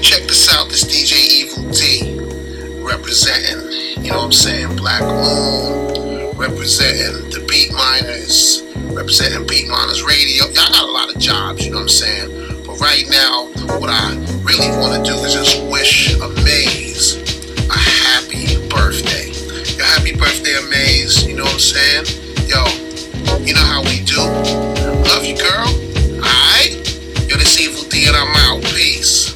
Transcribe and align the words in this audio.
check 0.00 0.22
this 0.22 0.52
out. 0.54 0.68
This 0.68 0.84
DJ 0.84 1.14
Evil 1.28 1.70
Dee 1.70 2.18
representing, 2.84 4.04
you 4.04 4.10
know 4.10 4.18
what 4.18 4.24
I'm 4.26 4.32
saying, 4.32 4.76
Black 4.76 5.02
Moon, 5.02 6.36
representing 6.36 7.30
the 7.30 7.44
Beatminerz, 7.46 8.62
representing 8.94 9.46
Beatminerz 9.46 10.06
Radio. 10.06 10.46
Y'all 10.46 10.54
got 10.54 10.78
a 10.78 10.86
lot 10.86 11.14
of 11.14 11.20
jobs, 11.20 11.64
you 11.64 11.70
know 11.70 11.78
what 11.78 11.82
I'm 11.82 11.88
saying? 11.88 12.64
But 12.66 12.80
right 12.80 13.04
now, 13.08 13.46
what 13.78 13.90
I 13.90 14.14
really 14.42 14.68
want 14.78 15.04
to 15.04 15.10
do 15.10 15.16
is 15.24 15.34
just 15.34 15.62
wish 15.70 16.14
Amaze 16.20 17.16
a 17.68 17.78
happy 17.78 18.56
birthday. 18.68 19.30
Yo, 19.76 19.84
happy 19.84 20.16
birthday, 20.16 20.56
Amaze. 20.58 21.26
You 21.26 21.36
know 21.36 21.44
what 21.44 21.54
I'm 21.54 21.60
saying? 21.60 22.04
Yo, 22.46 22.64
you 23.44 23.54
know 23.54 23.60
how 23.60 23.82
we 23.82 24.00
do. 24.04 24.20
Love 25.08 25.24
you, 25.24 25.36
girl. 25.36 25.68
Alright? 26.18 26.76
Yo, 27.28 27.36
this 27.36 27.60
Evil 27.60 27.82
Dee 27.88 28.06
and 28.06 28.16
I'm 28.16 28.34
out. 28.36 28.62
Peace. 28.64 29.33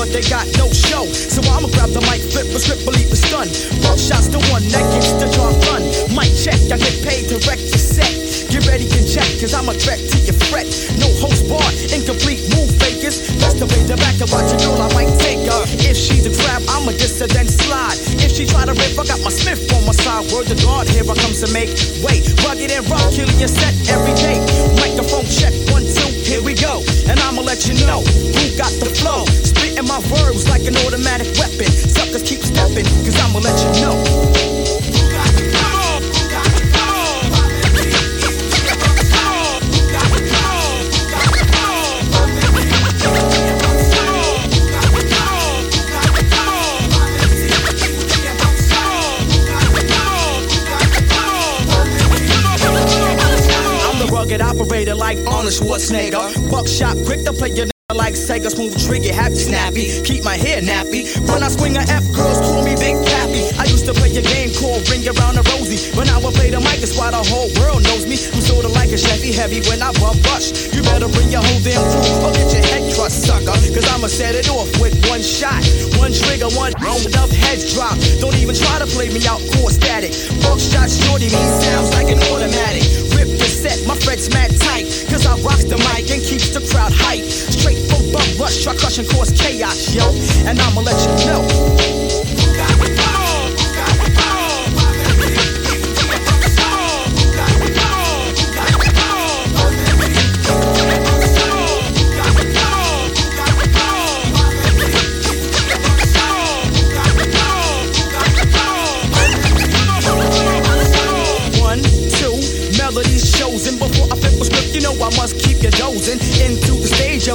But 0.00 0.12
they 0.12 0.22
got 0.22 0.46
no 0.56 0.72
show. 0.72 1.04
So 1.12 1.42
I'ma 1.52 1.68
grab 1.68 1.90
the 1.90 2.00
mic, 2.08 2.22
flip 2.32 2.46
a 2.54 2.58
script, 2.58 2.84
believe 2.84 3.10
it's 3.10 3.28
done. 3.30 3.48
Buckshot's 3.82 4.28
the 4.28 4.40
one 4.50 4.64
that 4.72 4.84
gets 4.94 5.12
the 5.12 5.28
job 5.28 5.60
done. 5.62 5.84
Mic 6.16 6.32
check, 6.36 6.60
I 6.72 6.78
get 6.78 6.96
paid 7.04 7.28
to 7.28 7.36
set. 7.38 7.69
Get 8.50 8.66
ready 8.66 8.90
and 8.98 9.06
check, 9.06 9.30
cause 9.38 9.54
I'm 9.54 9.70
a 9.70 9.74
threat 9.78 10.02
to 10.02 10.16
your 10.26 10.34
fret. 10.50 10.66
No 10.98 11.06
host 11.22 11.46
bar, 11.46 11.62
incomplete 11.94 12.42
move 12.50 12.66
fakers. 12.82 13.22
That's 13.38 13.54
the 13.54 13.70
back 13.94 14.18
to 14.18 14.26
watch 14.26 14.50
a 14.50 14.58
girl, 14.58 14.74
I 14.74 14.90
might 14.90 15.14
take 15.22 15.46
her. 15.46 15.62
If 15.86 15.94
she's 15.94 16.26
a 16.26 16.34
crab, 16.34 16.66
I'ma 16.66 16.90
diss 16.98 17.22
her, 17.22 17.30
then 17.30 17.46
slide. 17.46 17.94
If 18.18 18.34
she 18.34 18.50
try 18.50 18.66
to 18.66 18.74
rip, 18.74 18.98
I 18.98 19.06
got 19.06 19.22
my 19.22 19.30
Smith 19.30 19.70
on 19.70 19.86
my 19.86 19.94
side. 19.94 20.26
Word 20.34 20.50
to 20.50 20.58
God, 20.66 20.90
here 20.90 21.06
I 21.06 21.14
come 21.14 21.30
to 21.30 21.48
make 21.54 21.70
way. 22.02 22.26
Rugged 22.42 22.74
and 22.74 22.82
rough, 22.90 23.14
killing 23.14 23.38
your 23.38 23.46
set 23.46 23.70
every 23.86 24.18
day. 24.18 24.42
Microphone 24.82 25.30
check, 25.30 25.54
one, 25.70 25.86
two, 25.86 26.10
here 26.26 26.42
we 26.42 26.58
go. 26.58 26.82
And 27.06 27.22
I'ma 27.22 27.46
let 27.46 27.70
you 27.70 27.78
know 27.86 28.02
who 28.02 28.42
got 28.58 28.74
the 28.82 28.90
flow. 28.98 29.30
Spitting 29.46 29.86
my 29.86 30.02
verbs 30.10 30.50
like 30.50 30.66
an 30.66 30.74
automatic 30.82 31.30
weapon. 31.38 31.70
Suckers 31.70 32.26
keep 32.26 32.42
stepping, 32.42 32.86
cause 33.06 33.14
I'ma 33.14 33.46
let 33.46 33.54
you 33.62 33.70
know. 33.78 34.59
Rugged 54.30 54.46
operator 54.46 54.94
like 54.94 55.18
Arnold 55.26 55.50
Schwarzenegger. 55.50 56.22
Buckshot, 56.54 56.94
quick 57.02 57.26
to 57.26 57.32
play 57.34 57.50
your 57.50 57.66
like 57.98 58.14
Sega, 58.14 58.46
smooth 58.46 58.78
trigger, 58.86 59.10
happy 59.10 59.34
snappy. 59.34 59.90
Keep 60.06 60.22
my 60.22 60.38
hair 60.38 60.62
nappy. 60.62 61.10
When 61.26 61.42
I 61.42 61.50
swing 61.50 61.74
a 61.74 61.82
F, 61.90 62.06
girls 62.14 62.38
call 62.38 62.62
me 62.62 62.78
Big 62.78 62.94
Pappy. 62.94 63.42
I 63.58 63.66
used 63.66 63.90
to 63.90 63.92
play 63.92 64.14
a 64.14 64.22
game 64.22 64.54
called 64.54 64.86
Ring 64.86 65.02
Around 65.02 65.34
the 65.34 65.42
Rosie. 65.50 65.82
When 65.98 66.06
I 66.06 66.22
would 66.22 66.30
play 66.38 66.54
the 66.54 66.62
mic, 66.62 66.78
it's 66.78 66.94
why 66.94 67.10
the 67.10 67.18
whole 67.26 67.50
world 67.58 67.82
knows 67.82 68.06
me. 68.06 68.14
I'm 68.30 68.38
sorta 68.38 68.70
like 68.70 68.94
a 68.94 68.98
Chevy 69.02 69.34
Heavy 69.34 69.66
when 69.66 69.82
I 69.82 69.90
bump 69.98 70.22
rush. 70.30 70.54
You 70.70 70.86
better 70.86 71.10
bring 71.10 71.34
your 71.34 71.42
whole 71.42 71.62
damn 71.66 71.82
crew 71.90 72.22
or 72.22 72.30
get 72.30 72.54
your 72.54 72.62
head 72.70 72.86
crushed, 72.94 73.26
sucker. 73.26 73.58
Cause 73.74 73.86
I'ma 73.90 74.06
set 74.06 74.38
it 74.38 74.46
off 74.46 74.70
with 74.78 74.94
one 75.10 75.26
shot. 75.26 75.58
One 75.98 76.14
trigger, 76.14 76.54
one 76.54 76.70
round 76.78 77.02
of 77.18 77.34
heads 77.34 77.74
drop. 77.74 77.98
Don't 78.22 78.38
even 78.38 78.54
try 78.54 78.78
to 78.78 78.86
play 78.86 79.10
me 79.10 79.26
out, 79.26 79.42
core 79.58 79.74
static. 79.74 80.14
Buckshot 80.46 80.86
shorty, 80.86 81.26
me 81.26 81.42
sounds 81.58 81.90
like 81.98 82.06
an 82.06 82.22
automatic. 82.30 82.99
Set, 83.60 83.86
my 83.86 83.94
fret's 83.94 84.30
mad 84.30 84.58
tight. 84.58 84.86
Cause 85.10 85.26
I 85.26 85.36
rocks 85.42 85.64
the 85.64 85.76
mic 85.76 86.10
and 86.10 86.22
keeps 86.22 86.48
the 86.48 86.60
crowd 86.72 86.92
hype. 86.94 87.24
Straight 87.24 87.76
from 87.90 88.10
bump 88.10 88.40
rush, 88.40 88.64
try 88.64 88.74
crush 88.74 88.96
and 88.96 89.06
cause 89.10 89.32
chaos, 89.32 89.94
yo. 89.94 90.08
And 90.48 90.58
I'ma 90.58 90.80
let 90.80 90.96
you 91.04 91.26
know. 91.26 92.29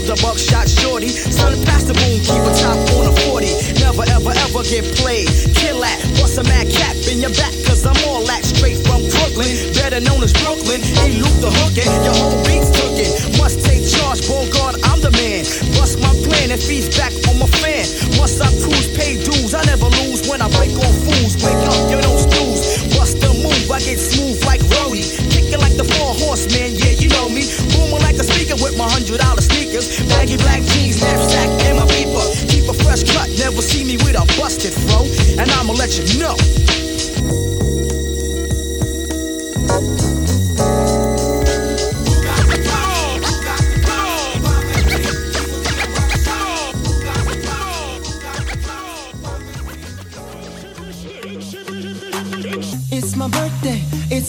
The 0.06 0.14
of 0.14 0.22
buckshot 0.22 0.70
shorty. 0.70 1.10
Son, 1.10 1.58
pass 1.66 1.84
the 1.84 1.94
boom, 1.94 2.22
keep 2.22 2.42
a 2.46 2.54
top 2.54 2.78
on 2.98 3.10
a 3.10 3.14
40. 3.26 3.50
Never 3.82 4.06
ever 4.14 4.34
ever 4.46 4.62
get 4.62 4.86
played. 5.02 5.26
Kill 5.58 5.82
that, 5.82 5.98
bust 6.22 6.38
a 6.38 6.44
mad 6.46 6.70
cap 6.70 6.94
in 7.10 7.22
your 7.22 7.34
back, 7.34 7.54
cause 7.66 7.86
I'm 7.86 7.98
all 8.06 8.22
that 8.30 8.46
straight 8.46 8.78
from 8.86 9.02
Brooklyn. 9.10 9.50
Better 9.74 10.00
known 10.02 10.22
as 10.22 10.34
Brooklyn. 10.46 10.82
Elude 11.10 11.42
the 11.42 11.50
hookin', 11.50 11.90
your 12.06 12.14
whole 12.22 12.38
beat's 12.46 12.70
cooking. 12.70 13.10
Must 13.42 13.58
take 13.66 13.82
charge, 13.82 14.22
Bogart, 14.30 14.78
I'm 14.86 15.02
the 15.02 15.12
man. 15.18 15.42
Bust 15.74 15.98
my 15.98 16.14
plan 16.30 16.54
and 16.54 16.62
feeds 16.62 16.94
back 16.94 17.14
on 17.26 17.42
my 17.42 17.50
fan. 17.62 17.86
Must 18.22 18.38
I 18.42 18.50
cruise, 18.62 18.90
pay 18.94 19.18
dues, 19.18 19.58
I 19.58 19.66
never 19.66 19.90
lose 20.06 20.30
when 20.30 20.42
I 20.42 20.50
break 20.54 20.74
on 20.78 20.94
fools. 21.02 21.34
Wake 21.42 21.62
up, 21.66 21.78
you 21.90 21.98
don't 21.98 22.22
snooze. 22.22 22.94
Bust 22.94 23.18
the 23.22 23.32
move, 23.42 23.66
I 23.74 23.82
get 23.82 23.98
smooth 23.98 24.38
like 24.46 24.62
Rody. 24.78 25.35
Kicking 25.46 25.62
like 25.62 25.78
the 25.78 25.84
four 25.84 26.14
horsemen, 26.18 26.74
yeah, 26.74 26.98
you 26.98 27.08
know 27.10 27.30
me. 27.30 27.46
Booming 27.70 28.02
like 28.02 28.16
a 28.16 28.24
speaker 28.24 28.56
with 28.64 28.76
my 28.78 28.90
hundred 28.90 29.20
dollar 29.20 29.42
sneakers. 29.42 30.02
Baggy 30.10 30.38
black 30.38 30.64
jeans, 30.74 31.00
knapsack, 31.00 31.50
and 31.70 31.78
my 31.78 31.86
beeper. 31.86 32.50
Keep 32.50 32.68
a 32.68 32.74
fresh 32.74 33.04
cut, 33.04 33.30
never 33.38 33.62
see 33.62 33.84
me 33.84 33.98
with 33.98 34.18
a 34.18 34.26
busted 34.42 34.74
fro. 34.74 35.06
And 35.38 35.52
I'ma 35.52 35.74
let 35.74 35.94
you 36.00 36.20
know. 36.20 36.85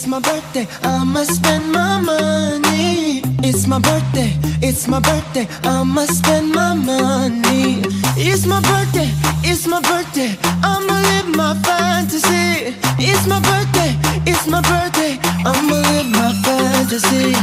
It's 0.07 0.13
my 0.13 0.21
birthday, 0.21 0.69
I'ma 0.85 1.25
spend 1.25 1.73
my 1.73 2.01
money. 2.01 3.23
It's 3.43 3.67
my 3.67 3.81
birthday, 3.81 4.31
it's 4.63 4.87
my 4.87 5.01
birthday, 5.01 5.49
I'ma 5.65 6.05
spend 6.07 6.53
my 6.53 6.75
money. 6.75 7.83
It's 8.17 8.47
my 8.47 8.61
birthday, 8.61 9.11
it's 9.43 9.67
my 9.67 9.81
birthday, 9.81 10.39
I'ma 10.63 10.95
live 11.09 11.35
my 11.35 11.55
fantasy. 11.67 12.77
It's 13.01 13.27
my 13.27 13.41
birthday, 13.41 13.99
it's 14.31 14.47
my 14.47 14.61
birthday, 14.63 15.19
I'ma 15.45 15.75
live 15.75 16.07
my 16.07 16.33
fantasy. 16.45 17.35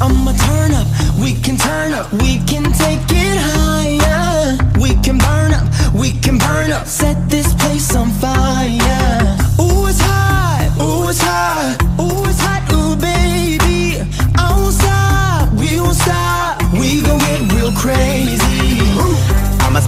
I'ma 0.00 0.32
turn 0.46 0.74
up, 0.74 0.86
we 1.18 1.34
can 1.42 1.56
turn 1.56 1.92
up, 1.92 2.12
we 2.12 2.38
can 2.46 2.70
take 2.72 3.02
it 3.10 3.36
higher. 3.50 4.58
We 4.80 4.94
can 5.02 5.18
burn 5.18 5.54
up, 5.54 5.66
we 5.92 6.12
can 6.12 6.38
burn 6.38 6.70
up, 6.70 6.86
set 6.86 7.16
this 7.28 7.52
place 7.54 7.96
on 7.96 8.10
fire. 8.22 9.01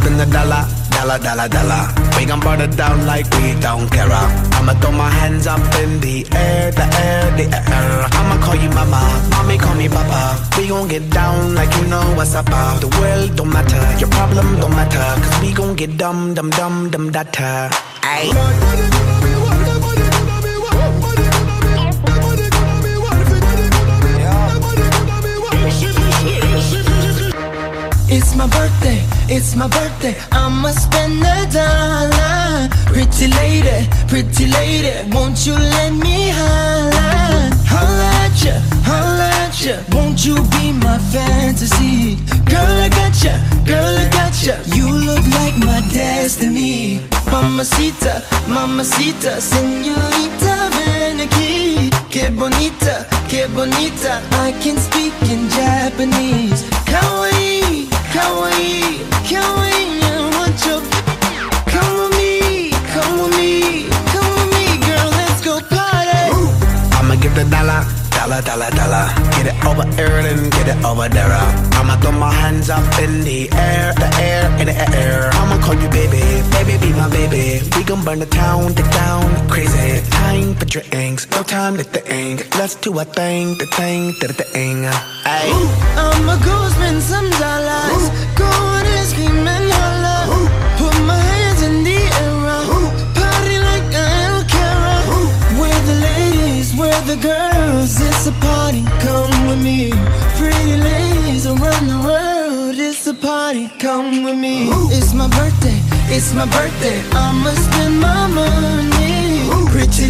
Spend 0.05 0.21
a 0.21 0.27
dollar, 0.27 0.65
dollar, 0.91 1.19
dollar, 1.19 1.49
dollar. 1.49 1.83
We 2.17 2.27
gon' 2.27 2.41
burn 2.41 2.61
it 2.61 2.77
down 2.77 3.07
like 3.07 3.27
we 3.37 3.55
don't 3.61 3.89
care. 3.91 4.13
I'ma 4.57 4.75
throw 4.81 4.93
my 4.93 5.09
hands 5.09 5.47
up 5.47 5.61
in 5.83 6.01
the 6.01 6.27
air, 6.37 6.71
the 6.71 6.87
air, 7.05 7.25
the 7.39 7.47
air. 7.49 8.07
I'ma 8.19 8.37
call 8.45 8.57
you 8.57 8.71
mama, 8.71 9.01
mommy 9.31 9.57
call 9.57 9.75
me 9.75 9.89
papa. 9.89 10.23
We 10.59 10.69
gon' 10.69 10.89
get 10.89 11.09
down 11.11 11.55
like 11.55 11.73
you 11.79 11.87
know 11.89 12.05
what's 12.17 12.35
up. 12.35 12.47
The 12.85 12.89
world 13.01 13.37
don't 13.37 13.53
matter, 13.53 13.83
your 13.99 14.11
problem 14.11 14.61
don't 14.61 14.73
matter. 14.73 15.09
Cause 15.23 15.41
we 15.41 15.53
gon' 15.53 15.75
get 15.75 15.97
dumb, 15.97 16.35
dumb, 16.35 16.51
dumb, 16.51 16.91
dumb, 16.91 17.11
data. 17.11 17.71
Ayy. 18.03 18.31
It's 28.17 28.37
my 28.37 28.47
birthday, 28.47 29.01
it's 29.27 29.57
my 29.57 29.69
birthday, 29.69 30.15
I'ma 30.33 30.71
spend 30.71 31.23
a 31.23 31.47
dollar. 31.51 32.69
Pretty 32.93 33.29
lady, 33.29 33.89
pretty 34.07 34.47
lady, 34.47 34.93
won't 35.13 35.47
you 35.47 35.55
let 35.55 35.93
me 35.93 36.29
holla? 36.29 37.51
Holla 37.67 38.09
at 38.25 38.37
ya, 38.45 38.61
holla 38.85 39.29
at 39.43 39.57
ya, 39.65 39.77
won't 39.93 40.25
you 40.27 40.37
be 40.53 40.73
my 40.73 40.99
fantasy? 41.11 42.17
Girl, 42.45 42.77
I 42.85 42.89
got 42.91 43.17
ya, 43.25 43.35
girl, 43.65 43.97
I 43.97 44.09
got 44.11 44.37
ya, 44.45 44.57
you 44.77 44.93
look 44.93 45.25
like 45.41 45.57
my 45.57 45.81
destiny. 45.91 47.01
Mamacita, 47.33 48.23
mamacita, 48.47 49.41
senorita, 49.41 50.69
ven 50.77 51.21
aquí. 51.21 51.91
Que 52.11 52.29
bonita, 52.31 53.07
que 53.29 53.49
bonita, 53.49 54.21
I 54.45 54.53
can 54.63 54.77
speak 54.77 55.15
in 55.33 55.49
Japanese. 55.49 56.63
Kawaii 56.85 57.34
the 67.35 67.45
dollar, 67.51 67.83
dollar, 68.11 68.41
dollar, 68.43 68.71
dollar. 68.71 69.07
Get 69.35 69.47
it 69.51 69.65
over 69.67 69.87
here 69.97 70.19
and 70.31 70.53
get 70.53 70.69
it 70.69 70.85
over 70.85 71.09
there. 71.09 71.33
I'ma 71.79 71.97
throw 72.01 72.13
my 72.13 72.33
hands 72.33 72.71
up 72.71 72.85
in 73.03 73.25
the 73.25 73.51
air, 73.53 73.93
the 73.95 74.11
air, 74.23 74.47
in 74.61 74.67
the 74.67 74.77
air. 74.97 75.31
I'ma 75.35 75.59
call 75.65 75.75
you 75.75 75.89
baby, 75.89 76.23
baby, 76.55 76.79
be 76.79 76.93
my 76.93 77.09
baby. 77.11 77.61
We 77.77 77.83
gon' 77.85 78.05
burn 78.05 78.21
the 78.21 78.27
town, 78.27 78.75
the 78.75 78.83
town, 78.83 79.49
crazy. 79.49 79.94
Time 80.35 80.57
for 80.57 80.65
drinks, 80.65 81.31
no 81.31 81.45
time 81.45 81.77
to 81.77 81.85
think. 81.85 82.59
Let's 82.59 82.75
do 82.75 82.99
a 82.99 83.05
thing, 83.05 83.57
the 83.57 83.67
thing, 83.67 84.07
the 84.19 84.33
thing. 84.33 84.85
Ay. 84.85 85.47
I'm 85.95 86.29
a 86.29 86.37
ghost, 86.45 86.75
spend 86.75 87.01
some 87.01 87.31
dollars. 87.39 88.05
Go 88.35 88.45
on 88.45 88.85
and 88.85 89.07
scream 89.07 89.47
and 89.47 89.71
holla. 89.71 90.17
Put 90.77 90.97
my 91.07 91.15
hands 91.15 91.63
in 91.63 91.85
the 91.85 91.99
air. 92.19 92.35
Party 93.15 93.59
like 93.69 93.87
I 93.95 94.15
don't 94.27 94.49
care. 94.51 95.61
Where 95.61 95.81
the 95.91 95.97
ladies, 96.09 96.75
where 96.75 97.01
the 97.03 97.17
girls. 97.31 98.01
It's 98.01 98.27
a 98.27 98.33
party, 98.43 98.83
come 99.07 99.47
with 99.47 99.63
me. 99.63 99.93
Pretty 100.35 100.75
ladies 100.91 101.47
around 101.47 101.87
the 101.87 102.01
world. 102.09 102.75
It's 102.77 103.07
a 103.07 103.15
party, 103.15 103.71
come 103.79 104.25
with 104.25 104.37
me. 104.37 104.67
It's 104.91 105.15
my 105.15 105.29
birthday, 105.29 105.79
it's 106.11 106.35
my 106.35 106.47
birthday. 106.47 106.99
I'ma 107.13 107.51
spend 107.51 108.01
my 108.01 108.27
money. 108.27 108.94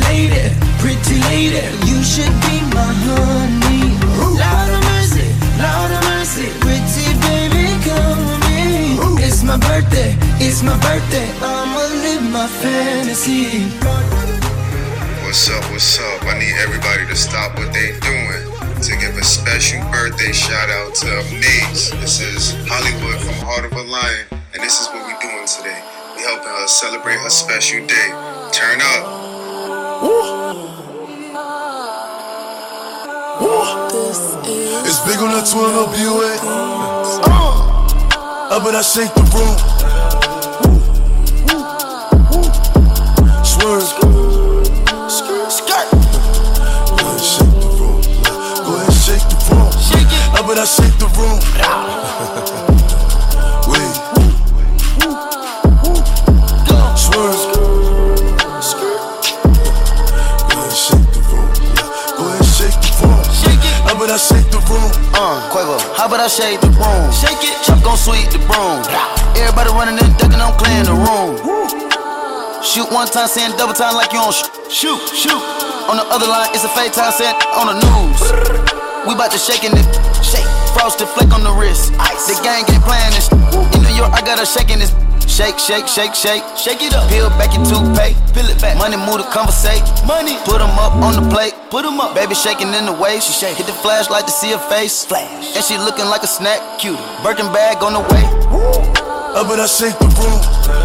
Lady, 0.04 0.50
pretty 0.78 1.16
lady, 1.30 1.64
you 1.88 2.02
should 2.02 2.34
be 2.46 2.56
my 2.74 2.90
honey. 3.06 3.96
Lord 4.20 4.70
of 4.70 4.82
mercy, 4.92 5.26
Lord 5.58 5.90
of 5.92 6.02
mercy, 6.12 6.46
pretty 6.60 7.06
baby, 7.24 7.66
come 7.86 8.18
with 8.28 8.42
me. 8.48 9.24
It's 9.24 9.42
my 9.42 9.56
birthday, 9.58 10.16
it's 10.40 10.62
my 10.62 10.76
birthday. 10.80 11.28
I'ma 11.40 11.82
live 12.04 12.24
my 12.30 12.46
fantasy. 12.46 13.70
What's 15.24 15.50
up? 15.50 15.64
What's 15.72 15.98
up? 15.98 16.22
I 16.24 16.38
need 16.38 16.54
everybody 16.62 17.06
to 17.06 17.16
stop 17.16 17.58
what 17.58 17.72
they 17.72 17.98
doing 18.00 18.44
to 18.82 18.96
give 18.96 19.16
a 19.16 19.24
special 19.24 19.80
birthday 19.90 20.30
shout 20.30 20.70
out 20.70 20.94
to 20.94 21.06
Maze. 21.34 21.90
This 21.98 22.20
is 22.20 22.54
Hollywood 22.68 23.18
from 23.20 23.34
Heart 23.46 23.64
of 23.64 23.72
a 23.72 23.82
Lion, 23.82 24.26
and 24.30 24.62
this 24.62 24.80
is 24.80 24.86
what 24.88 25.02
we're 25.06 25.18
doing 25.20 25.46
today. 25.46 25.82
We 26.16 26.22
helping 26.22 26.48
her 26.48 26.68
celebrate 26.68 27.18
her 27.18 27.30
special 27.30 27.84
day. 27.86 28.08
Turn 28.52 28.80
up. 28.80 29.33
It's 34.86 35.00
big 35.06 35.18
on 35.18 35.32
twin 35.50 35.72
up 35.80 35.96
you 35.98 36.22
at. 36.28 36.40
Uh, 37.24 38.60
and 38.66 38.76
I 38.76 38.82
shake 38.82 39.14
the 39.14 39.22
room. 39.32 39.56
Swerve. 43.44 43.82
Skirt. 45.50 45.88
Go 46.90 47.06
ahead, 47.06 47.20
shake 47.22 47.56
the 47.60 47.68
room. 47.80 48.00
Go 48.62 48.70
ahead, 48.76 48.92
shake 48.92 49.26
the 49.30 49.36
room. 49.50 49.72
I 50.58 50.66
shake 50.66 50.98
the 50.98 51.06
room. 51.16 52.70
I 64.14 64.16
shake 64.16 64.46
the 64.54 64.62
room. 64.70 64.94
Uh, 65.10 65.42
Quavo, 65.50 65.74
how 65.98 66.06
about 66.06 66.22
I 66.22 66.30
shake 66.30 66.62
the 66.62 66.70
room? 66.78 67.10
Shake 67.10 67.42
it. 67.42 67.50
Chop 67.66 67.82
gon' 67.82 67.98
sweep 67.98 68.30
the 68.30 68.38
broom. 68.46 68.78
Everybody 69.34 69.74
running 69.74 69.98
and 69.98 70.14
ducking, 70.22 70.38
I'm 70.38 70.54
clearing 70.54 70.86
the 70.86 70.94
room. 70.94 71.34
Shoot 72.62 72.86
one 72.94 73.10
time, 73.10 73.26
saying 73.26 73.58
double 73.58 73.74
time 73.74 73.98
like 73.98 74.14
you 74.14 74.22
on 74.22 74.30
sh- 74.30 74.46
shoot, 74.70 75.02
shoot. 75.10 75.42
On 75.90 75.98
the 75.98 76.06
other 76.14 76.30
line, 76.30 76.46
it's 76.54 76.62
a 76.62 76.70
fake 76.78 76.94
time, 76.94 77.10
saying 77.10 77.34
on 77.58 77.74
the 77.74 77.76
news. 77.82 78.22
We 79.02 79.18
bout 79.18 79.34
to 79.34 79.38
shaking 79.38 79.74
it, 79.74 79.82
shake. 79.82 80.13
Frosted 80.74 81.08
flake 81.08 81.32
on 81.32 81.42
the 81.42 81.52
wrist. 81.52 81.92
Ice. 81.98 82.26
The 82.26 82.36
gang 82.42 82.64
ain't 82.68 82.84
playing 82.84 83.14
this. 83.14 83.30
In 83.74 83.82
New 83.82 83.94
York, 83.96 84.12
I 84.12 84.20
got 84.20 84.38
her 84.38 84.44
shaking 84.44 84.78
this. 84.78 84.92
Shake, 85.26 85.58
shake, 85.58 85.88
shake, 85.88 86.14
shake. 86.14 86.44
Shake 86.56 86.82
it 86.82 86.94
up. 86.94 87.08
Peel 87.08 87.30
back 87.40 87.54
your 87.54 87.64
toothpaste. 87.64 88.18
Peel 88.34 88.46
it 88.46 88.60
back. 88.60 88.76
Money 88.76 88.96
move 88.96 89.18
to 89.18 89.26
conversate. 89.32 89.82
Money. 90.06 90.36
Put 90.44 90.60
'em 90.60 90.78
up 90.78 90.94
on 91.00 91.14
the 91.16 91.24
plate. 91.34 91.54
Put 91.70 91.84
'em 91.84 91.98
up. 91.98 92.14
Baby 92.14 92.34
shaking 92.34 92.74
in 92.74 92.86
the 92.86 92.92
way. 92.92 93.18
She 93.20 93.32
shake. 93.32 93.56
Hit 93.56 93.66
the 93.66 93.72
flashlight 93.72 94.26
to 94.26 94.32
see 94.32 94.50
her 94.52 94.62
face. 94.68 95.04
Flash. 95.04 95.56
And 95.56 95.64
she 95.64 95.78
looking 95.78 96.06
like 96.06 96.22
a 96.22 96.28
snack. 96.28 96.60
Cute. 96.78 97.00
Birkin 97.22 97.50
bag 97.52 97.82
on 97.82 97.94
the 97.94 98.04
way. 98.12 98.24
Up 99.34 99.50
and 99.50 99.60
I 99.60 99.66
shake 99.66 99.98
the 99.98 100.06
room. 100.20 100.83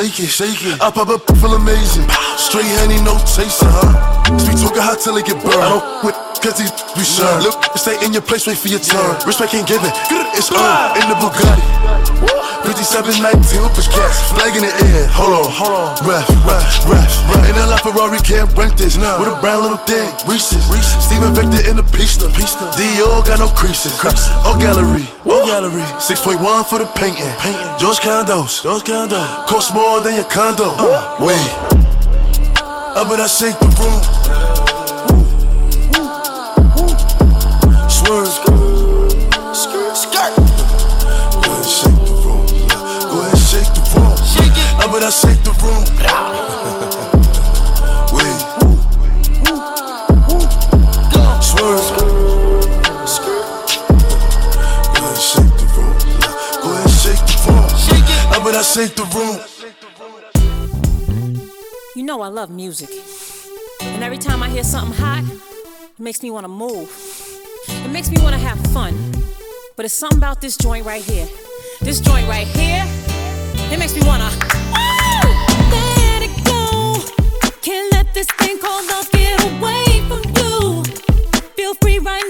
Shake 0.00 0.20
it, 0.20 0.30
shake 0.30 0.62
it. 0.64 0.80
I 0.80 0.90
pop 0.90 1.08
up, 1.08 1.20
feel 1.36 1.54
amazing. 1.54 2.08
Straight 2.36 2.64
honey, 2.80 3.00
no 3.04 3.18
chaser, 3.28 3.68
huh? 3.68 4.38
Sweet 4.38 4.56
talking 4.56 4.80
hot 4.80 4.98
till 5.00 5.16
it 5.16 5.26
get 5.26 5.36
burned. 5.44 5.60
I 5.60 5.68
don't 5.68 6.00
quit, 6.00 6.14
cause 6.40 6.56
these 6.56 6.72
be 6.96 7.04
sure. 7.04 7.28
Look, 7.44 7.60
stay 7.76 8.00
in 8.04 8.12
your 8.12 8.22
place, 8.22 8.46
wait 8.46 8.56
for 8.56 8.68
your 8.68 8.80
turn. 8.80 9.16
Respect 9.26 9.54
ain't 9.54 9.68
given, 9.68 9.90
it's 10.32 10.50
earned 10.52 10.96
in 10.96 11.08
the 11.08 11.16
Bugatti. 11.20 12.39
5719 12.64 13.62
with 13.62 13.74
push 13.74 13.88
cats, 13.88 14.32
flag 14.32 14.52
in 14.56 14.62
the 14.62 14.72
air. 14.92 15.08
Hold 15.10 15.32
on, 15.32 15.48
hold 15.48 15.74
on. 15.74 15.90
Ref, 16.04 16.28
ref, 16.44 16.84
ref. 16.86 17.12
In 17.48 17.56
a 17.56 17.66
La 17.66 17.76
Ferrari 17.80 18.18
can't 18.20 18.50
rank 18.56 18.76
this. 18.76 18.96
With 18.96 19.32
a 19.32 19.38
brown 19.40 19.62
little 19.62 19.80
thing, 19.88 20.08
Reese's. 20.28 20.62
Steven 21.00 21.32
Victor 21.32 21.64
in 21.68 21.76
the 21.76 21.86
pista. 21.90 22.28
Dior 22.76 23.24
got 23.24 23.38
no 23.40 23.48
creases. 23.48 23.96
All 24.44 24.58
gallery, 24.58 25.08
all 25.24 25.46
gallery. 25.46 25.82
6.1 25.98 26.66
for 26.68 26.78
the 26.78 26.86
painting. 26.94 27.24
painting. 27.40 27.70
George 27.78 27.98
Condos, 28.00 28.62
George 28.62 28.84
Condos. 28.84 29.46
Cost 29.46 29.74
more 29.74 30.00
than 30.00 30.14
your 30.14 30.28
condo. 30.28 30.70
Wait. 31.24 31.40
Up 32.92 33.08
and 33.10 33.22
I 33.22 33.26
shake 33.26 33.58
the 33.58 33.66
room. 33.80 34.19
Shake 58.74 58.94
the 58.94 59.02
room. 59.16 59.36
You 61.96 62.04
know 62.04 62.20
I 62.20 62.28
love 62.28 62.50
music. 62.50 62.88
And 63.80 64.04
every 64.04 64.18
time 64.18 64.44
I 64.44 64.48
hear 64.48 64.62
something 64.62 64.96
hot, 64.96 65.24
it 65.24 65.98
makes 65.98 66.22
me 66.22 66.30
want 66.30 66.44
to 66.44 66.48
move. 66.48 66.88
It 67.66 67.90
makes 67.90 68.10
me 68.12 68.22
want 68.22 68.34
to 68.34 68.40
have 68.40 68.60
fun. 68.72 68.94
But 69.74 69.86
it's 69.86 69.94
something 69.94 70.18
about 70.18 70.40
this 70.40 70.56
joint 70.56 70.86
right 70.86 71.02
here. 71.02 71.26
This 71.80 71.98
joint 71.98 72.28
right 72.28 72.46
here, 72.46 72.84
it 73.72 73.78
makes 73.78 73.94
me 73.96 74.02
want 74.06 74.22
to. 74.22 74.28
Let 75.74 76.22
it 76.22 76.44
go. 76.44 76.94
Can't 77.62 77.90
let 77.92 78.14
this 78.14 78.28
thing 78.38 78.58
called 78.60 78.86
love 78.86 79.10
get 79.10 79.42
away 79.50 80.00
from 80.06 80.22
you. 80.36 80.84
Feel 81.56 81.74
free 81.82 81.98
right 81.98 82.24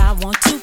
I 0.00 0.12
want 0.12 0.40
to. 0.42 0.57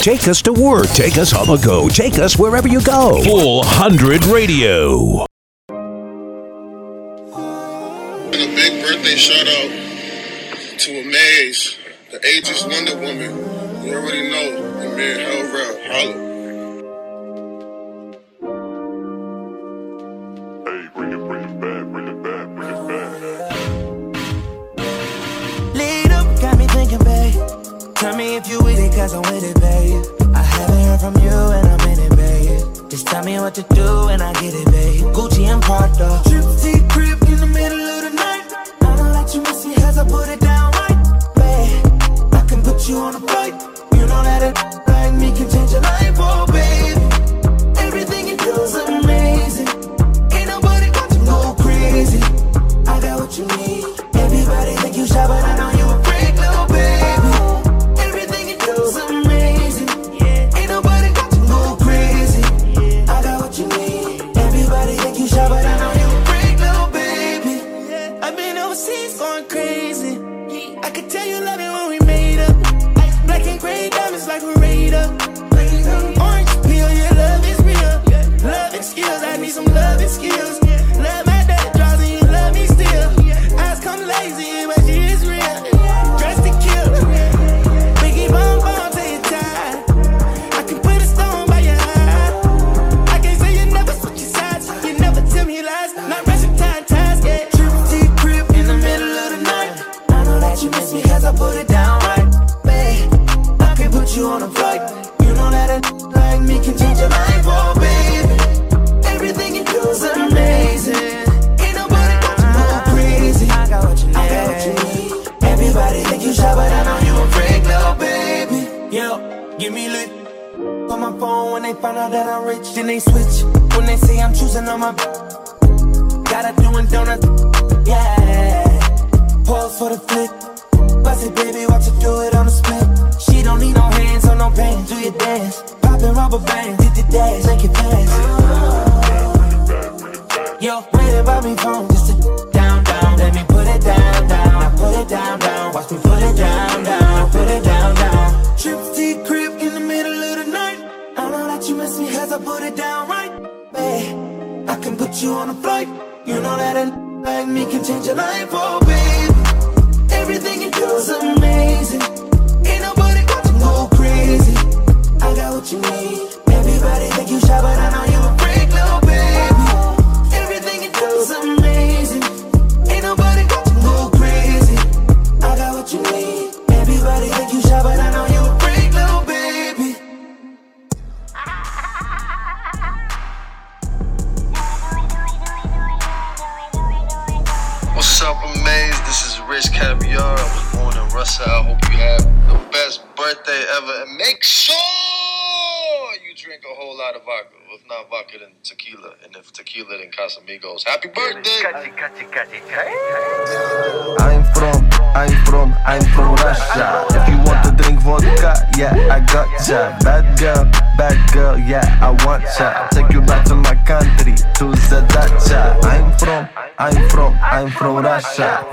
Take 0.00 0.28
us 0.28 0.40
to 0.42 0.52
work. 0.54 0.86
Take 0.94 1.18
us 1.18 1.34
on 1.34 1.50
a 1.50 1.62
go. 1.62 1.86
Take 1.90 2.18
us 2.18 2.38
wherever 2.38 2.66
you 2.66 2.80
go. 2.80 3.22
Full 3.22 3.62
hundred 3.62 4.24
Radio. 4.24 5.26
And 8.32 8.34
a 8.34 8.54
big 8.56 8.82
birthday 8.82 9.16
shout 9.16 9.46
out 9.46 9.70
to 10.78 11.00
Amaze, 11.00 11.76
the 12.10 12.26
ageless 12.26 12.64
Wonder 12.64 12.96
Woman. 12.96 13.84
You 13.84 13.92
already 13.94 14.30
know 14.30 14.80
the 14.80 14.96
man 14.96 15.20
held 15.20 15.52
rap. 15.52 15.76
Holla. 15.92 16.29
Tell 28.00 28.16
me 28.16 28.36
if 28.36 28.48
you 28.48 28.58
with 28.64 28.78
it, 28.78 28.94
cause 28.94 29.12
I'm 29.12 29.20
with 29.30 29.44
it, 29.44 29.60
babe. 29.60 30.02
I 30.34 30.40
haven't 30.40 30.84
heard 30.86 31.00
from 31.00 31.16
you 31.22 31.28
and 31.28 31.68
I'm 31.68 31.86
in 31.86 31.98
it, 32.00 32.16
babe. 32.16 32.88
Just 32.88 33.06
tell 33.06 33.22
me 33.22 33.38
what 33.38 33.54
to 33.56 33.62
do 33.74 34.08
and 34.08 34.22
I 34.22 34.32
get 34.40 34.54
it, 34.54 34.64
babe. 34.72 35.04
Gucci 35.12 35.44
and 35.44 35.60
Prada. 35.60 36.22
Trip 36.24 36.46
deep 36.64 36.88
crib 36.88 37.22
in 37.28 37.40
the 37.40 37.46
middle 37.46 37.78
of 37.78 38.04
the 38.04 38.10
night. 38.16 38.48
I 38.80 38.96
don't 38.96 39.12
let 39.12 39.34
you 39.34 39.42
miss 39.42 39.66
me 39.66 39.74
as 39.84 39.98
I 39.98 40.08
put 40.08 40.30
it 40.30 40.40
down 40.40 40.72
right, 40.80 40.96
babe. 41.36 42.32
I 42.32 42.40
can 42.48 42.62
put 42.62 42.88
you 42.88 42.96
on 42.96 43.16
a 43.16 43.20
flight. 43.20 43.52
You 43.92 44.06
know 44.08 44.22
that 44.24 44.48
it 44.48 44.56
like 44.88 45.12
me 45.20 45.36
can 45.36 45.50
change 45.50 45.72
your 45.72 45.82
life, 45.82 46.16
oh, 46.16 46.46
babe. 46.48 46.96
Everything 47.84 48.28
you 48.28 48.36
do 48.38 48.52
is 48.62 48.76
amazing. 48.76 49.68
Ain't 50.32 50.48
nobody 50.48 50.88
got 50.90 51.10
to 51.10 51.18
go 51.28 51.54
crazy. 51.60 52.22
I 52.88 52.98
got 52.98 53.20
what 53.20 53.36
you 53.36 53.44
need. 53.60 53.84
Everybody 54.16 54.72
think 54.80 54.96
you 54.96 55.06
shy, 55.06 55.26
but 55.28 55.44
I 55.44 55.49
skills. 78.90 79.22
I 79.22 79.36
need 79.36 79.50
some 79.50 79.64
loving 79.66 80.08
skills. 80.08 80.69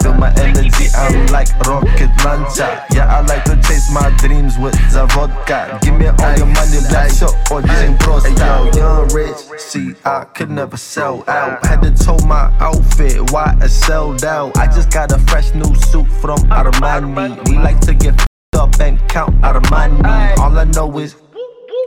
Feel 0.07 0.15
my 0.15 0.33
energy, 0.39 0.87
I'm 0.95 1.27
like 1.33 1.49
rocket 1.67 2.09
launcher. 2.23 2.81
Yeah, 2.93 3.13
I 3.13 3.19
like 3.25 3.43
to 3.43 3.55
chase 3.67 3.91
my 3.91 4.09
dreams 4.19 4.57
with 4.57 4.73
the 4.93 5.05
vodka. 5.07 5.79
Give 5.81 5.95
me 5.95 6.07
all 6.07 6.37
your 6.37 6.45
money, 6.45 6.79
black 6.87 7.11
shot 7.11 7.35
or 7.51 7.61
drink 7.61 7.99
prosta. 7.99 8.31
Yo, 8.39 8.79
young 8.79 9.09
rich, 9.09 9.35
see, 9.59 9.95
I 10.05 10.23
could 10.23 10.49
never 10.49 10.77
sell 10.77 11.25
out. 11.27 11.65
Had 11.65 11.81
to 11.81 11.91
tow 11.91 12.17
my 12.25 12.55
outfit, 12.61 13.31
why 13.31 13.57
I 13.59 13.67
sold 13.67 14.23
out. 14.23 14.57
I 14.57 14.67
just 14.67 14.91
got 14.91 15.11
a 15.11 15.19
fresh 15.27 15.53
new 15.53 15.75
suit 15.75 16.07
from 16.21 16.39
Armani. 16.55 17.45
We 17.49 17.57
like 17.57 17.81
to 17.81 17.93
get 17.93 18.13
f***ed 18.13 18.59
up 18.59 18.79
and 18.79 18.97
count 19.09 19.35
money. 19.41 20.01
All 20.39 20.57
I 20.57 20.63
know 20.73 20.97
is 20.99 21.15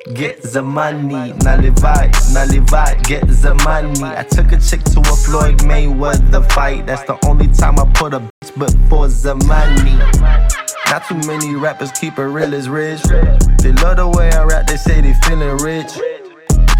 Get 0.06 0.42
the 0.42 0.62
money, 0.62 1.32
nalivai, 1.44 2.10
nalivai, 2.32 3.02
get 3.04 3.20
the 3.28 3.54
money. 3.64 4.02
I 4.02 4.22
took 4.22 4.50
a 4.50 4.58
chick 4.58 4.82
to 4.84 5.00
a 5.00 5.04
Floyd 5.14 5.58
Mayweather 5.58 6.50
fight. 6.52 6.86
That's 6.86 7.02
the 7.02 7.18
only 7.26 7.48
time 7.48 7.78
I 7.78 7.84
put 7.92 8.14
a 8.14 8.20
bitch 8.20 8.58
before 8.58 9.08
the 9.08 9.34
money. 9.46 9.96
Not 10.90 11.06
too 11.06 11.20
many 11.28 11.54
rappers 11.54 11.92
keep 11.92 12.18
it 12.18 12.24
real 12.24 12.54
as 12.54 12.68
rich. 12.70 13.02
They 13.62 13.72
love 13.72 13.98
the 13.98 14.10
way 14.16 14.32
I 14.32 14.42
rap, 14.44 14.66
they 14.66 14.76
say 14.76 15.02
they 15.02 15.12
feeling 15.26 15.58
rich. 15.58 15.92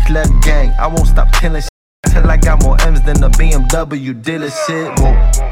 Left 0.09 0.33
gang, 0.43 0.73
I 0.81 0.87
won't 0.87 1.07
stop 1.07 1.31
killing 1.35 1.61
shit 1.61 1.71
till 2.09 2.29
I 2.29 2.39
got 2.39 2.63
more 2.63 2.81
M's 2.81 3.03
than 3.03 3.23
a 3.23 3.29
BMW 3.29 4.21
dealership. 4.23 4.99
Whoa. 4.99 5.50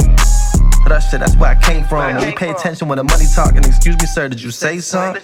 Russia, 0.88 1.18
that's 1.18 1.36
where 1.36 1.50
I 1.50 1.54
came 1.54 1.84
from. 1.84 2.16
We 2.16 2.32
pay 2.32 2.50
attention 2.50 2.88
when 2.88 2.98
the 2.98 3.04
money 3.04 3.26
talking. 3.34 3.58
Excuse 3.64 3.96
me, 3.98 4.06
sir, 4.06 4.28
did 4.28 4.40
you 4.40 4.50
say 4.50 4.78
something? 4.78 5.22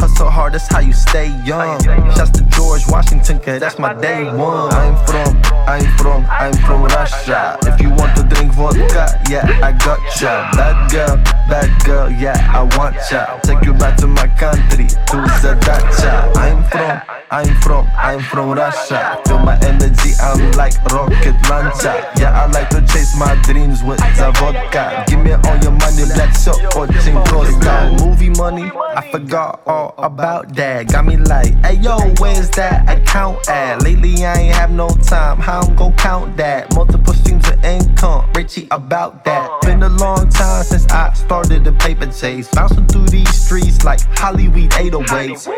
Hustle 0.00 0.30
hard, 0.30 0.54
that's 0.54 0.68
how 0.68 0.80
you 0.80 0.92
stay 0.92 1.28
young. 1.44 1.80
Shouts 2.14 2.30
to 2.38 2.42
George 2.50 2.82
Washington, 2.88 3.38
cause 3.38 3.60
that's 3.60 3.78
my 3.78 3.94
day 3.94 4.24
one. 4.24 4.72
I'm 4.72 4.96
from, 5.06 5.42
I'm 5.66 5.98
from, 5.98 6.26
I'm 6.28 6.54
from 6.66 6.84
Russia. 6.84 7.58
If 7.62 7.80
you 7.80 7.90
want 7.90 8.16
to 8.16 8.22
drink 8.24 8.52
vodka, 8.54 9.20
yeah, 9.30 9.46
I 9.62 9.72
got 9.72 10.00
ya. 10.20 10.50
Bad 10.52 10.90
girl, 10.90 11.16
bad 11.48 11.84
girl, 11.84 12.10
yeah, 12.10 12.36
I 12.52 12.62
want 12.76 12.96
ya. 13.10 13.38
Take 13.40 13.64
you 13.64 13.74
back 13.74 13.96
to 13.98 14.06
my 14.06 14.28
country, 14.28 14.88
to 14.88 15.16
the 15.42 15.56
dacha. 15.60 16.32
I'm 16.36 16.64
from, 16.70 17.00
I'm 17.30 17.60
from, 17.62 17.88
I'm 17.96 18.20
from 18.20 18.50
Russia. 18.50 19.20
Feel 19.26 19.38
my 19.38 19.58
energy, 19.62 20.12
I'm 20.20 20.52
like 20.52 20.74
rocket 20.92 21.36
launcher. 21.48 21.94
Yeah, 22.18 22.42
I 22.42 22.46
like 22.50 22.68
to 22.70 22.80
chase 22.92 23.16
my 23.16 23.34
dreams 23.42 23.82
with 23.82 23.98
the 23.98 24.32
vodka. 24.40 25.04
Give 25.06 25.20
me 25.20 25.32
all 25.32 25.56
your 25.58 25.72
money, 25.72 26.04
black 26.14 26.34
soap 26.34 26.76
or 26.76 26.86
ching 26.86 27.14
Got 27.60 28.00
movie 28.00 28.30
money, 28.30 28.70
I 28.74 29.08
forgot 29.12 29.60
all 29.66 29.94
about 29.98 30.54
that. 30.56 30.88
Got 30.90 31.06
me 31.06 31.16
like, 31.18 31.52
hey 31.64 31.74
yo, 31.74 31.98
where's 32.18 32.48
that 32.50 32.88
account 32.88 33.48
at? 33.48 33.82
Lately 33.82 34.24
I 34.24 34.34
ain't 34.34 34.54
have 34.54 34.70
no 34.70 34.88
time, 34.88 35.38
how 35.38 35.60
I'm 35.60 35.76
gon' 35.76 35.92
count 35.96 36.36
that? 36.38 36.74
Multiple 36.74 37.12
streams 37.12 37.48
of 37.50 37.62
income, 37.64 38.30
Richie 38.34 38.66
about 38.70 39.24
that. 39.24 39.60
Been 39.62 39.82
a 39.82 39.88
long 39.88 40.28
time 40.30 40.64
since 40.64 40.86
I 40.90 41.12
started 41.12 41.64
the 41.64 41.72
paper 41.72 42.06
chase. 42.06 42.48
Bouncing 42.48 42.86
through 42.86 43.08
these 43.08 43.34
streets 43.34 43.84
like 43.84 44.00
Hollywood 44.18 44.70
808s. 44.70 45.48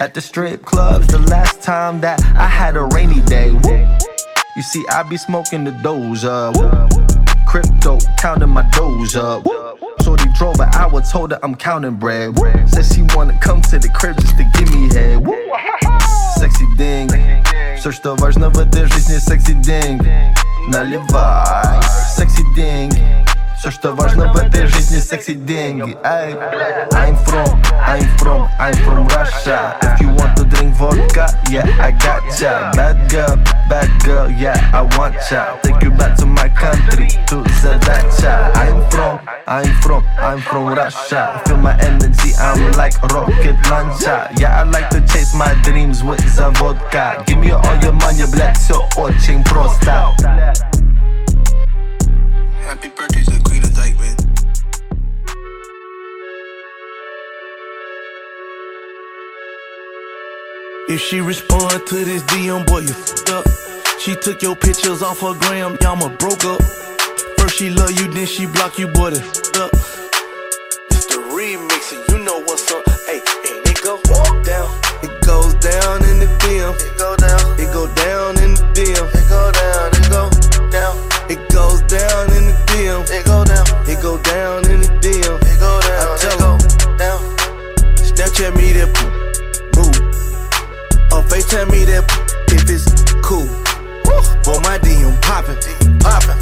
At 0.00 0.14
the 0.14 0.20
strip 0.20 0.64
clubs, 0.64 1.08
the 1.08 1.18
last 1.18 1.60
time 1.60 2.00
that 2.02 2.22
I 2.36 2.46
had 2.46 2.76
a 2.76 2.84
rainy 2.84 3.20
day. 3.22 3.50
Woo. 3.50 4.17
You 4.57 4.61
see, 4.61 4.85
I 4.89 5.03
be 5.03 5.17
smoking 5.17 5.63
the 5.63 5.71
doja. 5.71 6.55
Woo. 6.55 7.45
Crypto, 7.47 7.99
counting 8.17 8.49
my 8.49 8.63
doja. 8.63 9.43
Woo. 9.43 9.77
Shorty 10.03 10.29
drove 10.33 10.59
an 10.59 10.69
hour, 10.75 11.01
told 11.01 11.31
her 11.31 11.39
I'm 11.43 11.55
counting 11.55 11.95
bread. 11.95 12.37
Woo. 12.37 12.51
Said 12.67 12.85
she 12.85 13.01
wanna 13.15 13.37
come 13.39 13.61
to 13.61 13.79
the 13.79 13.89
crib 13.89 14.17
just 14.17 14.37
to 14.37 14.43
give 14.53 14.71
me 14.71 14.93
head. 14.93 15.25
Woo. 15.25 15.35
Sexy 16.37 16.65
ding. 16.77 17.09
Search 17.77 18.01
the 18.01 18.15
version 18.15 18.43
of 18.43 18.55
a 18.57 18.65
there's 18.65 18.91
жизни 18.91 19.19
sexy 19.19 19.53
ding. 19.55 19.99
Наливай, 20.69 21.83
sexy 22.15 22.43
ding. 22.55 22.91
Все, 23.58 23.72
что 23.72 23.92
важно 23.92 24.32
в 24.32 24.36
этой 24.36 24.68
жизни, 24.68 24.98
секс 25.00 25.28
и 25.28 25.34
деньги. 25.34 25.96
Эй, 26.04 26.34
I'm 26.92 27.16
from, 27.24 27.60
I'm 27.84 28.06
from, 28.16 28.48
I'm 28.56 28.72
from 28.84 29.08
Russia. 29.08 29.76
If 29.82 30.00
you 30.00 30.10
want 30.10 30.36
to 30.36 30.44
drink 30.44 30.76
vodka, 30.76 31.26
yeah, 31.50 31.66
I 31.80 31.90
got 31.90 32.22
ya 32.40 32.70
Bad 32.74 33.10
girl, 33.10 33.36
bad 33.68 33.90
girl, 34.04 34.30
yeah, 34.30 34.70
I 34.72 34.82
want 34.96 35.16
ya 35.28 35.58
Take 35.62 35.82
you 35.82 35.90
back 35.90 36.16
to 36.18 36.26
my 36.26 36.48
country, 36.50 37.08
to 37.26 37.42
the 37.42 37.76
dacha 37.84 38.52
I'm 38.54 38.88
from, 38.90 39.18
I'm 39.48 39.74
from, 39.82 40.04
I'm 40.18 40.40
from 40.40 40.68
Russia. 40.68 41.42
Feel 41.44 41.56
my 41.56 41.76
energy, 41.80 42.34
I'm 42.38 42.70
like 42.72 42.94
rocket 43.10 43.56
launcher. 43.68 44.28
Yeah, 44.38 44.60
I 44.60 44.62
like 44.62 44.88
to 44.90 45.00
chase 45.00 45.34
my 45.34 45.52
dreams 45.64 46.04
with 46.04 46.22
the 46.36 46.50
vodka. 46.60 47.24
Give 47.26 47.38
me 47.38 47.50
all 47.50 47.76
your 47.82 47.92
money, 47.92 48.24
блядь, 48.30 48.56
все 48.56 48.78
очень 48.96 49.42
просто. 49.42 50.14
Happy 52.68 52.90
birthday, 52.90 53.24
If 60.88 61.00
she 61.02 61.20
respond 61.20 61.86
to 61.88 61.96
this 62.04 62.22
DM, 62.22 62.66
boy, 62.66 62.78
you 62.78 62.94
fucked 62.94 63.28
up. 63.28 63.44
She 64.00 64.16
took 64.16 64.40
your 64.40 64.56
pictures 64.56 65.02
off 65.02 65.20
her 65.20 65.34
gram, 65.34 65.76
y'all 65.82 65.98
broke 66.16 66.44
up. 66.46 66.62
First 67.36 67.56
she 67.56 67.68
love 67.68 67.92
you, 67.92 68.08
then 68.08 68.26
she 68.26 68.46
block 68.46 68.78
you, 68.78 68.88
boy, 68.88 69.10
that 69.10 69.22
fucked 69.22 69.58
up. 69.58 69.72
It's 70.90 71.04
the 71.04 71.20
remix, 71.28 71.92
and 71.92 72.08
you 72.08 72.24
know 72.24 72.40
what's 72.40 72.72
up. 72.72 72.84
Hey, 73.04 73.20
and 73.20 73.68
it 73.68 73.82
go 73.82 74.00
down. 74.48 74.72
It 75.04 75.12
goes 75.20 75.54
down 75.60 76.04
in 76.08 76.20
the 76.20 76.30
DM. 76.40 76.72
It 76.80 76.96
go 76.96 77.14
down. 77.16 77.60
It 77.60 77.70
go 77.70 77.84
down 77.92 78.38
in 78.40 78.54
the 78.54 78.64
DM. 78.72 79.06
It 79.12 79.28
go 79.28 79.52
down. 79.52 79.92
It 79.92 80.08
go 80.08 80.24
down. 80.72 80.96
It 81.28 81.52
goes 81.52 81.82
down 81.82 82.32
in 82.32 82.48
the 82.48 82.56
DM. 82.72 83.04
It 83.12 83.26
go 83.26 83.44
down. 83.44 83.66
It 83.86 84.00
go 84.00 84.16
down 84.22 84.67
Or 91.48 91.64
FaceTime 91.64 91.70
me 91.70 91.84
that 91.84 92.04
if 92.52 92.68
it's 92.68 92.84
cool. 93.22 93.46
Boy, 94.44 94.60
my 94.60 94.78
DM 94.78 95.16
poppin'. 95.22 95.56
Poppin'. 96.00 96.36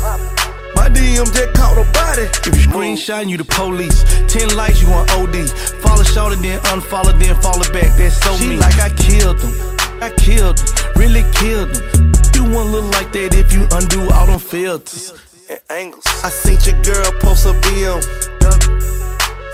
My 0.75 0.89
DM 0.89 1.27
just 1.33 1.55
caught 1.55 1.79
a 1.79 1.85
body. 1.93 2.23
If 2.43 2.47
you 2.47 2.67
screenshot, 2.67 3.29
you 3.29 3.37
the 3.37 3.45
police. 3.45 4.03
Ten 4.27 4.55
likes, 4.57 4.83
you 4.83 4.89
on 4.89 5.09
OD. 5.11 5.49
Follow 5.81 6.03
short 6.03 6.33
and 6.35 6.43
then 6.45 6.61
unfollow, 6.75 7.19
then 7.19 7.35
follow 7.41 7.65
back. 7.73 7.97
That's 7.97 8.17
so 8.17 8.37
she 8.37 8.57
like 8.57 8.79
I 8.79 8.91
killed 8.91 9.41
him. 9.41 9.55
I 10.03 10.11
killed 10.11 10.59
him. 10.59 10.67
Really 10.97 11.25
killed 11.33 11.77
him. 11.77 12.13
You 12.35 12.45
won't 12.51 12.71
look 12.71 12.91
like 12.93 13.13
that 13.13 13.35
if 13.35 13.53
you 13.53 13.67
undo 13.73 14.11
all 14.11 14.27
them 14.27 14.41
filters 14.41 15.13
and 15.49 15.61
angles. 15.71 16.07
I 16.25 16.31
seen 16.31 16.59
your 16.67 16.83
girl 16.83 17.13
post 17.21 17.47
a 17.47 17.53
BM. 17.63 18.03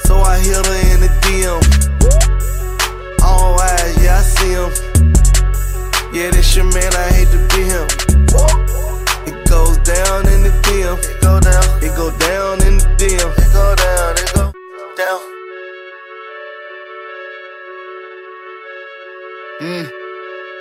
So 0.06 0.20
I 0.20 0.38
hit 0.38 0.64
her 0.64 0.80
in 0.92 1.00
the 1.00 1.10
DM. 1.22 1.60
All 3.22 3.60
eyes, 3.60 3.96
yeah, 4.02 4.18
I 4.18 4.22
see 4.22 4.52
him. 4.52 4.91
Yeah, 6.12 6.30
this 6.30 6.54
your 6.54 6.66
man, 6.66 6.92
I 6.94 7.08
hate 7.08 7.28
to 7.28 7.38
be 7.56 7.64
him. 7.64 7.88
It 9.24 9.48
goes 9.48 9.78
down 9.78 10.28
in 10.28 10.42
the 10.42 10.52
DM. 10.68 11.01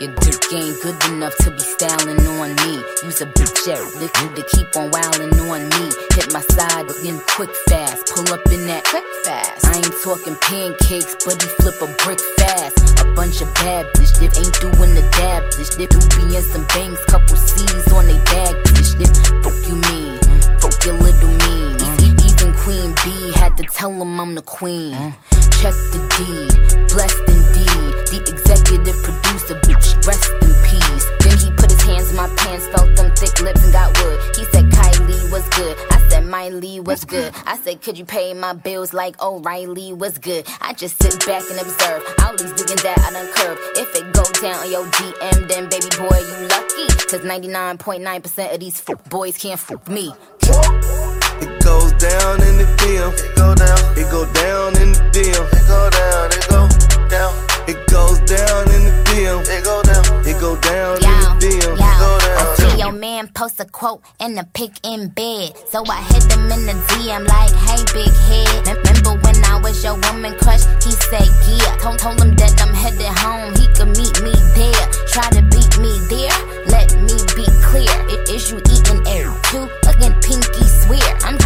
Your 0.02 0.10
dick 0.16 0.42
ain't 0.52 0.82
good 0.82 0.98
enough 1.14 1.38
to 1.46 1.52
be 1.52 1.60
styling 1.60 2.26
on 2.26 2.56
me. 2.66 2.82
Use 3.06 3.22
a 3.22 3.28
bitch 3.28 3.70
at 3.70 3.78
you 4.02 4.30
to 4.34 4.44
keep 4.50 4.76
on 4.76 4.90
wildin' 4.90 5.30
on 5.46 5.70
me. 5.78 5.94
Hit 6.18 6.34
my 6.34 6.42
side 6.42 6.90
again 6.90 7.22
quick 7.30 7.54
fast. 7.70 8.10
Pull 8.10 8.34
up 8.34 8.44
in 8.50 8.66
that 8.66 8.84
quick 8.86 9.06
fast. 9.24 9.64
I 9.64 9.76
ain't 9.78 9.94
talking 10.02 10.36
pancakes, 10.42 11.16
but 11.24 11.40
he 11.40 11.48
flip 11.62 11.78
a 11.86 11.88
brick 12.02 12.20
fast. 12.40 12.82
A 13.00 13.14
bunch 13.14 13.44
of 13.44 13.54
bad 13.62 13.94
bitch 13.94 14.18
that 14.18 14.34
ain't 14.42 14.58
doing 14.58 14.96
the 14.98 15.06
dab 15.22 15.44
bitch. 15.54 15.78
Do 15.78 15.86
be 16.18 16.36
in 16.36 16.42
some 16.50 16.66
bangs, 16.74 16.98
couple 17.06 17.38
C's 17.38 17.94
on 17.94 18.08
they 18.08 18.18
bag 18.26 18.56
bitch. 18.74 18.98
That 18.98 19.14
fuck 19.46 19.54
you 19.70 19.78
mean, 19.86 20.18
fuck 20.58 20.84
your 20.84 20.98
little 20.98 21.30
mean. 21.30 21.61
Queen 22.64 22.94
B 23.04 23.32
had 23.34 23.58
to 23.58 23.64
tell 23.64 23.92
him 23.92 24.20
I'm 24.20 24.36
the 24.36 24.42
queen. 24.44 24.94
Check 25.62 25.74
the 25.94 26.00
deed, 26.18 26.54
blessed 26.94 27.18
indeed. 27.28 27.92
The 28.14 28.20
executive 28.30 28.98
producer, 29.02 29.56
bitch, 29.66 30.06
rest 30.06 30.30
in 30.46 30.54
peace. 30.70 31.06
Then 31.22 31.38
he 31.40 31.50
put 31.58 31.72
his 31.72 31.82
hands 31.82 32.12
in 32.12 32.18
my 32.18 32.30
pants, 32.38 32.68
felt 32.68 32.96
them 32.96 33.16
thick 33.16 33.40
lips 33.42 33.64
and 33.64 33.74
got 33.74 33.90
wood. 34.04 34.20
He 34.36 34.46
said, 34.46 34.66
Kylie 34.70 35.32
was 35.32 35.48
good. 35.58 35.76
I 35.90 36.08
said, 36.10 36.26
Miley 36.28 36.80
was 36.80 37.04
good. 37.04 37.34
I 37.46 37.58
said, 37.58 37.82
could 37.82 37.98
you 37.98 38.06
pay 38.06 38.34
my 38.36 38.54
bills 38.54 38.94
like 38.94 39.20
O'Reilly 39.22 39.94
was 39.94 40.20
good? 40.20 40.46
I 40.62 40.74
just 40.74 41.02
sit 41.02 41.18
back 41.26 41.44
and 41.50 41.60
observe 41.60 42.04
all 42.22 42.38
these 42.38 42.54
digging 42.54 42.82
that 42.84 42.98
I 43.00 43.12
done 43.12 43.30
curved. 43.34 43.60
If 43.78 43.96
it 43.96 44.14
go 44.14 44.24
down 44.40 44.60
on 44.62 44.70
your 44.72 44.86
DM, 44.86 45.48
then 45.48 45.68
baby 45.68 45.90
boy, 45.98 46.18
you 46.18 46.48
lucky. 46.48 46.88
Cause 47.10 47.22
99.9% 47.26 48.54
of 48.54 48.60
these 48.60 48.82
f- 48.88 49.10
boys 49.10 49.38
can't 49.38 49.60
fuck 49.60 49.88
me. 49.88 50.14
It 51.72 51.80
goes 51.80 51.94
down 51.94 52.42
in 52.44 52.58
the 52.58 52.68
DM. 52.84 53.14
It 53.16 53.36
go 53.38 53.56
down. 53.56 53.80
It 53.98 54.12
go 54.12 54.26
down 54.34 54.76
in 54.82 54.92
the 54.92 55.00
DM. 55.16 55.46
It 55.56 55.68
go 55.72 55.90
down. 55.90 56.28
It 56.36 56.46
go 56.52 56.68
down. 57.08 57.32
It 57.72 57.80
goes 57.88 58.20
down 58.28 58.68
in 58.76 58.84
the 58.92 58.94
DM. 59.08 59.40
It 59.48 59.64
go 59.64 59.82
down. 59.82 60.04
It 60.28 60.38
go 60.42 60.60
down 60.60 61.00
in 61.00 61.16
the 61.24 61.32
DM. 61.40 61.74
It 61.74 61.80
go 61.80 62.12
I 62.36 62.56
see 62.60 62.78
your 62.78 62.92
man 62.92 63.30
post 63.30 63.62
a 63.62 63.66
quote 63.66 64.04
and 64.20 64.38
a 64.38 64.44
pic 64.44 64.72
in 64.84 65.08
bed. 65.16 65.54
So 65.72 65.82
I 65.88 66.02
hit 66.12 66.28
him 66.34 66.52
in 66.52 66.66
the 66.68 66.76
DM 66.92 67.24
like, 67.26 67.54
hey, 67.64 67.80
big 67.96 68.12
head. 68.28 68.68
Remember 68.68 69.16
when 69.24 69.40
I 69.46 69.58
was 69.64 69.82
your 69.82 69.96
woman 69.96 70.36
crush? 70.44 70.66
He 70.84 70.92
said, 70.92 71.24
yeah. 71.48 71.78
Told, 71.80 72.00
told 72.00 72.20
him 72.22 72.36
that 72.36 72.62
I'm 72.62 72.74
headed 72.76 73.08
home. 73.24 73.56
He 73.56 73.68
could 73.72 73.96
meet 73.96 74.20
me 74.22 74.36
there. 74.60 74.86
Try 75.08 75.24
to 75.40 75.42
beat 75.48 75.72
me 75.80 75.96
there. 76.12 76.36
Let 76.68 76.92
me 77.00 77.16
be 77.40 77.48
clear. 77.64 77.88
I- 78.12 78.20
Is 78.28 78.52
you 78.52 78.60
eating 78.76 79.00
air 79.08 79.32
too? 79.50 79.72
Looking 79.88 80.14
pinky 80.20 80.66
swear. 80.68 81.04
I'm, 81.24 81.38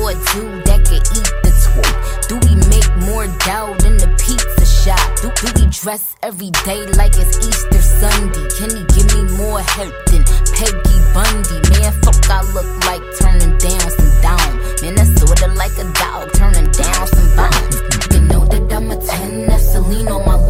A 0.00 0.14
dude 0.32 0.64
that 0.64 0.80
could 0.88 1.04
eat 1.12 1.30
the 1.44 1.52
twerk. 1.60 2.26
Do 2.26 2.34
we 2.48 2.56
make 2.72 2.88
more 3.06 3.28
dough 3.44 3.76
than 3.84 3.94
the 4.00 4.08
pizza 4.18 4.64
shop? 4.64 4.98
Do, 5.20 5.30
do 5.38 5.46
we 5.60 5.70
dress 5.70 6.16
every 6.22 6.50
day 6.64 6.86
like 6.96 7.12
it's 7.14 7.36
Easter 7.38 7.78
Sunday? 7.78 8.48
Can 8.56 8.74
he 8.74 8.82
give 8.96 9.06
me 9.14 9.22
more 9.36 9.60
help 9.60 9.94
than 10.10 10.24
Peggy 10.56 10.98
Bundy? 11.14 11.62
Man, 11.68 11.92
fuck, 12.02 12.16
I 12.32 12.42
look 12.56 12.66
like 12.88 13.04
turning 13.20 13.54
down 13.60 13.86
some 13.92 14.12
down. 14.24 14.50
Man, 14.82 14.94
that's 14.96 15.14
sorta 15.20 15.46
like 15.54 15.76
a 15.78 15.86
dog 15.92 16.32
turning 16.32 16.72
down 16.72 17.06
some 17.06 17.30
bones. 17.36 17.76
You 18.10 18.20
know 18.26 18.42
that 18.50 18.72
I'm 18.72 18.90
a 18.90 18.96
10, 18.96 19.46
that's 19.46 19.70
Celine 19.70 20.08
on 20.08 20.24
my 20.26 20.49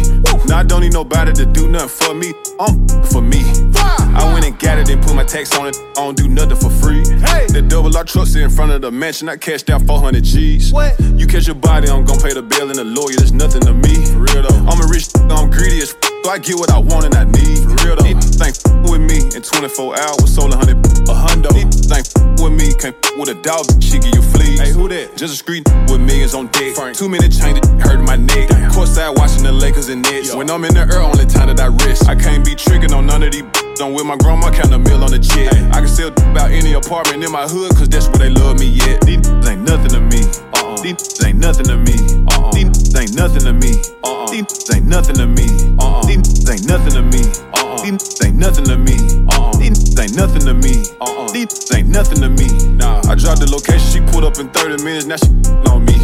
Now 0.47 0.60
I 0.60 0.63
don't 0.63 0.82
need 0.82 0.93
nobody 0.93 1.34
to 1.34 1.45
do 1.45 1.67
nothing 1.67 1.89
for 1.89 2.13
me. 2.13 2.34
I'm 2.60 2.88
for 3.06 3.21
me. 3.21 3.43
I 3.76 4.30
went 4.34 4.45
and 4.45 4.58
got 4.60 4.80
it 4.80 4.89
and 4.89 5.02
put 5.02 5.15
my 5.15 5.23
tax 5.23 5.56
on 5.58 5.67
it. 5.67 5.78
I 5.91 6.02
don't 6.02 6.17
do 6.17 6.28
nothing 6.28 6.58
for 6.58 6.69
free. 6.69 7.04
The 7.04 7.65
double 7.67 7.95
R 7.95 8.04
truck 8.04 8.28
sit 8.28 8.41
in 8.41 8.50
front 8.50 8.71
of 8.71 8.82
the 8.82 8.91
mansion. 8.91 9.30
I 9.30 9.38
cashed 9.38 9.69
out 9.69 9.82
400 9.84 10.23
G's. 10.23 10.71
What? 10.71 11.00
You 11.00 11.28
catch 11.28 11.47
your 11.47 11.56
body, 11.56 11.89
I'm 11.89 12.06
gon' 12.06 12.19
pay 12.19 12.34
the 12.34 12.41
bill 12.41 12.69
and 12.69 12.78
the 12.78 12.84
lawyer. 12.84 13.15
That's 13.17 13.32
nothing 13.32 13.62
to 13.62 13.73
me. 13.73 14.06
For 14.06 14.19
real 14.19 14.43
though. 14.43 14.65
I'm 14.67 14.82
a 14.82 14.88
rich, 14.88 15.08
I'm 15.30 15.50
greedy 15.50 15.82
as 15.82 15.93
so 16.23 16.32
I 16.32 16.38
get 16.39 16.56
what 16.56 16.71
I 16.71 16.80
want 16.80 17.06
and 17.06 17.15
I 17.15 17.23
need. 17.23 17.63
For 17.63 17.75
real 17.86 17.95
though. 17.95 18.19
Think 18.38 18.56
with 18.89 19.01
me 19.01 19.25
in 19.36 19.41
24 19.41 19.97
hours, 19.97 20.34
sold 20.34 20.53
a 20.53 20.58
hundred, 20.58 20.77
a 21.10 21.13
hundo. 21.15 21.49
Think 21.51 22.06
with 22.39 22.53
me, 22.53 22.73
can't 22.75 22.95
f- 23.03 23.17
with 23.17 23.30
a 23.30 23.36
dog, 23.41 23.65
she 23.82 23.99
give 23.99 24.13
you 24.13 24.21
fleas. 24.21 24.60
Hey, 24.60 24.71
who 24.71 24.88
that? 24.89 25.17
Just 25.17 25.34
a 25.34 25.38
street 25.38 25.67
with 25.89 26.01
millions 26.01 26.34
on 26.34 26.47
deck. 26.47 26.75
Two 26.93 27.10
minute 27.10 27.32
change, 27.32 27.58
it 27.58 27.65
hurt 27.82 28.01
my 28.01 28.15
neck. 28.15 28.49
Courtside 28.75 29.15
watching 29.17 29.43
the 29.43 29.51
Lakers 29.51 29.89
and 29.89 30.01
Nets. 30.03 30.36
When 30.36 30.49
I'm 30.49 30.63
in 30.65 30.73
the 30.73 30.82
air, 30.82 31.01
only 31.01 31.25
time 31.25 31.47
that 31.47 31.60
I 31.60 31.67
rest. 31.67 32.08
I 32.08 32.15
can't 32.15 32.45
be 32.45 32.56
tricking 32.56 32.93
on 32.93 33.06
none 33.06 33.23
of 33.23 33.32
these. 33.32 33.43
I'm 33.82 33.93
with 33.93 34.06
my 34.06 34.17
grandma, 34.17 34.51
count 34.51 34.73
a 34.73 34.80
meal 34.80 35.03
on 35.03 35.12
the 35.12 35.19
check. 35.19 35.53
I 35.73 35.80
can 35.82 35.88
sell 35.88 36.10
about 36.10 36.51
any 36.51 36.73
apartment 36.73 37.23
in 37.23 37.32
my 37.32 37.47
hood, 37.47 37.75
cause 37.75 37.89
that's 37.89 38.08
where 38.10 38.17
they 38.17 38.30
love 38.30 38.60
me 38.60 38.67
yet. 38.67 39.01
These 39.01 39.27
ain't 39.47 39.62
nothing 39.62 39.89
to 39.93 40.01
me. 40.01 40.25
Uh-uh. 40.67 40.82
These 40.84 41.23
ain't 41.25 41.39
nothing 41.39 41.65
to 41.67 41.77
me. 41.77 41.95
Uh-uh. 42.27 42.51
These 42.51 42.95
ain't 42.95 43.15
nothing 43.15 43.43
to 43.47 43.53
me. 43.53 43.71
Uh-uh. 44.03 44.27
These 44.27 44.75
ain't 44.75 44.86
nothing 44.86 45.15
to 45.15 45.27
me. 45.27 45.47
Uh-uh. 45.80 46.06
These 46.06 46.51
ain't 46.51 46.65
nothing 46.67 46.93
to 46.93 47.01
me. 47.01 47.23
Uh-uh. 47.56 47.82
These 47.84 48.19
ain't 48.25 48.36
nothing 48.36 48.65
to 48.65 48.77
me. 48.77 48.97
Uh-uh. 49.32 49.58
These 49.58 49.99
ain't 49.99 50.15
nothing 50.15 50.41
to 50.43 50.53
me. 50.53 50.84
Uh-uh. 50.99 51.32
These 51.32 51.71
ain't 51.73 51.88
nothing 51.88 52.19
to 52.19 52.30
me. 52.30 52.47
Nah, 52.75 53.01
I 53.08 53.15
dropped 53.15 53.39
the 53.39 53.49
location, 53.49 53.88
she 53.88 54.01
pulled 54.12 54.25
up 54.25 54.39
in 54.39 54.49
30 54.49 54.84
minutes, 54.84 55.06
now 55.06 55.15
she 55.15 55.32
on 55.71 55.86
me. 55.86 55.95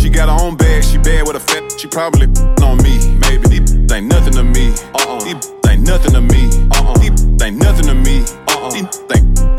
She 0.00 0.08
got 0.08 0.28
her 0.28 0.44
own 0.44 0.56
bag, 0.56 0.84
she 0.84 0.96
bad 0.98 1.26
with 1.26 1.36
a 1.36 1.40
fat, 1.40 1.78
she 1.78 1.86
probably 1.86 2.28
on 2.64 2.78
me. 2.82 3.18
Maybe 3.28 3.60
these 3.60 3.92
ain't 3.92 4.06
nothing 4.06 4.32
to 4.34 4.44
me. 4.44 4.72
Uh-uh. 4.94 5.20
These 5.24 5.52
ain't 5.68 5.82
nothing 5.86 6.12
to 6.12 6.20
me. 6.22 6.48
Uh-uh. 6.72 6.96
These 6.98 7.42
ain't 7.42 7.56
nothing 7.60 7.86
to 7.86 7.94
me. 7.94 8.24
Uh-uh. 8.48 8.70
These 8.70 9.04
ain't 9.14 9.57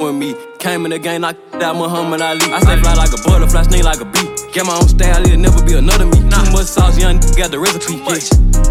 with 0.00 0.14
me. 0.14 0.32
These 0.32 0.34
niggas 0.34 0.38
ain't 0.38 0.44
with 0.44 0.46
me. 0.48 0.56
Came 0.58 0.84
in 0.84 0.90
the 0.90 0.98
game, 0.98 1.20
knocked 1.20 1.62
out 1.62 1.76
Muhammad 1.76 2.20
Ali. 2.20 2.52
I 2.52 2.60
stay 2.60 2.80
fly 2.80 2.94
like 2.94 3.12
a 3.12 3.20
butterfly, 3.22 3.62
sting 3.62 3.84
like 3.84 4.00
a 4.00 4.04
bee. 4.04 4.28
Get 4.52 4.66
my 4.66 4.76
own 4.76 4.88
style, 4.88 5.22
it'll 5.22 5.38
never 5.38 5.64
be 5.64 5.74
another 5.74 6.06
me. 6.06 6.18
Too 6.30 6.52
much 6.52 6.66
sauce, 6.66 6.98
young 6.98 7.18
got 7.36 7.50
the 7.50 7.58
recipe. 7.58 7.98
Yeah. 8.00 8.22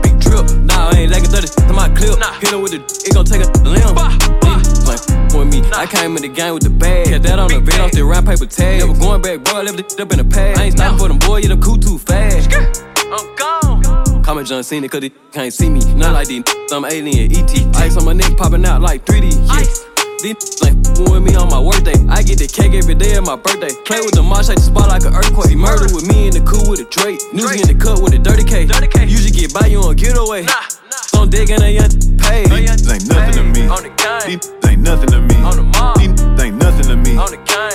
Big 0.01 0.19
drip, 0.19 0.45
nah, 0.63 0.89
I 0.89 1.05
ain't 1.05 1.11
lagging 1.11 1.29
30 1.29 1.47
to 1.67 1.73
my 1.73 1.89
clip. 1.89 2.17
Hit 2.41 2.51
her 2.51 2.59
with 2.59 2.71
the, 2.71 2.81
it 2.81 3.13
gon' 3.13 3.25
take 3.25 3.43
a 3.43 3.49
limb. 3.61 3.93
These 4.43 4.73
niggas 4.81 5.37
with 5.37 5.53
me. 5.53 5.61
I 5.73 5.85
came 5.85 6.15
in 6.15 6.21
the 6.21 6.29
game 6.29 6.53
with 6.53 6.63
the 6.63 6.69
bag. 6.69 7.07
Kept 7.07 7.23
that 7.25 7.39
on 7.39 7.49
the 7.49 7.61
bed, 7.61 7.79
off 7.79 7.91
the 7.91 8.03
round 8.05 8.25
paper 8.27 8.45
tag. 8.45 8.79
Never 8.79 8.97
going 8.97 9.21
back, 9.21 9.43
boy. 9.43 9.59
I 9.59 9.61
left 9.63 9.79
it 9.79 9.99
up 9.99 10.11
in 10.11 10.17
the 10.19 10.25
past. 10.25 10.59
I 10.59 10.63
ain't 10.65 10.77
stopping 10.77 10.97
for 10.97 11.07
them 11.07 11.19
boy, 11.19 11.37
yeah, 11.39 11.49
them 11.49 11.61
cool 11.61 11.77
too 11.77 11.97
fast. 11.97 12.49
I'm 12.53 13.35
gone. 13.35 14.23
Call 14.23 14.35
me 14.35 14.43
John 14.43 14.63
Cena, 14.63 14.87
cause 14.87 15.01
they 15.01 15.11
can't 15.31 15.53
see 15.53 15.69
me. 15.69 15.81
Not 15.93 16.13
like 16.13 16.27
these, 16.27 16.43
I'm 16.71 16.85
alien, 16.85 17.31
ET. 17.35 17.75
Ice 17.77 17.97
on 17.97 18.05
my 18.05 18.13
neck 18.13 18.37
popping 18.37 18.65
out 18.65 18.81
like 18.81 19.05
3D. 19.05 19.35
Yeah. 19.47 19.92
These 20.23 20.63
like 20.63 20.71
with 21.11 21.19
me 21.19 21.35
on 21.35 21.51
my 21.51 21.59
birthday. 21.59 21.99
I 22.07 22.23
get 22.23 22.39
the 22.39 22.47
cake 22.47 22.71
every 22.71 22.95
day 22.95 23.19
of 23.19 23.25
my 23.27 23.35
birthday. 23.35 23.75
Play 23.83 23.99
with 23.99 24.15
the 24.15 24.23
mosh, 24.23 24.47
shake 24.47 24.55
the 24.55 24.63
spot 24.63 24.87
like 24.87 25.03
an 25.03 25.11
earthquake. 25.11 25.51
See 25.51 25.59
murder 25.59 25.91
with 25.91 26.07
me 26.07 26.27
in 26.27 26.33
the 26.33 26.39
cool 26.47 26.63
with 26.71 26.79
a 26.79 26.87
Drake. 26.87 27.19
Newsy 27.35 27.59
in 27.59 27.67
the 27.67 27.75
cut 27.75 27.99
with 27.99 28.15
a 28.15 28.19
dirty 28.23 28.47
K. 28.47 28.63
Usually 29.03 29.35
get 29.35 29.51
by 29.51 29.67
you 29.67 29.83
on 29.83 29.99
getaway. 29.99 30.47
Some 31.11 31.27
dick 31.27 31.51
and 31.51 31.59
a 31.59 31.67
young 31.67 31.91
pay. 32.23 32.47
These 32.47 32.87
ain't 32.87 33.03
nothing 33.11 33.35
to 33.35 33.43
me. 33.51 33.67
These 34.23 34.47
ain't 34.63 34.79
nothing 34.79 35.11
to 35.11 35.19
me. 35.19 35.35
These 35.35 36.39
ain't 36.39 36.55
nothing 36.55 36.87
to 36.87 36.95
me. 36.95 37.11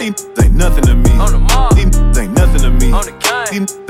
These 0.00 0.40
ain't 0.40 0.56
nothing 0.56 0.88
to 0.88 0.94
me. 0.96 1.12
These 1.76 2.16
ain't 2.16 2.32
nothing 2.32 2.64
to 2.64 2.70
me. 2.72 2.88
Ain't 2.88 3.68
nothing 3.68 3.87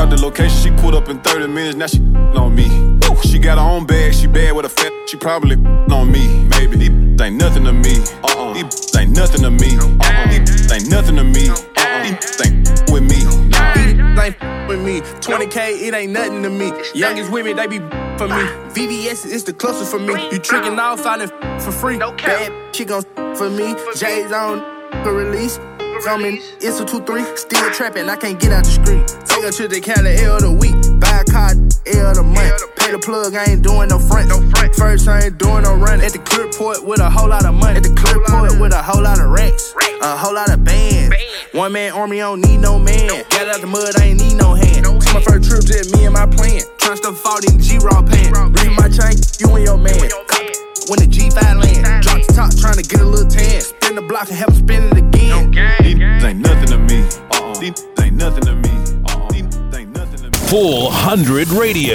Dropped 0.00 0.16
the 0.16 0.22
location, 0.22 0.58
she 0.62 0.70
pulled 0.80 0.94
up 0.94 1.10
in 1.10 1.20
30 1.20 1.48
minutes, 1.48 1.76
now 1.76 1.86
she 1.86 1.98
on 2.34 2.54
me. 2.54 2.98
She 3.22 3.38
got 3.38 3.58
her 3.58 3.64
own 3.64 3.84
bag, 3.84 4.14
she 4.14 4.26
bad 4.26 4.56
with 4.56 4.64
a 4.64 4.68
fat, 4.70 4.90
she 5.06 5.18
probably 5.18 5.56
on 5.56 6.10
me. 6.10 6.44
Maybe 6.44 6.78
these 6.78 7.20
ain't 7.20 7.36
nothing 7.36 7.64
to 7.64 7.74
me. 7.74 7.98
Uh-uh. 8.24 8.54
These 8.54 8.96
ain't 8.96 9.14
nothing 9.14 9.42
to 9.42 9.50
me. 9.50 9.76
Uh-uh. 9.76 10.30
These 10.30 10.72
ain't 10.72 10.88
nothing 10.88 11.16
to 11.16 11.24
me. 11.24 11.50
Uh-uh. 11.50 12.02
These 12.02 12.46
ain't 12.46 12.90
with 12.90 13.02
me. 13.02 13.24
Nah. 13.50 14.22
ain't 14.22 14.68
with 14.70 14.80
me. 14.80 15.02
20k, 15.20 15.82
it 15.82 15.92
ain't 15.92 16.12
nothing 16.12 16.42
to 16.44 16.48
me. 16.48 16.72
Youngest 16.94 17.30
women, 17.30 17.56
they 17.56 17.66
be 17.66 17.76
for 18.16 18.26
me. 18.26 18.42
VVS 18.72 19.26
is 19.26 19.44
the 19.44 19.52
closest 19.52 19.90
for 19.90 19.98
me. 19.98 20.14
You 20.32 20.38
tricking 20.38 20.78
off 20.78 21.04
out 21.04 21.20
of 21.20 21.30
for 21.62 21.72
free. 21.72 21.98
Bad 21.98 22.74
she 22.74 22.86
gon' 22.86 23.02
for 23.36 23.50
me. 23.50 23.74
J's 23.96 24.32
on 24.32 24.60
for 25.04 25.12
release. 25.12 25.58
Coming, 26.04 26.40
it's 26.60 26.80
a 26.80 26.84
2 26.84 27.04
3. 27.04 27.36
Still 27.36 27.70
trapping, 27.72 28.08
I 28.08 28.16
can't 28.16 28.40
get 28.40 28.52
out 28.52 28.64
the 28.64 28.70
street. 28.70 29.06
Take 29.28 29.44
her 29.44 29.52
to 29.52 29.68
the 29.68 29.80
Cali 29.80 30.16
L 30.24 30.36
of 30.36 30.42
the 30.42 30.50
week. 30.50 30.74
Buy 30.98 31.20
a 31.20 31.24
car, 31.28 31.52
L 31.52 32.10
of 32.10 32.16
the 32.16 32.24
month. 32.24 32.56
Pay 32.76 32.90
the 32.90 32.98
plug, 32.98 33.36
I 33.36 33.52
ain't 33.52 33.62
doing 33.62 33.90
no 33.90 33.98
front. 34.00 34.32
First, 34.74 35.06
I 35.06 35.28
ain't 35.28 35.38
doing 35.38 35.62
no 35.62 35.76
run. 35.76 36.00
At 36.00 36.12
the 36.12 36.18
Clearport 36.18 36.84
with 36.88 37.00
a 37.00 37.10
whole 37.10 37.28
lot 37.28 37.44
of 37.44 37.54
money. 37.54 37.76
At 37.76 37.84
the 37.84 37.90
Clearport 37.90 38.58
with 38.60 38.72
a 38.72 38.82
whole 38.82 39.02
lot 39.02 39.20
of 39.20 39.28
racks. 39.28 39.74
A 40.00 40.16
whole 40.16 40.34
lot 40.34 40.50
of 40.50 40.64
bands. 40.64 41.14
One 41.52 41.72
man 41.72 41.92
army, 41.92 42.18
don't 42.18 42.40
need 42.40 42.58
no 42.58 42.78
man. 42.78 43.22
Got 43.28 43.48
out 43.48 43.60
the 43.60 43.68
mud, 43.68 44.00
I 44.00 44.16
ain't 44.16 44.20
need 44.20 44.34
no 44.34 44.54
hand. 44.54 44.86
It's 44.88 45.12
my 45.12 45.20
first 45.20 45.50
trip, 45.50 45.62
just 45.62 45.94
me 45.94 46.06
and 46.06 46.14
my 46.14 46.24
plan. 46.24 46.64
Tryna 46.80 46.96
stuff 46.96 47.20
fault 47.20 47.44
in 47.44 47.60
G-Raw 47.60 48.02
pants. 48.02 48.32
Read 48.32 48.72
my 48.72 48.88
chain, 48.88 49.20
you 49.38 49.54
and 49.54 49.64
your 49.64 49.76
man. 49.76 50.08
Copy. 50.26 50.69
When 50.90 50.98
the 50.98 51.06
G5 51.06 51.38
land, 51.62 52.02
drop 52.02 52.18
the 52.26 52.32
top, 52.32 52.50
tryna 52.50 52.82
get 52.82 53.00
a 53.00 53.04
little 53.04 53.30
tan. 53.30 53.60
Spin 53.60 53.94
the 53.94 54.02
block 54.02 54.26
and 54.26 54.36
have 54.36 54.48
him 54.48 54.56
spin 54.56 54.82
it 54.90 54.98
again. 54.98 55.52
These 55.86 56.24
ain't 56.24 56.40
nothing 56.40 56.66
to 56.66 56.78
me. 56.78 57.06
Uh-uh. 57.30 57.54
These 57.60 57.86
ain't 58.02 58.16
nothing 58.16 58.42
to 58.42 58.56
me. 58.56 58.70
Uh-uh. 59.06 59.30
These 59.30 59.46
ain't 59.78 59.94
nothing 59.94 60.18
to 60.18 60.26
me. 60.34 60.48
Full 60.50 60.90
100 60.90 61.46
Radio. 61.50 61.94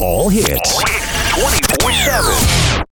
All 0.00 0.30
hits. 0.30 0.72
24 1.36 1.92
7. 1.92 2.86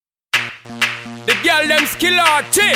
The 1.27 1.37
girl 1.45 1.67
them 1.67 1.85
skill 1.85 2.19
arty. 2.19 2.73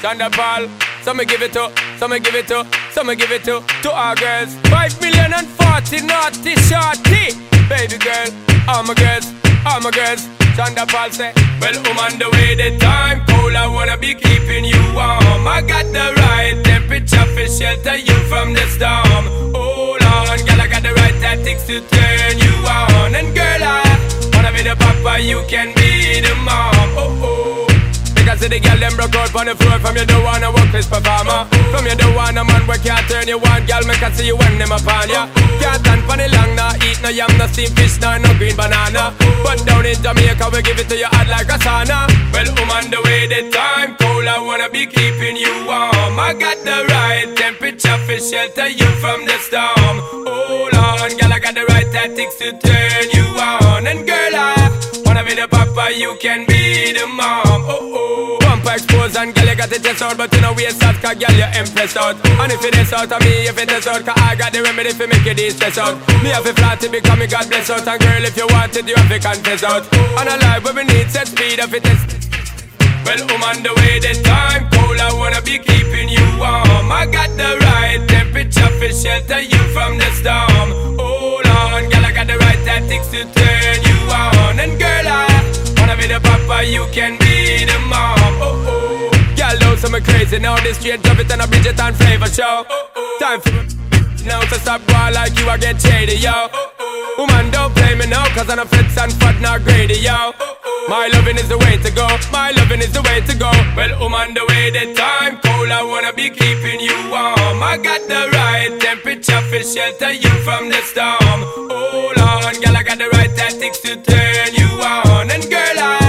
Thunderball. 0.00 0.72
Some 1.02 1.18
me 1.18 1.26
give 1.26 1.42
it 1.42 1.52
to, 1.52 1.70
some 1.98 2.12
me 2.12 2.20
give 2.20 2.34
it 2.34 2.48
to, 2.48 2.66
some 2.92 3.08
me 3.08 3.16
give 3.16 3.32
it 3.32 3.44
to, 3.44 3.62
to 3.82 3.92
our 3.92 4.14
girls. 4.14 4.54
Five 4.72 4.98
million 5.02 5.34
and 5.34 5.46
forty 5.46 6.00
naughty 6.00 6.56
shorty. 6.56 7.36
Baby 7.68 7.98
girl, 7.98 8.28
all 8.66 8.82
my 8.82 8.94
girls, 8.94 9.28
all 9.66 9.80
my 9.80 9.90
girls. 9.90 10.26
Thunderball 10.56 11.10
say, 11.12 11.32
Well, 11.60 11.76
I'm 11.76 11.98
on 11.98 12.18
the 12.18 12.28
way, 12.30 12.54
the 12.54 12.76
time 12.78 13.24
cold. 13.26 13.54
I 13.54 13.66
wanna 13.66 13.96
be 13.96 14.14
keeping 14.14 14.64
you 14.64 14.82
warm. 14.94 15.46
I 15.48 15.62
got 15.66 15.86
the 15.86 16.06
right 16.22 16.56
temperature 16.64 17.26
for 17.34 17.46
shelter 17.46 17.96
you 17.96 18.16
from 18.30 18.52
the 18.52 18.64
storm. 18.74 19.24
Hold 19.54 20.02
on, 20.02 20.38
girl, 20.46 20.60
I 20.60 20.68
got 20.68 20.82
the 20.82 20.92
right 20.92 21.16
tactics 21.20 21.66
to 21.66 21.80
turn 21.80 22.38
you 22.38 22.54
on. 22.68 23.21
Broke 29.08 29.34
out 29.34 29.34
on 29.34 29.46
the 29.46 29.54
floor 29.56 29.78
From 29.80 29.96
you 29.96 30.06
don't 30.06 30.22
wanna 30.22 30.52
work 30.52 30.70
this 30.70 30.86
performer 30.86 31.46
From 31.70 31.86
you 31.86 31.96
don't 31.96 32.14
want 32.14 32.38
a 32.38 32.44
man 32.44 32.62
where 32.66 32.78
can't 32.78 33.02
turn 33.08 33.26
you 33.26 33.38
on 33.38 33.66
Girl, 33.66 33.82
make 33.86 34.02
I 34.02 34.12
see 34.12 34.26
you 34.26 34.36
when 34.36 34.58
them 34.58 34.70
upon 34.70 35.08
ya. 35.08 35.26
Can't 35.58 35.80
stand 35.82 36.02
for 36.06 36.16
the 36.16 36.28
long, 36.30 36.54
nah 36.54 36.74
Eat 36.86 37.00
no 37.02 37.08
yam, 37.08 37.30
no 37.38 37.46
steamed 37.46 37.74
fish, 37.76 38.00
nah, 38.00 38.18
no 38.18 38.30
green 38.38 38.56
banana. 38.56 39.14
But 39.42 39.64
down 39.66 39.86
in 39.86 39.96
Jamaica, 40.02 40.50
we 40.52 40.62
give 40.62 40.78
it 40.78 40.88
to 40.88 40.96
you 40.96 41.06
hot 41.06 41.28
like 41.28 41.48
a 41.48 41.58
sauna. 41.58 42.06
Well, 42.32 42.46
I'm 42.46 42.70
on 42.70 42.90
the 42.90 43.00
way, 43.02 43.26
the 43.26 43.50
time 43.50 43.96
cold 43.96 44.26
I 44.26 44.38
wanna 44.40 44.68
be 44.68 44.86
keeping 44.86 45.36
you 45.36 45.52
warm. 45.66 46.18
I 46.18 46.34
got 46.38 46.58
the 46.64 46.78
right 46.90 47.28
temperature 47.36 47.98
for 48.06 48.18
shelter 48.18 48.68
you 48.68 48.88
from 49.02 49.26
the 49.26 49.36
storm. 49.46 49.96
Hold 50.26 50.74
on, 50.74 51.10
girl, 51.18 51.32
I 51.32 51.38
got 51.38 51.54
the 51.54 51.64
right 51.66 51.90
tactics 51.90 52.36
to 52.36 52.52
turn 52.58 53.04
you 53.14 53.26
on. 53.38 53.86
And 53.86 54.06
girl, 54.06 54.34
I 54.34 55.02
wanna 55.04 55.24
be 55.24 55.34
the 55.34 55.48
papa, 55.48 55.94
you 55.94 56.16
can 56.20 56.46
be 56.46 56.92
the 56.92 57.06
mom. 57.06 57.64
Oh, 57.66 58.38
oh 58.38 58.41
Bumper 58.62 58.78
exposed 58.78 59.16
and 59.16 59.34
girl, 59.34 59.46
you 59.46 59.56
got 59.56 59.70
the 59.70 59.78
chest 59.78 60.02
out 60.02 60.16
But 60.16 60.32
you 60.34 60.40
know 60.40 60.54
waist 60.54 60.82
out, 60.82 60.94
cause 61.02 61.18
girl, 61.18 61.34
you 61.34 61.48
impressed 61.58 61.96
out 61.96 62.14
And 62.38 62.52
if 62.52 62.62
it 62.62 62.78
is 62.78 62.92
out 62.92 63.10
of 63.10 63.20
me, 63.22 63.50
if 63.50 63.58
it 63.58 63.70
is 63.70 63.86
out 63.86 64.04
Cause 64.06 64.14
I 64.22 64.36
got 64.36 64.52
the 64.52 64.62
remedy 64.62 64.92
for 64.94 65.06
make 65.06 65.24
you 65.26 65.34
de-stress 65.34 65.78
out 65.78 65.98
Me 66.22 66.30
have 66.30 66.46
a 66.46 66.54
flat 66.54 66.78
to 66.80 66.88
become 66.88 67.18
me 67.18 67.26
God 67.26 67.48
bless 67.50 67.70
out 67.70 67.86
And 67.86 67.98
girl, 67.98 68.22
if 68.22 68.36
you 68.36 68.46
want 68.54 68.76
it, 68.76 68.86
you 68.86 68.94
have 68.94 69.10
to 69.10 69.18
confess 69.18 69.62
out 69.66 69.82
On 70.14 70.28
a 70.30 70.36
life 70.38 70.62
where 70.62 70.74
we 70.74 70.84
need 70.84 71.10
set 71.10 71.26
speed 71.26 71.58
of 71.58 71.74
it 71.74 71.82
is 71.82 72.00
Well, 73.02 73.18
I'm 73.18 73.42
on 73.42 73.62
the 73.66 73.74
way, 73.82 73.98
the 73.98 74.14
time 74.22 74.70
cold, 74.70 74.98
I 74.98 75.10
wanna 75.10 75.42
be 75.42 75.58
keeping 75.58 76.08
you 76.08 76.22
warm. 76.38 76.86
I 76.86 77.06
got 77.10 77.34
the 77.34 77.58
right 77.66 77.98
temperature 78.06 78.70
for 78.78 78.90
shelter 78.94 79.42
you 79.42 79.62
from 79.74 79.98
the 79.98 80.06
storm. 80.14 80.98
Hold 81.02 81.46
on, 81.50 81.90
girl, 81.90 82.04
I 82.06 82.12
got 82.14 82.26
the 82.30 82.38
right 82.38 82.62
tactics 82.62 83.10
to 83.10 83.26
turn 83.26 83.76
you 83.82 83.98
on. 84.06 84.60
And 84.60 84.78
girl, 84.78 85.08
I 85.08 85.51
wanna 85.92 86.08
be 86.08 86.14
the 86.14 86.20
papa, 86.20 86.64
you 86.64 86.86
can 86.92 87.18
be 87.18 87.64
the 87.64 87.78
mom. 87.88 88.18
Oh 88.40 89.10
oh, 89.12 89.34
girl, 89.36 89.58
know 89.60 89.76
some 89.76 90.00
crazy 90.02 90.38
now. 90.38 90.56
This 90.62 90.78
straight 90.78 91.02
drop 91.02 91.18
it 91.18 91.30
and 91.30 91.42
a 91.42 91.46
Bridget 91.46 91.78
and 91.80 91.96
flavor 91.96 92.26
show. 92.26 92.64
Oh, 92.68 92.90
oh. 92.96 93.18
Time 93.20 93.40
for 93.40 93.91
now 94.24 94.40
to 94.40 94.58
stop 94.60 94.80
boy 94.86 95.10
like 95.12 95.38
you, 95.38 95.48
I 95.48 95.56
get 95.58 95.80
shady, 95.80 96.16
yo. 96.16 96.48
Woman, 97.18 97.50
don't 97.50 97.74
play 97.74 97.94
me 97.94 98.06
now, 98.06 98.26
cause 98.34 98.48
I'm 98.48 98.58
a 98.58 98.66
fits 98.66 98.96
and 98.98 99.12
fat, 99.14 99.40
not 99.40 99.62
greedy, 99.64 99.94
yo. 100.00 100.32
My 100.88 101.08
loving 101.12 101.36
is 101.36 101.48
the 101.48 101.58
way 101.58 101.76
to 101.78 101.90
go, 101.90 102.06
my 102.32 102.50
loving 102.52 102.80
is 102.80 102.92
the 102.92 103.02
way 103.02 103.20
to 103.20 103.34
go. 103.36 103.50
Well, 103.76 103.92
woman, 104.00 104.34
the 104.34 104.44
way 104.48 104.70
the 104.70 104.94
time 104.94 105.38
cold, 105.40 105.70
I 105.70 105.82
wanna 105.82 106.12
be 106.12 106.30
keeping 106.30 106.80
you 106.80 106.96
warm. 107.10 107.62
I 107.62 107.78
got 107.82 108.00
the 108.08 108.28
right 108.36 108.78
temperature 108.80 109.40
for 109.48 109.62
shelter 109.62 110.12
you 110.12 110.32
from 110.42 110.68
the 110.68 110.80
storm. 110.82 111.40
Hold 111.70 112.18
on, 112.18 112.54
girl, 112.60 112.76
I 112.76 112.82
got 112.82 112.98
the 112.98 113.08
right 113.10 113.34
tactics 113.34 113.80
to 113.80 113.96
turn 113.96 114.54
you 114.54 114.68
on. 114.82 115.30
And 115.30 115.42
girl, 115.50 115.78
I 115.78 116.01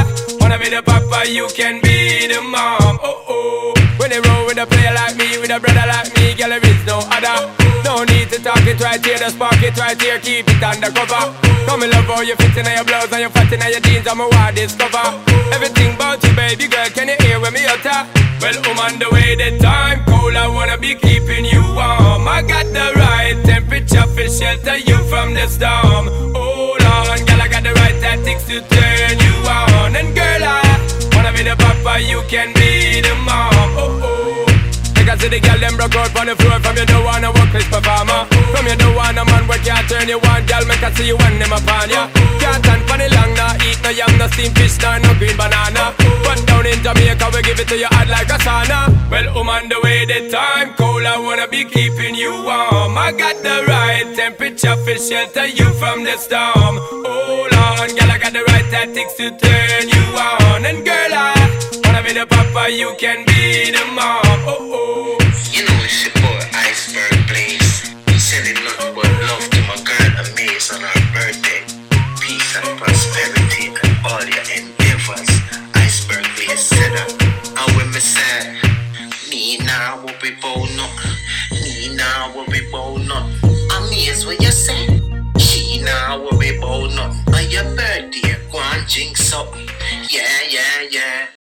wanna 0.53 0.63
be 0.63 0.75
the 0.75 0.83
papa, 0.83 1.29
you 1.29 1.47
can 1.55 1.81
be 1.81 2.27
the 2.27 2.41
mom. 2.41 2.99
Oh 3.01 3.25
oh. 3.27 3.73
When 3.97 4.09
they 4.09 4.19
roll 4.19 4.45
with 4.45 4.57
a 4.57 4.65
player 4.65 4.93
like 4.93 5.15
me, 5.17 5.37
with 5.39 5.49
a 5.49 5.59
brother 5.59 5.85
like 5.87 6.13
me, 6.17 6.33
girl, 6.35 6.49
there 6.49 6.61
is 6.61 6.85
no 6.85 6.99
other. 7.09 7.49
No 7.83 8.03
need 8.03 8.29
to 8.29 8.37
talk 8.41 8.61
it 8.65 8.79
right 8.79 9.03
here, 9.03 9.17
the 9.17 9.29
spark 9.29 9.61
it 9.63 9.77
right 9.77 9.99
here, 9.99 10.19
keep 10.19 10.47
it 10.47 10.61
undercover. 10.61 11.33
Come 11.65 11.83
in 11.83 11.89
love 11.89 12.05
how 12.05 12.21
you 12.21 12.35
fit 12.35 12.57
in 12.57 12.65
your 12.69 12.83
blouse 12.83 13.11
and 13.11 13.21
you 13.21 13.29
fat 13.29 13.51
in 13.51 13.61
your 13.61 13.79
jeans, 13.81 14.07
I'm 14.07 14.21
a 14.21 14.27
wild 14.29 14.55
discover. 14.55 15.05
Everything 15.53 15.95
about 15.95 16.23
you, 16.23 16.33
baby 16.35 16.67
girl, 16.67 16.89
can 16.89 17.07
you 17.09 17.17
hear 17.25 17.39
when 17.39 17.53
me 17.53 17.65
utter? 17.65 18.05
Well, 18.41 18.57
I'm 18.61 18.79
on 18.79 18.99
the 18.99 19.09
way, 19.09 19.35
the 19.35 19.57
time 19.57 20.05
cold, 20.05 20.35
I 20.35 20.47
wanna 20.47 20.77
be 20.77 20.93
keeping 20.95 21.45
you 21.45 21.61
warm. 21.73 22.27
I 22.27 22.43
got 22.45 22.67
the 22.69 22.93
right 22.99 23.37
temperature 23.43 24.05
for 24.05 24.27
shelter 24.29 24.77
you 24.77 24.97
from 25.09 25.33
the 25.33 25.47
storm. 25.47 26.13
Hold 26.35 26.82
papa, 31.93 32.01
you 32.01 32.21
can 32.27 32.53
be 32.53 33.01
the 33.01 33.15
mom. 33.25 33.51
Oh 33.77 33.99
oh. 34.01 34.13
Make 34.95 35.09
I 35.09 35.17
see 35.17 35.27
the 35.27 35.39
girl 35.39 35.59
them 35.59 35.75
broke 35.75 35.95
out 35.95 36.15
on 36.15 36.27
the 36.27 36.35
floor 36.39 36.59
From 36.63 36.77
you 36.77 36.85
don't 36.85 37.03
wanna 37.03 37.27
work 37.35 37.51
this 37.51 37.67
performer. 37.67 38.23
From 38.55 38.65
you 38.67 38.75
don't 38.79 38.95
wanna 38.95 39.25
man 39.25 39.47
where 39.47 39.59
can't 39.59 39.83
turn 39.89 40.07
you 40.07 40.15
on 40.15 40.45
Girl 40.47 40.63
make 40.63 40.81
I 40.81 40.91
see 40.95 41.07
you 41.07 41.17
when 41.17 41.39
them 41.39 41.51
upon 41.51 41.89
ya. 41.89 42.07
Can't 42.39 42.63
stand 42.63 42.83
for 42.87 42.95
the 42.95 43.11
long 43.11 43.35
Nah 43.35 43.51
eat 43.67 43.79
no 43.83 43.89
yam, 43.91 44.15
no 44.17 44.27
steamed 44.31 44.55
fish 44.55 44.79
Nah 44.79 45.03
no 45.03 45.11
green 45.19 45.35
banana. 45.35 45.91
But 46.23 46.39
down 46.47 46.65
in 46.65 46.79
Jamaica 46.79 47.27
we 47.35 47.41
give 47.43 47.59
it 47.59 47.67
to 47.67 47.75
you 47.75 47.91
hot 47.91 48.07
like 48.07 48.31
a 48.31 48.39
sauna. 48.39 48.95
Well 49.11 49.43
on 49.43 49.67
the 49.67 49.79
way 49.83 50.05
the 50.05 50.31
time 50.31 50.73
cold 50.79 51.03
I 51.03 51.19
wanna 51.19 51.47
be 51.51 51.65
keeping 51.65 52.15
you 52.15 52.31
warm. 52.31 52.95
I 52.95 53.11
got 53.11 53.43
the 53.43 53.67
right 53.67 54.07
temperature 54.15 54.77
for 54.87 54.95
shelter 54.95 55.47
you 55.47 55.67
from 55.75 56.07
the 56.07 56.15
storm. 56.15 56.79
Hold 57.03 57.51
on 57.51 57.91
girl 57.91 58.07
I 58.07 58.17
got 58.23 58.31
the 58.31 58.43
right 58.55 58.67
tactics 58.71 59.19
to 59.19 59.35
turn 59.35 59.83
you 59.91 60.05
on. 60.15 60.63
And 60.63 60.85
girl 60.85 61.11
I 61.11 61.32
wanna 61.93 62.07
be 62.07 62.13
the 62.13 62.25
papa 62.25 62.71
you 62.71 62.95
can 62.97 63.25
be 63.25 63.69
the 63.71 63.85
mom 63.93 64.21
Oh 64.49 64.57
oh 64.73 65.17
You 65.53 65.61
know 65.65 65.77
it's 65.85 66.03
your 66.03 66.13
boy 66.25 66.41
Iceberg 66.53 67.13
Blaze. 67.29 67.93
Sending 68.17 68.57
nothing 68.63 68.95
but 68.95 69.05
love 69.29 69.45
to 69.53 69.61
my 69.69 69.77
girl 69.85 70.25
Amaze 70.25 70.73
on 70.73 70.81
her 70.81 71.03
birthday. 71.13 71.61
Peace 72.17 72.55
and 72.57 72.77
prosperity 72.79 73.69
and 73.69 73.93
all 74.05 74.25
your 74.25 74.45
endeavors. 74.57 75.29
Iceberg 75.75 76.25
Blaze 76.35 76.59
said 76.59 76.91
that. 76.97 77.09
And 77.61 77.69
when 77.77 77.89
me 77.93 78.01
me 79.29 79.57
now 79.65 80.01
will 80.01 80.17
be 80.21 80.31
bone 80.41 80.79
up. 80.79 80.93
Me 81.51 81.95
now 81.95 82.33
will 82.33 82.47
be 82.47 82.61
bone 82.71 83.11
up. 83.11 83.29
Amaze 83.77 84.25
what 84.25 84.41
you 84.41 84.51
say. 84.51 84.87
She 85.37 85.81
now 85.83 86.19
will 86.21 86.39
be 86.39 86.57
bone 86.57 86.97
up. 86.97 87.13
On 87.33 87.49
your 87.51 87.65
birthday, 87.75 88.35
go 88.51 88.59
and 88.73 88.87
jinx 88.87 89.33
up. 89.33 89.53
Yeah, 90.09 90.41
yeah, 90.49 90.87
yeah. 90.89 91.42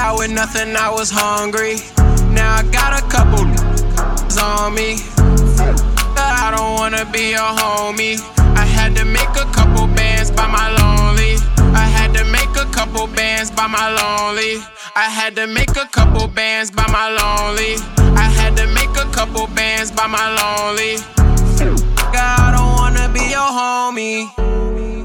Out 0.00 0.18
with 0.18 0.30
nothing, 0.30 0.74
I 0.76 0.88
was 0.90 1.10
hungry. 1.10 1.76
Now 2.32 2.56
I 2.56 2.62
got 2.72 2.92
a 3.00 3.04
couple 3.06 3.44
on 4.40 4.74
me. 4.74 4.96
I 6.16 6.50
don't 6.56 6.72
wanna 6.78 7.04
be 7.12 7.34
a 7.34 7.48
homie. 7.60 8.16
I 8.56 8.64
had 8.64 8.96
to 8.96 9.04
make 9.04 9.34
a 9.44 9.46
couple 9.52 9.86
bands 9.88 10.30
by 10.30 10.46
my 10.46 10.68
lonely. 10.80 11.36
I 11.84 11.86
had 11.96 12.14
to 12.14 12.24
make 12.24 12.52
a 12.56 12.66
couple 12.76 13.06
bands 13.08 13.50
by 13.50 13.66
my 13.66 13.88
lonely. 14.00 14.54
I 14.96 15.08
had 15.18 15.36
to 15.36 15.46
make 15.46 15.76
a 15.76 15.86
couple 15.96 16.26
bands 16.28 16.70
by 16.70 16.86
my 16.88 17.08
lonely. 17.20 17.74
I 18.24 18.28
had 18.40 18.56
to 18.56 18.66
make 18.78 18.94
a 19.04 19.08
couple 19.12 19.46
bands 19.48 19.90
by 19.90 20.06
my 20.06 20.26
lonely. 20.40 20.96
I 22.12 22.52
don't 22.56 22.72
wanna 22.80 23.06
be 23.12 23.24
your 23.36 23.50
homie. 23.58 24.59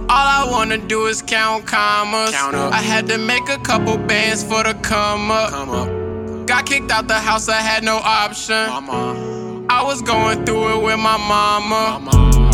All 0.07 0.27
I 0.27 0.47
wanna 0.51 0.77
do 0.77 1.07
is 1.07 1.23
count 1.23 1.65
commas. 1.65 2.33
I 2.33 2.81
had 2.81 3.07
to 3.07 3.17
make 3.17 3.49
a 3.49 3.57
couple 3.57 3.97
bands 3.97 4.43
for 4.43 4.63
the 4.63 4.75
come 4.75 5.31
up. 5.31 5.49
Got 6.45 6.67
kicked 6.67 6.91
out 6.91 7.07
the 7.07 7.15
house, 7.15 7.49
I 7.49 7.59
had 7.59 7.83
no 7.83 7.97
option. 7.97 8.55
I 9.67 9.81
was 9.83 10.03
going 10.03 10.45
through 10.45 10.77
it 10.77 10.83
with 10.83 10.99
my 10.99 11.17
mama. 11.17 11.99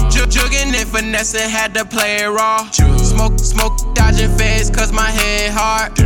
Jug 0.09 0.29
jugging 0.29 0.73
and 0.73 0.87
finessing, 0.87 1.49
had 1.49 1.73
to 1.73 1.83
play 1.83 2.23
it 2.23 2.29
raw. 2.29 2.69
Smoke, 2.71 3.37
smoke, 3.37 3.95
dodging 3.95 4.31
feds, 4.37 4.69
cause 4.69 4.93
my 4.93 5.09
head 5.09 5.51
hard. 5.53 5.99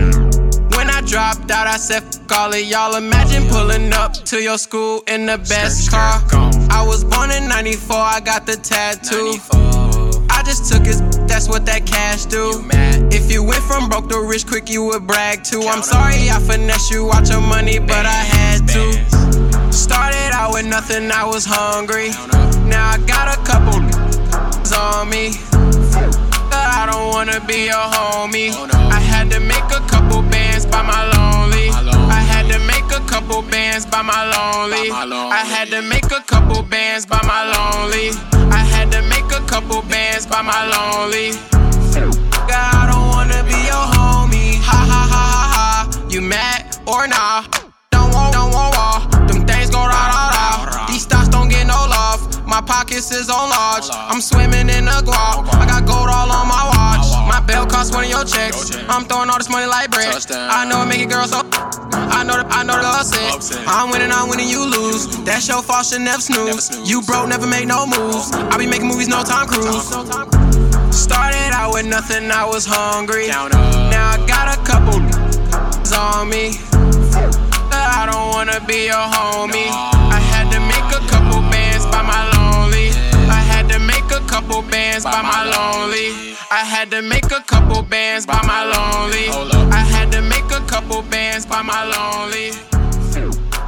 When 0.75 0.89
I 0.89 1.01
dropped 1.01 1.51
out, 1.51 1.67
I 1.67 1.77
said, 1.77 2.03
fuck 2.03 2.31
all 2.31 2.53
of 2.53 2.59
y'all. 2.59 2.95
Imagine 2.95 3.47
pulling 3.49 3.93
up 3.93 4.13
to 4.13 4.41
your 4.41 4.57
school 4.57 5.03
in 5.07 5.27
the 5.27 5.37
best 5.37 5.91
car. 5.91 6.21
I 6.71 6.83
was 6.85 7.03
born 7.03 7.29
in 7.29 7.47
94, 7.47 7.95
I 7.95 8.19
got 8.19 8.47
the 8.47 8.55
tattoo. 8.55 9.39
I 9.51 9.74
just 10.45 10.71
took 10.71 10.85
his, 10.85 11.01
that's 11.27 11.49
what 11.49 11.65
that 11.65 11.85
cash 11.85 12.25
do. 12.25 12.63
If 13.11 13.31
you 13.31 13.43
went 13.43 13.63
from 13.63 13.89
broke 13.89 14.09
to 14.09 14.21
rich 14.21 14.45
quick, 14.45 14.69
you 14.69 14.83
would 14.85 15.07
brag 15.07 15.43
too. 15.43 15.61
I'm 15.61 15.83
sorry 15.83 16.29
I 16.29 16.39
finesse 16.39 16.91
you 16.91 17.11
out 17.11 17.27
your 17.29 17.41
money, 17.41 17.79
but 17.79 18.05
I 18.05 18.23
had 18.35 18.67
to. 18.69 19.73
Started 19.73 20.31
out 20.33 20.53
with 20.53 20.65
nothing, 20.65 21.11
I 21.11 21.25
was 21.25 21.45
hungry. 21.45 22.09
Now 22.69 22.91
I 22.91 22.97
got 23.05 23.27
a 23.35 23.41
couple 23.43 23.79
on 24.75 25.09
me. 25.09 25.33
I 26.51 26.87
don't 26.89 27.09
wanna 27.09 27.39
be 27.45 27.67
a 27.67 27.73
homie. 27.73 28.51
I 28.91 28.99
had 28.99 29.29
to 29.31 29.39
make 29.39 29.69
a 29.71 29.81
couple 29.87 30.21
bands 30.21 30.65
by 30.65 30.81
my 30.81 31.03
lonely. 31.17 31.69
I 31.69 32.21
had 32.21 32.51
to 32.51 32.59
make 32.59 32.85
a 32.91 33.03
couple 33.07 33.41
bands 33.41 33.85
by 33.85 34.01
my 34.01 34.23
lonely. 34.23 34.91
I 34.91 35.43
had 35.45 35.69
to 35.69 35.81
make 35.81 36.05
a 36.11 36.21
couple 36.21 36.61
bands 36.63 37.05
by 37.05 37.19
my 37.23 37.41
lonely. 37.55 38.34
I 38.51 38.63
had 38.63 38.91
to 38.91 39.01
make 39.03 39.25
a 39.31 39.43
couple 39.45 39.81
bands 39.83 40.25
by 40.25 40.41
my 40.41 40.65
lonely. 40.67 41.31
God, 42.47 42.51
I 42.51 42.89
don't 42.91 43.07
wanna 43.09 43.43
be 43.43 43.57
your 43.65 43.85
homie. 43.95 44.61
Ha 44.61 44.79
ha 44.91 45.01
ha 45.13 45.23
ha 45.33 45.45
ha. 45.55 46.07
You 46.09 46.21
mad 46.21 46.77
or 46.87 47.07
nah? 47.07 47.43
Don't 47.91 48.13
want, 48.13 48.33
don't 48.33 48.51
want 48.53 48.75
wall. 48.75 48.99
Them 49.27 49.45
things 49.45 49.69
go 49.69 49.79
rah 49.79 49.89
rah 49.89 50.65
rah. 50.69 50.87
These 50.87 51.03
stocks 51.03 51.29
don't 51.29 51.49
get 51.49 51.65
no 51.67 51.87
love. 51.89 52.45
My 52.47 52.61
pockets 52.61 53.11
is 53.11 53.29
on 53.29 53.49
large. 53.49 53.87
I'm 53.91 54.21
swimming 54.21 54.69
in 54.69 54.85
the 54.85 55.01
guap. 55.05 55.47
I 55.53 55.65
got 55.65 55.85
gold 55.85 56.09
all 56.09 56.31
on 56.31 56.47
my 56.47 56.63
watch. 56.65 56.74
My 57.27 57.41
belt 57.45 57.69
cost 57.69 57.93
one 57.93 58.05
of 58.05 58.09
your 58.09 58.23
checks. 58.23 58.75
I'm 58.87 59.05
throwing 59.05 59.29
all 59.29 59.37
this 59.37 59.49
money 59.49 59.67
like 59.67 59.91
bread. 59.91 60.15
I 60.31 60.65
know 60.65 60.81
it 60.83 60.87
make 60.87 61.01
it 61.01 61.09
girl 61.09 61.27
so. 61.27 61.41
I 62.15 62.23
know 62.23 62.37
the, 62.37 62.47
I 62.49 62.63
know 62.63 62.77
the 62.79 62.87
upset. 62.87 63.65
I'm 63.67 63.91
winning, 63.91 64.11
I'm 64.11 64.29
winning, 64.29 64.47
you 64.47 64.63
lose. 64.65 65.07
That's 65.23 65.47
your 65.47 65.61
fault, 65.61 65.85
should 65.85 66.01
never 66.01 66.21
snooze. 66.21 66.71
You 66.89 67.01
broke, 67.01 67.27
never 67.27 67.47
make 67.47 67.67
no 67.67 67.85
moves. 67.85 68.31
I 68.31 68.57
be 68.57 68.67
making 68.67 68.87
movies, 68.87 69.07
no 69.07 69.23
Tom 69.23 69.47
Cruise. 69.47 69.89
Started 70.95 71.51
out 71.53 71.73
with 71.73 71.85
nothing, 71.85 72.31
I 72.31 72.45
was 72.45 72.65
hungry. 72.65 73.27
Now 73.27 73.45
I 73.45 74.17
got 74.27 74.57
a 74.57 74.61
couple 74.63 74.95
on 75.95 76.29
me. 76.29 76.51
I 77.71 78.07
don't 78.09 78.29
wanna 78.33 78.59
be 78.67 78.85
your 78.85 79.05
homie. 79.15 79.69
I 80.11 80.19
had 80.19 80.51
to 80.51 80.59
make 80.59 80.87
a 80.91 81.01
couple 81.07 81.41
bands 81.49 81.85
by 81.85 82.01
my 82.01 82.34
couple 84.35 84.61
bands 84.63 85.05
by 85.05 85.21
my 85.21 85.43
lonely. 85.45 86.35
I 86.51 86.65
had 86.65 86.91
to 86.91 87.01
make 87.01 87.31
a 87.31 87.39
couple 87.47 87.81
bands 87.83 88.25
by 88.25 88.41
my 88.43 88.65
lonely. 88.65 89.29
I 89.71 89.79
had 89.79 90.11
to 90.11 90.21
make 90.21 90.51
a 90.51 90.59
couple 90.67 91.03
bands 91.03 91.45
by 91.45 91.61
my 91.61 91.83
lonely. 91.85 92.51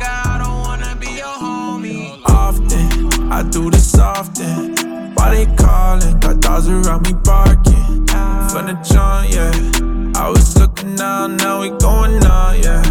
I 0.02 0.38
don't 0.44 0.60
wanna 0.68 0.94
be 1.00 1.08
your 1.22 1.38
homie. 1.44 2.22
often. 2.26 3.32
I 3.32 3.44
do 3.44 3.72
this 3.72 3.98
often. 3.98 4.76
Why 5.16 5.28
they 5.36 5.46
calling? 5.56 6.20
Got 6.20 6.42
dogs 6.42 6.68
around 6.68 7.04
me 7.08 7.14
barking. 7.14 8.06
From 8.52 8.66
the 8.68 8.76
jump, 8.84 9.32
yeah. 9.32 10.22
I 10.22 10.30
was 10.30 10.58
looking 10.58 10.96
down, 10.96 11.38
now 11.38 11.62
we 11.62 11.70
going 11.80 12.22
on, 12.26 12.60
yeah. 12.62 12.84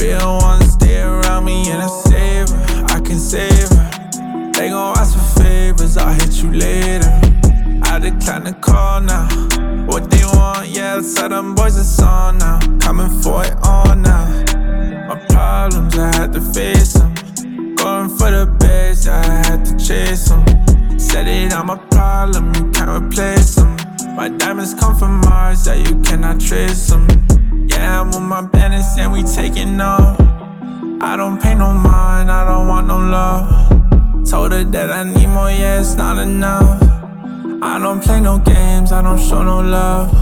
Real 0.00 0.38
ones 0.38 0.72
stay 0.72 1.02
around 1.02 1.44
me 1.44 1.68
and 1.70 1.82
I 1.82 1.88
save 2.08 2.48
her. 2.48 2.84
I 2.96 3.00
can 3.00 3.18
save 3.18 3.68
her. 3.76 3.90
They 4.54 4.70
gon' 4.70 4.96
ask 4.96 5.12
for 5.18 5.29
numbers, 5.80 5.96
I'll 5.96 6.12
hit 6.12 6.42
you 6.42 6.52
later. 6.52 7.10
I 7.82 7.98
decline 7.98 8.44
the 8.44 8.56
call 8.60 9.00
now. 9.00 9.26
What 9.86 10.10
they 10.10 10.22
want, 10.24 10.68
yeah, 10.68 10.96
let's 10.96 11.14
them 11.14 11.54
boys 11.54 11.76
it's 11.78 12.00
on 12.02 12.38
now. 12.38 12.58
Coming 12.80 13.08
for 13.22 13.44
it 13.44 13.54
all 13.62 13.96
now. 13.96 14.26
My 15.08 15.16
problems, 15.28 15.98
I 15.98 16.14
had 16.16 16.32
to 16.34 16.40
face 16.40 16.92
them. 16.94 17.14
Going 17.76 18.08
for 18.10 18.30
the 18.30 18.46
best, 18.60 19.08
I 19.08 19.24
had 19.24 19.64
to 19.64 19.72
chase 19.78 20.28
them. 20.28 20.44
Said 20.98 21.26
it, 21.28 21.52
I'm 21.52 21.70
a 21.70 21.78
problem, 21.88 22.54
you 22.54 22.70
can't 22.72 23.04
replace 23.04 23.54
them. 23.54 23.76
My 24.14 24.28
diamonds 24.28 24.74
come 24.74 24.96
from 24.96 25.20
Mars, 25.20 25.64
that 25.64 25.78
yeah, 25.78 25.88
you 25.88 26.02
cannot 26.02 26.40
trace 26.40 26.88
them. 26.88 27.06
Yeah, 27.68 28.00
I'm 28.00 28.08
with 28.08 28.20
my 28.20 28.42
bandits 28.42 28.98
and 28.98 29.12
we 29.12 29.22
taking 29.22 29.80
off. 29.80 30.20
I 31.00 31.16
don't 31.16 31.40
pay 31.40 31.54
no 31.54 31.72
mind, 31.72 32.30
I 32.30 32.44
don't 32.44 32.68
want 32.68 32.86
no 32.86 32.98
love. 32.98 33.79
Told 34.28 34.52
her 34.52 34.64
that 34.64 34.90
I 34.90 35.04
need 35.04 35.26
more, 35.28 35.50
yeah, 35.50 35.80
it's 35.80 35.94
not 35.94 36.18
enough. 36.18 36.82
I 37.62 37.78
don't 37.78 38.00
play 38.02 38.20
no 38.20 38.38
games, 38.38 38.92
I 38.92 39.02
don't 39.02 39.18
show 39.18 39.42
no 39.42 39.60
love. 39.60 40.12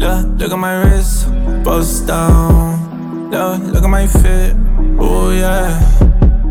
Yeah, 0.00 0.22
look 0.36 0.52
at 0.52 0.58
my 0.58 0.82
wrist, 0.82 1.28
bust 1.62 2.06
down. 2.06 3.30
Yeah, 3.32 3.58
look 3.72 3.84
at 3.84 3.90
my 3.90 4.06
fit, 4.06 4.56
oh 4.98 5.30
yeah. 5.30 5.80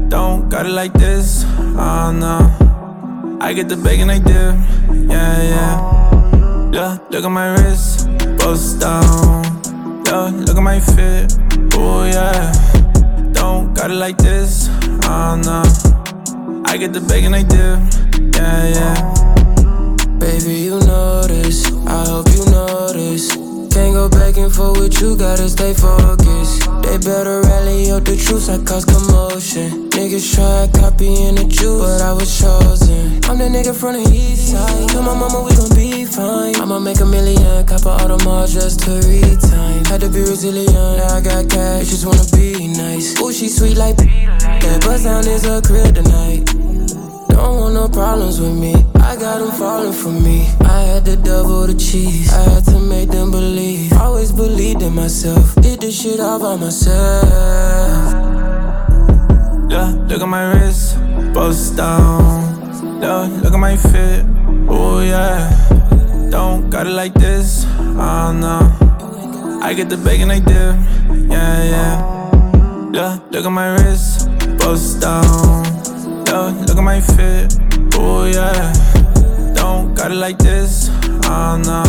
Don't 0.09 0.47
got 0.49 0.65
it 0.65 0.69
like 0.69 0.93
this, 0.93 1.43
ah, 1.75 2.09
oh 2.09 2.11
no. 2.11 3.39
I 3.41 3.53
get 3.53 3.67
the 3.67 3.77
bacon 3.77 4.07
like 4.09 4.23
dip, 4.23 4.55
yeah, 5.09 5.41
yeah. 5.41 6.71
Yeah, 6.71 6.97
look 7.09 7.25
at 7.25 7.31
my 7.31 7.53
wrist, 7.55 8.07
bust 8.37 8.79
down. 8.79 9.43
Yeah, 10.05 10.29
look 10.45 10.57
at 10.57 10.63
my 10.63 10.79
fit, 10.79 11.35
oh 11.73 12.03
yeah. 12.05 12.51
Don't 13.33 13.73
got 13.73 13.89
it 13.89 13.95
like 13.95 14.17
this, 14.17 14.67
ah, 15.03 15.33
oh 15.33 15.35
no. 15.41 15.94
I 16.75 16.77
get 16.77 16.91
the 16.91 16.99
bacon 16.99 17.31
like 17.31 17.47
dip, 17.47 17.79
yeah, 18.35 18.67
yeah. 18.75 20.17
Baby, 20.19 20.55
you 20.55 20.77
know 20.81 21.23
this. 21.23 21.67
I 21.87 22.05
hope 22.05 22.27
you 22.35 22.43
know 22.51 22.91
this. 22.91 23.31
Can't 23.73 23.93
go 23.93 24.09
back 24.09 24.35
and 24.35 24.51
forth 24.53 24.79
with 24.81 24.99
you, 24.99 25.15
gotta 25.15 25.47
stay 25.47 25.73
focused. 25.73 26.74
They 26.85 26.97
better 26.99 27.41
rally 27.41 27.89
up 27.91 28.05
the 28.05 28.15
troops, 28.15 28.47
I 28.47 28.61
cause 28.63 28.85
commotion. 28.85 29.89
Niggas 29.89 30.35
try 30.35 30.69
copying 30.79 31.35
the 31.35 31.45
juice, 31.45 31.81
but 31.81 32.01
I 32.01 32.13
was 32.13 32.29
chosen. 32.29 33.19
I'm 33.25 33.37
the 33.39 33.49
nigga 33.49 33.73
from 33.73 33.93
the 33.93 34.05
east 34.13 34.51
side. 34.51 34.89
Tell 34.89 35.01
my 35.01 35.17
mama 35.17 35.41
we 35.41 35.55
gon' 35.57 35.73
be 35.75 36.05
fine. 36.05 36.55
I'ma 36.55 36.79
make 36.79 36.99
a 37.01 37.05
million, 37.05 37.65
cop 37.65 37.89
a 37.89 37.97
Audemars 38.05 38.53
just 38.53 38.81
to 38.81 38.91
retime. 39.01 39.85
Had 39.87 40.01
to 40.01 40.09
be 40.09 40.21
resilient, 40.21 40.71
now 40.71 41.17
I 41.17 41.21
got 41.21 41.49
cash, 41.49 41.89
just 41.89 42.05
wanna 42.05 42.23
be 42.37 42.67
nice. 42.67 43.19
Ooh, 43.19 43.33
she 43.33 43.49
sweet 43.49 43.77
like 43.77 43.97
That 43.97 44.81
buzz 44.85 45.03
down 45.03 45.27
is 45.27 45.45
a 45.45 45.61
crib 45.61 45.95
tonight. 45.95 46.45
Don't 47.35 47.59
want 47.59 47.73
no 47.73 47.87
problems 47.89 48.39
with 48.39 48.55
me. 48.57 48.73
I 48.95 49.15
got 49.17 49.39
them 49.39 49.51
falling 49.51 49.91
for 49.91 50.09
me. 50.09 50.47
I 50.61 50.79
had 50.89 51.03
to 51.05 51.15
double 51.17 51.67
the 51.67 51.75
cheese. 51.75 52.31
I 52.33 52.41
had 52.49 52.63
to 52.71 52.79
make 52.79 53.09
them 53.09 53.29
believe. 53.29 53.91
Always 53.93 54.31
believed 54.31 54.81
in 54.81 54.95
myself. 54.95 55.53
Did 55.55 55.81
this 55.81 56.01
shit 56.01 56.21
all 56.21 56.39
by 56.39 56.55
myself. 56.55 58.35
Yeah, 59.69 59.91
look 60.07 60.21
at 60.21 60.29
my 60.29 60.53
wrist, 60.53 60.97
bust 61.33 61.75
down. 61.75 63.01
Yeah, 63.01 63.27
look 63.43 63.53
at 63.53 63.59
my 63.59 63.75
fit, 63.75 64.23
oh 64.69 65.01
yeah. 65.01 65.51
Don't 66.31 66.69
got 66.69 66.87
it 66.87 66.91
like 66.91 67.13
this, 67.13 67.65
ah, 67.99 68.29
oh 68.29 68.31
no. 68.31 69.59
I 69.61 69.73
get 69.73 69.89
the 69.89 69.97
bacon 69.97 70.31
I 70.31 70.39
dip, 70.39 70.75
yeah, 71.29 71.63
yeah. 71.73 71.95
Yeah, 72.93 73.19
look 73.31 73.45
at 73.45 73.51
my 73.51 73.75
wrist, 73.75 74.29
bust 74.57 75.01
down. 75.01 75.64
Yeah, 76.35 76.51
look 76.67 76.77
at 76.77 76.83
my 76.83 76.99
fit, 76.99 77.55
oh 77.95 78.25
yeah. 78.25 78.73
Don't 79.53 79.93
got 79.93 80.11
it 80.11 80.15
like 80.15 80.37
this, 80.37 80.89
oh 81.31 81.55
no. 81.63 81.81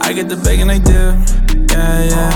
I 0.00 0.12
get 0.12 0.28
the 0.28 0.36
bacon 0.36 0.68
like 0.68 0.84
dip, 0.84 1.18
yeah, 1.72 2.04
yeah. 2.04 2.30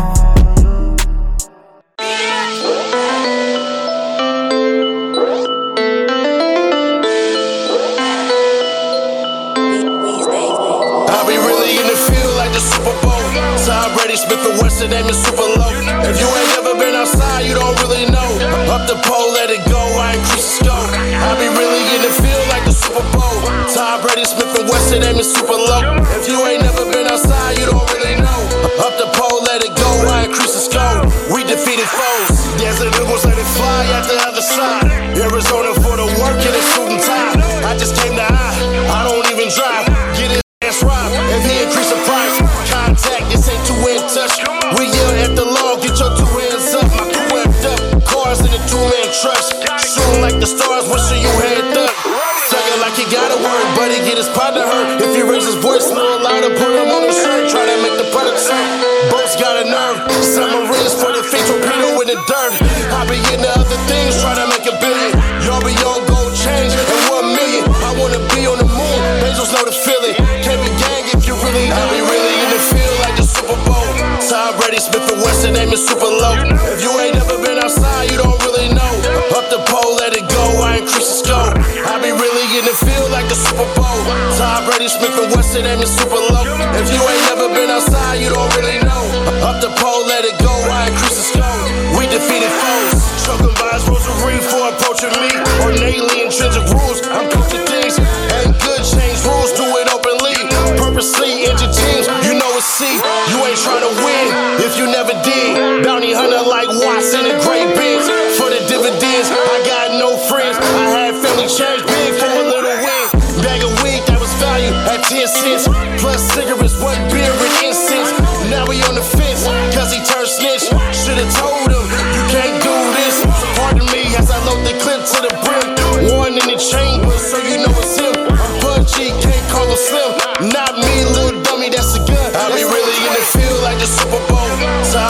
I 11.15 11.23
be 11.29 11.37
really 11.39 11.79
in 11.79 11.87
the 11.87 11.97
field 12.11 12.35
like 12.35 12.51
the 12.51 12.59
Super 12.59 12.91
Bowl. 13.07 13.23
Tom 13.63 13.95
Brady, 13.95 14.17
super 14.17 15.47
low. 15.47 15.71
If 16.11 16.19
you 16.19 16.27
ain't 16.27 16.64
outside, 17.05 17.45
you 17.45 17.53
don't 17.53 17.77
really 17.85 18.09
know. 18.09 18.31
Up 18.73 18.89
the 18.89 18.97
pole, 19.05 19.29
let 19.37 19.53
it 19.53 19.61
go, 19.69 19.77
I 20.01 20.17
increase 20.17 20.57
the 20.57 20.65
scope. 20.65 20.89
I 20.97 21.37
be 21.37 21.49
really 21.53 21.85
in 21.93 22.01
the 22.01 22.13
field 22.17 22.47
like 22.49 22.65
the 22.65 22.73
Super 22.73 23.05
Bowl. 23.13 23.37
Tom 23.69 24.01
Brady, 24.01 24.25
Smith 24.25 24.57
and 24.57 24.65
Wesson, 24.73 25.05
name 25.05 25.21
is 25.21 25.29
super 25.29 25.53
low. 25.53 26.01
If 26.17 26.25
you 26.33 26.41
ain't 26.49 26.65
never 26.65 26.89
been 26.89 27.05
outside, 27.05 27.61
you 27.61 27.69
don't 27.69 27.85
really 27.93 28.17
know. 28.17 28.41
Up 28.81 28.97
the 28.97 29.09
pole, 29.13 29.45
let 29.45 29.61
it 29.61 29.77
go, 29.77 29.91
I 30.09 30.25
increase 30.25 30.57
the 30.57 30.65
scope. 30.65 31.05
We 31.29 31.45
defeated 31.45 31.85
foes. 31.85 32.41
Desert 32.57 32.97
Eagles 32.97 33.25
let 33.29 33.37
it 33.37 33.51
fly 33.53 33.85
at 33.93 34.09
the 34.09 34.17
other 34.25 34.41
side. 34.41 34.89
Arizona 35.13 35.77
for 35.85 36.01
the 36.01 36.09
work 36.17 36.41
and 36.41 36.57
suit 36.73 36.89
and 36.89 37.03
tie. 37.05 37.37
I 37.69 37.77
just 37.77 38.01
came 38.01 38.17
to 38.17 38.25
I, 38.25 38.49
I 38.89 39.01
don't 39.05 39.29
even 39.29 39.53
drive. 39.53 39.93
Get 40.17 40.41
his 40.41 40.43
ass 40.65 40.81
robbed 40.81 41.13
if 41.37 41.45
he 41.45 41.69
increase 41.69 41.93
the 41.93 42.01
price. 42.09 42.41
Contact, 42.73 43.29
this 43.29 43.45
ain't 43.53 43.61
two 43.69 43.77
in 43.93 44.01
touch. 44.09 44.41
We 44.79 44.89
yell 44.89 45.13
at 45.23 45.33
the 45.37 45.45
law, 45.45 45.77
get 45.79 45.94
trust. 49.25 49.57
Shooting 49.81 50.21
like 50.21 50.37
the 50.37 50.45
stars, 50.45 50.85
wishing 50.93 51.25
you 51.25 51.33
had 51.41 51.65
up. 51.81 51.89
Thugging 52.53 52.81
like 52.85 52.93
he 52.93 53.09
got 53.09 53.33
a 53.33 53.39
word, 53.41 53.67
but 53.73 53.89
he 53.89 54.05
get 54.05 54.21
his 54.21 54.29
partner 54.37 54.61
hurt. 54.61 55.01
If 55.01 55.17
he 55.17 55.25
raise 55.25 55.49
his 55.49 55.57
voice 55.57 55.89
a 55.89 55.97
little 55.97 56.21
louder, 56.21 56.53
put 56.53 56.69
him 56.69 56.93
on 56.93 57.09
the 57.09 57.17
shirt. 57.17 57.49
Try 57.49 57.65
to 57.65 57.77
make 57.81 57.97
the 57.97 58.09
product 58.13 58.37
sound. 58.37 58.85
Boats 59.09 59.33
got 59.41 59.57
a 59.57 59.65
nerve. 59.65 59.97
Submarines 60.21 60.93
for 61.01 61.09
the 61.17 61.25
feet, 61.25 61.41
torpedo 61.49 62.05
in 62.05 62.09
the 62.13 62.21
dirt. 62.29 62.53
I 62.93 63.09
be 63.09 63.17
into 63.33 63.49
other 63.49 63.81
things, 63.89 64.21
try 64.21 64.37
to 64.37 64.45
make 64.53 64.69
a 64.69 64.77
billion. 64.77 65.17
Y'all 65.41 65.65
be 65.65 65.73
on 65.89 66.05
gold 66.05 66.37
change 66.37 66.77
and 66.77 66.85
one 67.09 67.33
million. 67.33 67.65
I 67.81 67.97
wanna 67.97 68.21
be 68.37 68.45
on 68.45 68.61
the 68.61 68.69
moon, 68.69 69.01
angels 69.25 69.49
know 69.57 69.65
the 69.65 69.73
feeling. 69.73 70.21
Can't 70.45 70.61
be 70.61 70.69
gang 70.77 71.09
if 71.17 71.25
you 71.25 71.33
really, 71.41 71.73
I 71.73 71.81
be 71.89 72.01
really 72.05 72.37
in 72.45 72.51
the 72.53 72.61
field 72.61 72.97
like 73.01 73.17
the 73.17 73.25
Super 73.25 73.57
Bowl. 73.65 73.89
Tom 74.21 74.53
Brady, 74.61 74.85
Smith 74.85 75.09
and 75.09 75.21
Wesson, 75.25 75.57
name 75.57 75.73
is 75.73 75.81
super 75.81 76.13
low. 76.13 76.37
If 76.77 76.85
you 76.85 76.93
ain't 77.01 77.14
in 82.55 82.65
the 82.65 82.77
field 82.87 83.11
like 83.11 83.27
the 83.27 83.35
Super 83.35 83.67
Bowl. 83.75 83.99
Tom 84.39 84.63
Brady, 84.67 84.87
Smith 84.87 85.19
and 85.19 85.31
Wesson, 85.35 85.63
name 85.67 85.83
is 85.83 85.91
super 85.91 86.23
low. 86.31 86.47
If 86.79 86.87
you 86.87 87.03
ain't 87.03 87.25
never 87.27 87.51
been 87.51 87.71
outside, 87.71 88.23
you 88.23 88.31
don't 88.31 88.51
really 88.55 88.79
know. 88.79 89.03
Up 89.43 89.59
the 89.61 89.75
pole, 89.75 90.07
let 90.07 90.25
it 90.25 90.39
go, 90.39 90.55
I 90.71 90.87
increase 90.87 91.19
the 91.19 91.27
scope. 91.35 91.99
We 91.99 92.07
defeated 92.07 92.55
foes. 92.63 93.03
Choking 93.27 93.55
vines, 93.59 93.83
rosary 93.91 94.39
for 94.39 94.71
approaching 94.71 95.15
me. 95.19 95.31
Ornately 95.67 96.23
intrinsic 96.23 96.63
rules, 96.71 97.03
I'm 97.11 97.27
coaching 97.31 97.74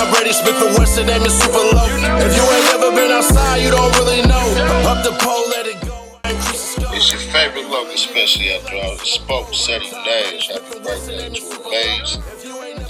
Tom 0.05 0.13
Brady, 0.13 0.33
Smith 0.35 0.61
and 0.61 0.77
Wesson, 0.79 1.09
is 1.09 1.33
super 1.33 1.57
low. 1.57 1.89
If 2.21 2.37
you 2.37 2.43
ain't 2.43 2.65
never 2.77 2.91
been 2.95 3.11
outside, 3.11 3.57
you 3.63 3.71
don't 3.71 3.91
really 3.97 4.21
know. 4.29 4.45
Up 4.85 5.03
the 5.03 5.17
pole, 5.19 5.49
let 5.49 5.67
it 5.67 5.81
go. 5.81 6.21
It's 6.95 7.11
your 7.11 7.21
favorite 7.33 7.71
local, 7.71 7.95
especially 7.95 8.51
after 8.53 8.77
I 8.77 8.97
spoke 8.97 9.49
Ceddy 9.49 9.91
Nash. 10.05 10.49
Happy 10.49 10.79
birthday 10.85 11.31
to 11.31 11.41
Amaze. 11.65 12.19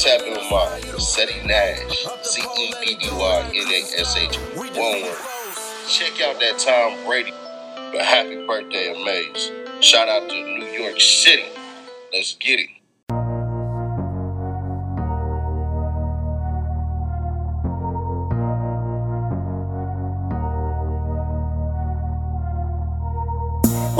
Tap 0.03 0.23
in 0.23 0.33
with 0.33 0.51
my 0.51 0.67
Ceddy 0.99 1.47
Nash. 1.47 2.05
C 2.23 2.43
E 2.43 2.75
D 2.85 2.97
D 2.97 3.09
Y 3.13 3.53
N 3.55 3.69
A 3.69 4.01
S 4.01 4.17
H. 4.17 4.37
One 4.57 5.03
word. 5.03 5.19
Check 5.89 6.21
out 6.21 6.41
that 6.41 6.59
Tom 6.59 7.07
Brady. 7.07 7.33
But 7.93 8.03
happy 8.03 8.45
birthday, 8.45 8.93
Amaze. 8.93 9.53
Shout 9.81 10.09
out 10.09 10.29
to 10.29 10.35
New 10.35 10.67
York 10.67 11.01
City. 11.01 11.45
Let's 12.13 12.35
get 12.35 12.59
it. 12.59 12.74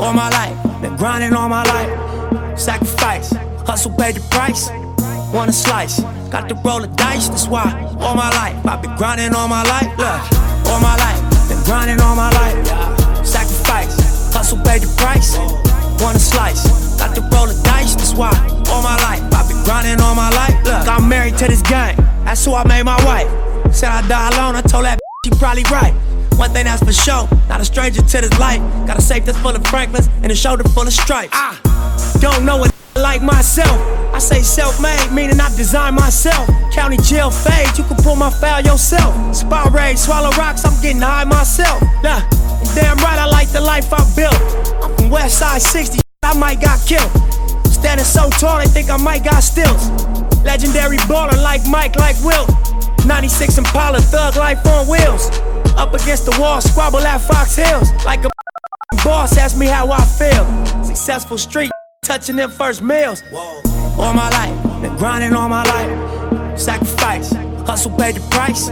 all 0.05 0.13
my 0.13 0.29
life. 0.29 0.55
Been 0.81 0.95
grinding 0.97 1.33
all 1.33 1.49
my 1.49 1.63
life. 1.63 2.59
Sacrifice, 2.59 3.33
hustle 3.65 3.91
paid 3.97 4.15
the 4.15 4.21
price. 4.29 4.69
Wanna 5.33 5.51
slice, 5.51 5.99
got 6.29 6.47
to 6.47 6.55
roll 6.63 6.79
the 6.79 6.87
dice. 6.95 7.27
That's 7.27 7.47
why 7.47 7.65
all 7.99 8.15
my 8.15 8.29
life 8.41 8.55
I've 8.65 8.81
been 8.83 8.95
grinding 8.95 9.33
all 9.33 9.47
my 9.47 9.63
life. 9.63 9.89
Look, 9.97 10.21
all 10.69 10.79
my 10.79 10.95
life, 11.05 11.21
been 11.49 11.61
grinding 11.63 11.99
all 12.01 12.15
my 12.15 12.29
life. 12.31 12.55
Sacrifice, 13.25 13.95
hustle 14.31 14.59
paid 14.63 14.83
the 14.83 14.93
price. 14.95 15.37
Wanna 16.01 16.19
slice, 16.19 16.63
got 16.99 17.15
to 17.15 17.21
roll 17.33 17.47
the 17.47 17.59
dice. 17.63 17.95
That's 17.95 18.13
why 18.13 18.31
all 18.69 18.83
my 18.83 18.97
life 19.07 19.23
I've 19.33 19.49
been 19.49 19.63
grinding 19.63 19.99
all 20.01 20.13
my 20.13 20.29
life. 20.29 20.55
Look, 20.63 20.87
I'm 20.87 21.09
married 21.09 21.37
to 21.39 21.47
this 21.47 21.63
gang. 21.63 21.97
That's 22.25 22.45
who 22.45 22.53
I 22.53 22.63
made 22.67 22.83
my 22.83 22.99
wife. 23.03 23.29
Said 23.73 23.89
I 23.89 24.07
die 24.07 24.29
alone. 24.37 24.55
I 24.55 24.61
told 24.61 24.85
that 24.85 24.99
she 25.25 25.31
probably 25.31 25.63
right. 25.63 25.93
One 26.37 26.51
thing 26.51 26.65
that's 26.65 26.83
for 26.83 26.93
sure, 26.93 27.27
not 27.47 27.61
a 27.61 27.65
stranger 27.65 28.01
to 28.01 28.21
this 28.21 28.39
life. 28.39 28.59
Got 28.85 28.99
a 28.99 29.01
safe 29.01 29.25
that's 29.25 29.37
full 29.39 29.55
of 29.55 29.65
Franklins 29.67 30.09
and 30.21 30.31
a 30.31 30.35
shoulder 30.35 30.63
full 30.69 30.83
of 30.83 30.93
stripes. 30.93 31.33
I 31.33 31.57
don't 32.19 32.45
know 32.45 32.57
what 32.57 32.75
like 32.95 33.21
myself. 33.21 33.77
I 34.13 34.19
say 34.19 34.41
self-made, 34.41 35.11
meaning 35.11 35.39
I 35.39 35.49
designed 35.55 35.95
myself. 35.95 36.47
County 36.71 36.97
jail 36.97 37.29
fade, 37.29 37.77
you 37.77 37.83
can 37.83 37.97
pull 37.97 38.15
my 38.15 38.29
file 38.29 38.63
yourself. 38.63 39.35
Spot 39.35 39.71
raid, 39.73 39.97
swallow 39.99 40.29
rocks, 40.31 40.65
I'm 40.65 40.81
getting 40.81 41.01
high 41.01 41.25
myself. 41.25 41.81
Nah, 42.03 42.21
damn 42.75 42.97
right 42.97 43.19
I 43.19 43.25
like 43.25 43.49
the 43.49 43.61
life 43.61 43.91
I 43.93 44.03
built. 44.15 44.35
I'm 44.83 44.95
from 44.95 45.09
West 45.09 45.39
Side 45.39 45.61
60, 45.61 45.99
I 46.23 46.37
might 46.37 46.61
got 46.61 46.79
killed. 46.87 47.11
Standing 47.67 48.05
so 48.05 48.29
tall, 48.29 48.59
they 48.59 48.67
think 48.67 48.89
I 48.89 48.97
might 48.97 49.23
got 49.23 49.41
stills. 49.41 49.89
Legendary 50.43 50.97
baller 51.09 51.41
like 51.43 51.65
Mike, 51.67 51.95
like 51.97 52.15
Will. 52.23 52.47
96 53.05 53.57
Impala, 53.57 53.99
thug 53.99 54.35
life 54.35 54.65
on 54.65 54.87
wheels. 54.87 55.29
Up 55.77 55.93
against 55.93 56.25
the 56.25 56.37
wall, 56.39 56.61
squabble 56.61 56.99
at 56.99 57.19
Fox 57.19 57.55
Hills. 57.55 57.91
Like 58.05 58.23
a 58.23 58.29
boss, 59.03 59.37
ask 59.37 59.57
me 59.57 59.65
how 59.65 59.91
I 59.91 60.03
feel. 60.03 60.45
Successful 60.83 61.37
street 61.37 61.71
touching 62.03 62.35
them 62.37 62.49
first 62.49 62.81
meals. 62.81 63.21
All 63.33 64.13
my 64.13 64.29
life, 64.29 64.81
been 64.81 64.95
grinding 64.97 65.33
all 65.33 65.49
my 65.49 65.63
life. 65.63 66.59
Sacrifice, 66.59 67.31
hustle 67.67 67.91
paid 67.97 68.15
the 68.15 68.27
price. 68.29 68.69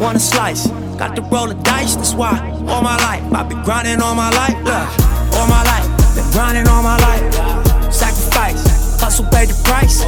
Want 0.00 0.16
a 0.16 0.20
slice, 0.20 0.66
got 0.98 1.14
to 1.14 1.22
roll 1.22 1.46
the 1.46 1.54
dice, 1.62 1.94
that's 1.94 2.14
why. 2.14 2.34
All 2.66 2.82
my 2.82 2.96
life, 2.96 3.22
I've 3.32 3.48
been 3.48 3.62
grinding 3.62 4.00
all 4.00 4.14
my 4.14 4.30
life. 4.30 4.56
Look, 4.64 5.36
all 5.38 5.46
my 5.46 5.62
life, 5.62 5.86
been 6.16 6.28
grinding 6.32 6.66
all 6.66 6.82
my 6.82 6.98
life. 6.98 7.92
Sacrifice, 7.92 9.00
hustle 9.00 9.26
paid 9.26 9.48
the 9.48 9.62
price. 9.62 10.04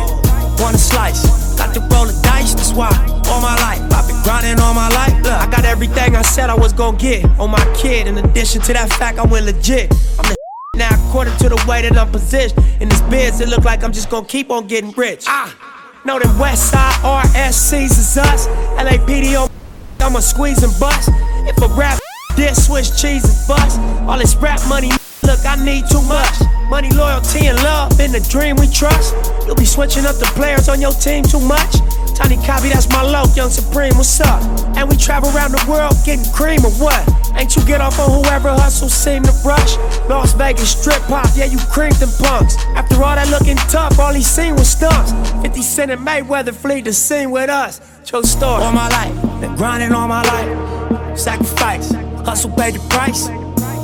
Want 0.61 0.75
a 0.75 0.79
slice, 0.79 1.23
got 1.57 1.75
to 1.75 1.81
roll 1.93 2.07
the 2.07 2.19
dice, 2.23 2.55
that's 2.55 2.73
why. 2.73 2.91
All 3.29 3.41
my 3.41 3.57
life, 3.57 3.81
I've 3.93 4.07
been 4.07 4.21
grinding 4.23 4.61
all 4.61 4.75
my 4.75 4.89
life. 4.89 5.15
Look, 5.23 5.33
I 5.33 5.51
got 5.51 5.65
everything 5.65 6.17
I 6.17 6.23
said 6.23 6.51
I 6.51 6.55
was 6.55 6.73
gonna 6.73 6.99
get 6.99 7.25
on 7.39 7.51
my 7.51 7.65
kid. 7.77 8.07
In 8.07 8.19
addition 8.19 8.61
to 8.63 8.73
that 8.73 8.93
fact, 8.93 9.19
I 9.19 9.25
went 9.25 9.47
legit. 9.47 9.93
I'm 10.19 10.29
the 10.29 10.37
now, 10.77 10.91
according 11.09 11.37
to 11.39 11.49
the 11.49 11.65
way 11.69 11.83
that 11.83 11.97
I'm 11.97 12.11
positioned 12.11 12.59
in 12.81 12.89
this 12.89 13.01
biz, 13.03 13.41
it 13.41 13.49
look 13.49 13.65
like 13.65 13.83
I'm 13.83 13.93
just 13.93 14.11
gonna 14.11 14.27
keep 14.27 14.51
on 14.51 14.67
getting 14.67 14.93
rich. 14.93 15.25
Ah, 15.27 15.55
know 16.05 16.19
them 16.19 16.39
West 16.39 16.71
Side 16.71 16.95
RSCs 17.03 17.99
is 17.99 18.19
us. 18.19 18.47
LAPD 18.79 19.41
on 19.41 19.51
I'ma 20.01 20.21
squeeze 20.21 20.63
and 20.63 20.73
bust. 20.79 21.09
If 21.49 21.57
a 21.63 21.69
rap 21.75 21.99
this 22.37 22.67
switch 22.67 23.01
cheese 23.01 23.25
and 23.25 23.49
bust, 23.49 23.81
all 24.07 24.19
this 24.19 24.37
rap 24.37 24.61
money, 24.69 24.91
look, 25.25 25.45
I 25.45 25.57
need 25.57 25.85
too 25.91 26.03
much. 26.03 26.35
Money, 26.69 26.91
loyalty, 26.91 27.47
and 27.47 27.59
love 27.63 27.99
in 28.01 28.13
the 28.13 28.21
dream 28.21 28.57
we 28.57 28.69
trust. 28.69 29.15
You'll 29.47 29.57
be 29.57 29.65
switching 29.65 30.07
up 30.07 30.17
the 30.17 30.31
players 30.37 30.69
on 30.69 30.81
your 30.81 30.93
team 30.93 31.25
too 31.25 31.41
much. 31.41 31.77
Tiny 32.15 32.37
copy, 32.47 32.69
that's 32.69 32.89
my 32.91 33.03
low, 33.03 33.25
young 33.35 33.51
supreme, 33.51 33.93
what's 33.97 34.21
up? 34.21 34.41
And 34.77 34.89
we 34.89 34.97
travel 34.97 35.35
around 35.35 35.51
the 35.51 35.65
world 35.69 35.95
getting 36.07 36.25
cream 36.33 36.65
or 36.65 36.71
what? 36.79 37.03
Ain't 37.35 37.57
you 37.57 37.65
get 37.67 37.81
off 37.81 37.99
on 37.99 38.23
whoever 38.23 38.51
hustle 38.51 38.89
seem 38.89 39.25
to 39.25 39.33
rush? 39.45 39.77
Las 40.09 40.33
Vegas 40.35 40.71
strip 40.71 41.03
pop, 41.03 41.27
yeah, 41.35 41.47
you 41.47 41.59
creamed 41.73 41.97
them 41.97 42.11
punks. 42.21 42.57
After 42.77 43.03
all 43.03 43.17
that 43.17 43.29
looking 43.31 43.57
tough, 43.69 43.99
all 43.99 44.15
he 44.15 44.23
seen 44.23 44.55
was 44.55 44.71
stunts. 44.71 45.11
50 45.43 45.63
Cent 45.63 45.91
and 45.91 46.07
Mayweather 46.07 46.55
flee 46.55 46.83
the 46.83 46.93
scene 46.93 47.33
with 47.33 47.51
us. 47.51 47.81
True 48.05 48.23
story. 48.23 48.63
All 48.63 48.73
my 48.73 48.89
life, 48.89 49.41
been 49.41 49.57
grinding 49.57 49.93
all 49.93 50.07
my 50.07 50.23
life. 50.23 51.19
Sacrifice, 51.19 51.91
hustle 52.25 52.51
paid 52.53 52.75
the 52.75 52.87
price. 52.89 53.29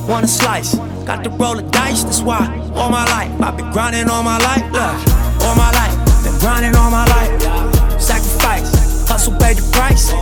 Want 0.09 0.24
a 0.24 0.28
slice, 0.28 0.76
got 1.07 1.24
to 1.24 1.30
roll 1.30 1.57
the 1.57 1.62
dice, 1.70 2.05
that's 2.05 2.22
why. 2.22 2.44
All 2.74 2.90
my 2.90 3.05
life, 3.07 3.32
I've 3.40 3.57
been 3.57 3.70
grinding 3.72 4.09
all 4.09 4.22
my 4.22 4.38
life. 4.38 4.64
Look, 4.72 5.44
all 5.44 5.57
my 5.57 5.70
life, 5.72 6.24
been 6.24 6.38
grinding 6.38 6.76
all 6.76 6.90
my 6.90 7.07
life 7.07 7.70
sacrifice. 8.01 9.09
Hustle 9.09 9.36
paid 9.38 9.57
the 9.57 9.70
price. 9.72 10.12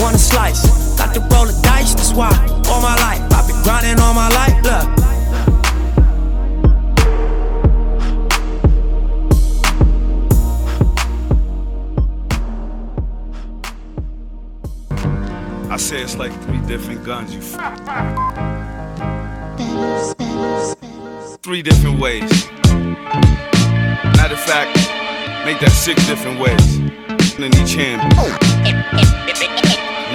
Want 0.00 0.14
a 0.14 0.18
slice. 0.18 0.96
Got 0.96 1.14
to 1.14 1.20
roll 1.32 1.46
the 1.46 1.58
dice, 1.62 1.94
that's 1.94 2.12
why. 2.12 2.30
All 2.68 2.80
my 2.80 2.94
life, 2.96 3.22
I've 3.32 3.46
been 3.46 3.60
grinding 3.62 3.98
all 4.00 4.14
my 4.14 4.28
life. 4.28 4.62
Look. 4.62 5.00
I 15.70 15.76
say 15.76 16.02
it's 16.02 16.16
like 16.16 16.32
three 16.44 16.60
different 16.68 17.04
guns. 17.04 17.34
You 17.34 17.40
f- 17.40 18.63
three 21.44 21.60
different 21.60 22.00
ways. 22.00 22.48
Matter 24.16 24.32
of 24.32 24.40
fact, 24.40 24.74
make 25.44 25.60
that 25.60 25.76
six 25.76 26.00
different 26.06 26.40
ways. 26.40 26.78
In 27.36 27.52
each 27.60 27.74
hand. 27.76 28.00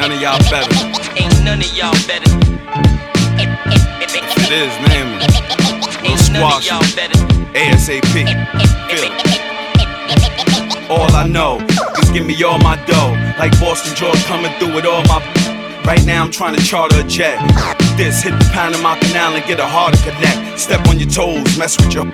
None 0.02 0.12
of 0.12 0.20
y'all 0.20 0.40
better. 0.50 0.74
Ain't 1.22 1.38
none 1.46 1.62
of 1.62 1.70
y'all 1.78 1.94
better. 2.10 2.26
If 4.02 4.10
it 4.18 4.50
is, 4.50 4.74
name 4.90 5.22
me. 5.22 5.30
We'll 6.02 6.18
squash 6.18 6.66
it. 6.66 7.14
ASAP. 7.54 8.02
Feel 8.90 9.06
it. 9.06 9.14
All 10.90 11.14
I 11.14 11.28
know 11.28 11.62
is 12.02 12.10
give 12.10 12.26
me 12.26 12.44
all 12.44 12.58
my 12.58 12.76
dough. 12.88 13.14
Like 13.38 13.52
Boston 13.60 13.96
George 13.96 14.26
coming 14.26 14.52
through 14.58 14.74
with 14.74 14.88
all 14.88 15.04
my. 15.04 15.22
Right 15.86 16.04
now 16.08 16.24
I'm 16.24 16.32
trying 16.32 16.56
to 16.56 16.64
charter 16.64 17.02
a 17.02 17.04
jet. 17.04 17.38
This 18.00 18.24
hit 18.24 18.32
the 18.32 18.48
Panama 18.56 18.96
Canal 18.96 19.36
and 19.36 19.44
get 19.44 19.60
a 19.60 19.68
harder 19.68 20.00
connect. 20.08 20.58
Step 20.58 20.88
on 20.88 21.04
your 21.04 21.12
toes, 21.12 21.60
mess 21.60 21.76
with 21.76 21.92
your 21.92 22.08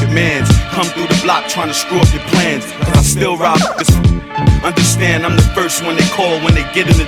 demands. 0.00 0.48
Come 0.72 0.88
through 0.96 1.12
the 1.12 1.20
block 1.20 1.44
trying 1.44 1.68
to 1.68 1.74
screw 1.74 2.00
up 2.00 2.08
your 2.08 2.24
plans. 2.32 2.64
Cause 2.88 2.96
I 2.96 3.02
still 3.02 3.36
rob 3.36 3.60
this. 3.76 3.92
Understand, 4.64 5.26
I'm 5.28 5.36
the 5.36 5.44
first 5.52 5.84
one 5.84 6.00
they 6.00 6.08
call 6.16 6.40
when 6.40 6.56
they 6.56 6.64
get 6.72 6.88
in 6.88 6.96
the. 6.96 7.04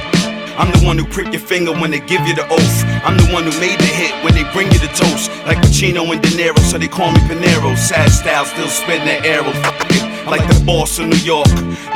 I'm 0.60 0.68
the 0.76 0.84
one 0.84 0.98
who 0.98 1.06
prick 1.08 1.32
your 1.32 1.40
finger 1.40 1.72
when 1.72 1.90
they 1.90 2.00
give 2.00 2.20
you 2.28 2.36
the 2.36 2.44
oath. 2.52 2.78
I'm 3.00 3.16
the 3.16 3.32
one 3.32 3.44
who 3.48 3.54
made 3.56 3.80
the 3.80 3.88
hit 3.88 4.12
when 4.22 4.36
they 4.36 4.44
bring 4.52 4.68
you 4.68 4.78
the 4.78 4.92
toast. 4.92 5.32
Like 5.48 5.56
Pacino 5.64 6.04
and 6.12 6.20
De 6.20 6.28
Niro, 6.36 6.60
so 6.68 6.76
they 6.76 6.88
call 6.88 7.12
me 7.12 7.20
Panero. 7.24 7.72
Sad 7.78 8.12
style, 8.12 8.44
still 8.44 8.68
spitting 8.68 9.08
that 9.08 9.24
arrow. 9.24 10.11
Like 10.26 10.46
the 10.48 10.62
boss 10.64 10.98
of 10.98 11.08
New 11.08 11.18
York. 11.18 11.48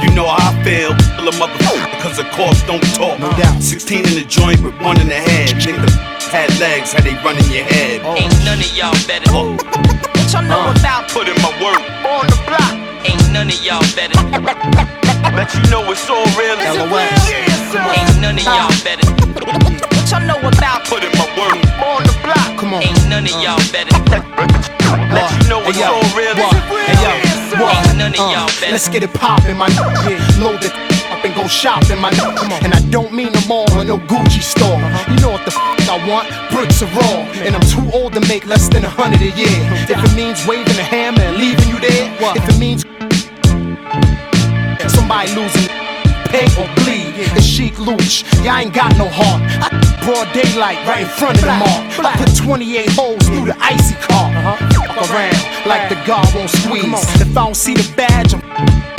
You 0.02 0.10
know 0.14 0.26
how 0.26 0.50
I 0.50 0.64
feel. 0.64 0.90
Kill 1.16 1.28
a 1.28 1.32
motherfucker, 1.32 2.00
cause 2.00 2.16
the 2.16 2.24
cops 2.34 2.62
don't 2.66 2.82
talk. 2.94 3.18
No 3.18 3.30
doubt. 3.38 3.62
16 3.62 3.98
in 3.98 4.14
the 4.14 4.24
joint 4.28 4.62
with 4.62 4.74
one 4.80 5.00
in 5.00 5.08
the 5.08 5.14
head. 5.14 5.56
Nigga 5.56 5.88
had 6.30 6.50
legs, 6.58 6.92
how 6.92 7.02
they 7.02 7.14
run 7.24 7.36
in 7.36 7.50
your 7.52 7.64
head. 7.64 8.02
Ain't 8.16 8.32
none 8.44 8.58
of 8.58 8.76
y'all 8.76 8.92
better. 9.06 9.30
Oh. 9.30 10.15
What 10.26 10.34
y'all 10.34 10.42
know 10.42 10.58
uh, 10.58 10.74
about? 10.74 11.06
Put 11.14 11.28
in 11.30 11.38
my 11.38 11.54
work. 11.62 11.78
On 12.02 12.26
the 12.26 12.34
block. 12.50 12.74
Ain't 13.06 13.22
none 13.30 13.46
of 13.46 13.62
y'all 13.62 13.78
better. 13.94 14.18
Let 15.38 15.54
you 15.54 15.62
know 15.70 15.86
it's 15.86 16.10
all 16.10 16.26
real. 16.34 16.58
Ain't 16.58 16.82
none 18.18 18.34
of 18.34 18.42
y'all 18.42 18.74
better. 18.82 19.06
What 19.06 20.10
y'all 20.10 20.26
know 20.26 20.42
about? 20.42 20.82
Put 20.90 21.06
in 21.06 21.14
my 21.14 21.30
work. 21.38 21.54
On 21.78 22.02
the 22.02 22.10
block. 22.26 22.58
Come 22.58 22.74
on. 22.74 22.82
Ain't 22.82 23.06
none 23.06 23.22
of 23.22 23.30
uh. 23.30 23.38
y'all 23.38 23.62
better. 23.70 23.94
Let 25.14 25.30
you 25.30 25.46
know 25.46 25.62
it's 25.62 25.78
all 25.78 26.02
real. 26.18 26.34
Hey, 26.34 26.98
yo. 26.98 27.62
What? 27.62 27.86
Ain't 27.86 27.96
none 27.96 28.10
of 28.10 28.18
Uh, 28.18 28.32
y'all 28.34 28.50
better. 28.58 28.72
Let's 28.72 28.88
get 28.88 29.04
it 29.04 29.14
poppin', 29.14 29.56
my 29.56 29.68
yeah. 29.70 30.42
Load 30.42 30.58
it 30.64 30.74
up 31.06 31.24
and 31.24 31.34
go 31.36 31.46
shopping, 31.46 32.00
my 32.00 32.10
Come 32.10 32.50
on. 32.50 32.64
And 32.64 32.74
I 32.74 32.80
don't 32.90 33.12
mean 33.12 33.30
the 33.30 33.44
mall 33.46 33.70
or 33.78 33.84
no 33.84 33.96
Gucci 33.96 34.42
store. 34.42 34.74
Uh-huh. 34.74 35.14
You 35.14 35.20
know 35.22 35.30
what 35.30 35.44
the 35.46 35.54
f 35.54 35.65
I 35.96 36.08
want? 36.08 36.28
Bricks 36.52 36.82
are 36.82 36.92
raw. 36.92 37.24
And 37.40 37.56
I'm 37.56 37.64
too 37.64 37.88
old 37.96 38.12
to 38.14 38.20
make 38.28 38.46
less 38.46 38.68
than 38.68 38.84
a 38.84 38.88
hundred 38.88 39.22
a 39.22 39.32
year. 39.32 39.56
If 39.88 39.96
it 39.96 40.14
means 40.14 40.46
waving 40.46 40.76
a 40.76 40.84
hammer 40.84 41.22
and 41.22 41.36
leaving 41.38 41.68
you 41.68 41.80
there, 41.80 42.12
if 42.36 42.44
it 42.44 42.58
means 42.60 42.84
somebody 44.92 45.32
losing 45.32 45.72
pay 46.28 46.44
or 46.60 46.68
bleed, 46.84 47.16
it's 47.32 47.46
chic 47.46 47.78
looch. 47.78 48.24
Yeah, 48.44 48.56
I 48.56 48.62
ain't 48.62 48.74
got 48.74 48.92
no 48.98 49.08
heart. 49.08 49.40
I 49.64 49.72
broad 50.04 50.28
daylight 50.36 50.76
right 50.86 51.02
in 51.02 51.08
front 51.08 51.38
of 51.38 51.44
the 51.48 51.56
mall. 51.56 51.80
I 52.04 52.12
put 52.18 52.36
28 52.36 52.90
holes 52.92 53.24
through 53.24 53.46
the 53.46 53.56
icy 53.58 53.96
car. 53.96 54.28
Fuck 54.76 55.10
around 55.10 55.40
like 55.64 55.88
the 55.88 55.96
guard 56.04 56.28
won't 56.34 56.50
squeeze. 56.50 56.92
If 57.22 57.30
I 57.32 57.32
don't 57.32 57.56
see 57.56 57.74
the 57.74 57.88
badge, 57.96 58.34
I'm 58.34 58.44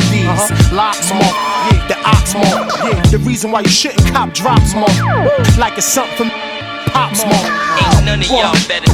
these 0.09 0.73
locks 0.73 1.13
more. 1.13 1.35
The 1.91 1.97
ox 2.05 2.33
more. 2.33 2.65
The 3.11 3.21
reason 3.21 3.51
why 3.51 3.61
you 3.61 3.69
shouldn't 3.69 4.01
cop 4.07 4.33
drops 4.33 4.73
more. 4.73 4.89
Like 5.59 5.77
it's 5.77 5.85
something 5.85 6.31
from 6.97 7.09
pops. 7.13 7.21
Ain't 7.21 8.05
none 8.05 8.21
of 8.21 8.29
y'all 8.29 8.57
better. 8.65 8.91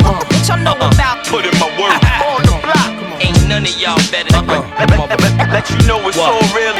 What 0.00 0.48
y'all 0.48 0.58
know 0.58 0.76
about? 0.76 1.26
Put 1.26 1.44
in 1.44 1.54
my 1.60 1.68
work. 1.76 2.00
On 2.28 2.40
the 2.48 2.56
block. 2.64 2.90
Ain't 3.20 3.48
none 3.48 3.64
of 3.64 3.74
y'all 3.76 4.00
better. 4.08 4.32
Let 5.52 5.68
you 5.70 5.78
know 5.86 6.00
it's 6.08 6.18
all 6.18 6.40
real. 6.56 6.72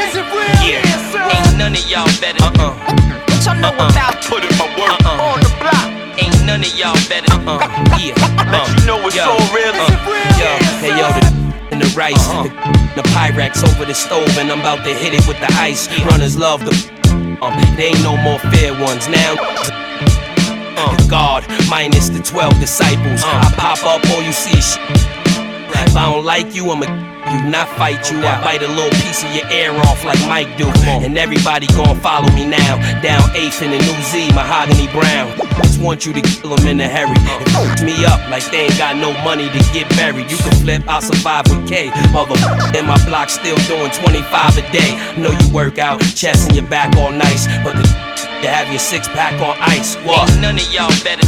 Yeah. 0.65 0.81
Ain't 1.29 1.57
none 1.57 1.73
of 1.73 1.85
y'all 1.85 2.09
better. 2.17 2.43
What 2.49 3.45
y'all 3.45 3.57
know 3.61 3.73
about? 3.73 4.17
Put 4.25 4.43
in 4.43 4.53
my 4.57 4.67
work. 4.77 4.97
On 5.05 5.39
the 5.39 5.51
block. 5.61 5.87
Ain't 6.17 6.45
none 6.45 6.61
of 6.61 6.73
y'all 6.77 6.97
better. 7.09 7.33
Yeah. 8.01 8.17
Let 8.49 8.65
you 8.73 8.85
know 8.85 8.99
it's 9.05 9.19
all 9.19 9.37
real. 9.53 9.73
Yo, 10.39 10.49
hey 10.81 10.97
yo, 10.97 11.07
the 11.13 11.33
and 11.71 11.81
the 11.81 11.91
rice, 11.97 12.27
the, 12.27 12.49
the 12.95 13.01
Pyrex 13.09 13.63
over 13.63 13.85
the 13.85 13.95
stove, 13.95 14.37
and 14.37 14.51
I'm 14.51 14.59
about 14.59 14.83
to 14.85 14.93
hit 14.93 15.13
it 15.13 15.25
with 15.27 15.39
the 15.39 15.51
ice. 15.53 15.87
Runners 16.05 16.37
love 16.37 16.63
the, 16.63 16.71
um, 17.41 17.57
there 17.75 17.87
ain't 17.87 18.03
no 18.03 18.15
more 18.17 18.37
fair 18.53 18.73
ones 18.79 19.07
now. 19.07 19.33
Uh, 20.75 21.07
God, 21.07 21.45
minus 21.69 22.09
the 22.09 22.21
12 22.21 22.59
disciples. 22.59 23.21
I 23.23 23.53
pop 23.57 23.79
up, 23.85 24.09
all 24.11 24.21
you 24.21 24.33
see 24.33 24.57
is 24.57 24.73
shit. 24.73 24.81
If 25.85 25.95
I 25.95 26.11
don't 26.11 26.25
like 26.25 26.55
you, 26.55 26.71
I'ma 26.71 27.13
you, 27.31 27.49
not 27.49 27.67
fight 27.77 28.11
you. 28.11 28.19
I 28.19 28.41
bite 28.43 28.61
a 28.61 28.67
little 28.67 28.91
piece 29.01 29.23
of 29.23 29.33
your 29.33 29.47
ear 29.51 29.71
off 29.87 30.03
like 30.03 30.19
Mike 30.27 30.57
do. 30.57 30.67
And 30.85 31.17
everybody 31.17 31.67
gon' 31.67 31.99
follow 31.99 32.29
me 32.33 32.45
now. 32.45 32.77
Down 33.01 33.21
8th 33.31 33.61
in 33.61 33.71
the 33.71 33.79
New 33.79 33.99
Z, 34.11 34.33
Mahogany 34.33 34.87
Brown. 34.91 35.31
Just 35.61 35.81
want 35.81 36.05
you 36.05 36.13
to 36.13 36.21
kill 36.21 36.55
them 36.55 36.67
in 36.67 36.79
a 36.81 36.87
hurry. 36.87 37.15
And 37.15 37.49
fuck 37.51 37.81
me 37.81 38.05
up 38.05 38.19
like 38.29 38.43
they 38.51 38.65
ain't 38.65 38.77
got 38.77 38.97
no 38.97 39.13
money 39.23 39.49
to 39.49 39.59
get 39.73 39.89
buried. 39.95 40.29
You 40.29 40.37
can 40.37 40.53
flip, 40.61 40.83
I'll 40.87 41.01
survive 41.01 41.47
with 41.49 41.67
K. 41.67 41.89
Mother 42.11 42.35
and 42.75 42.87
my 42.87 42.97
block 43.05 43.29
still 43.29 43.57
doing 43.69 43.91
25 43.91 44.57
a 44.57 44.61
day. 44.71 44.91
Know 45.17 45.31
you 45.31 45.53
work 45.53 45.77
out, 45.77 46.01
chest 46.01 46.47
and 46.47 46.55
your 46.55 46.67
back 46.67 46.95
all 46.97 47.11
nice. 47.11 47.47
But 47.63 47.75
the 47.75 48.12
you 48.43 48.49
have 48.49 48.69
your 48.69 48.79
six 48.79 49.07
pack 49.07 49.39
on 49.39 49.55
ice. 49.61 49.95
What? 50.03 50.29
Ain't 50.29 50.41
none 50.41 50.59
of 50.59 50.67
y'all 50.67 50.91
better. 50.99 51.23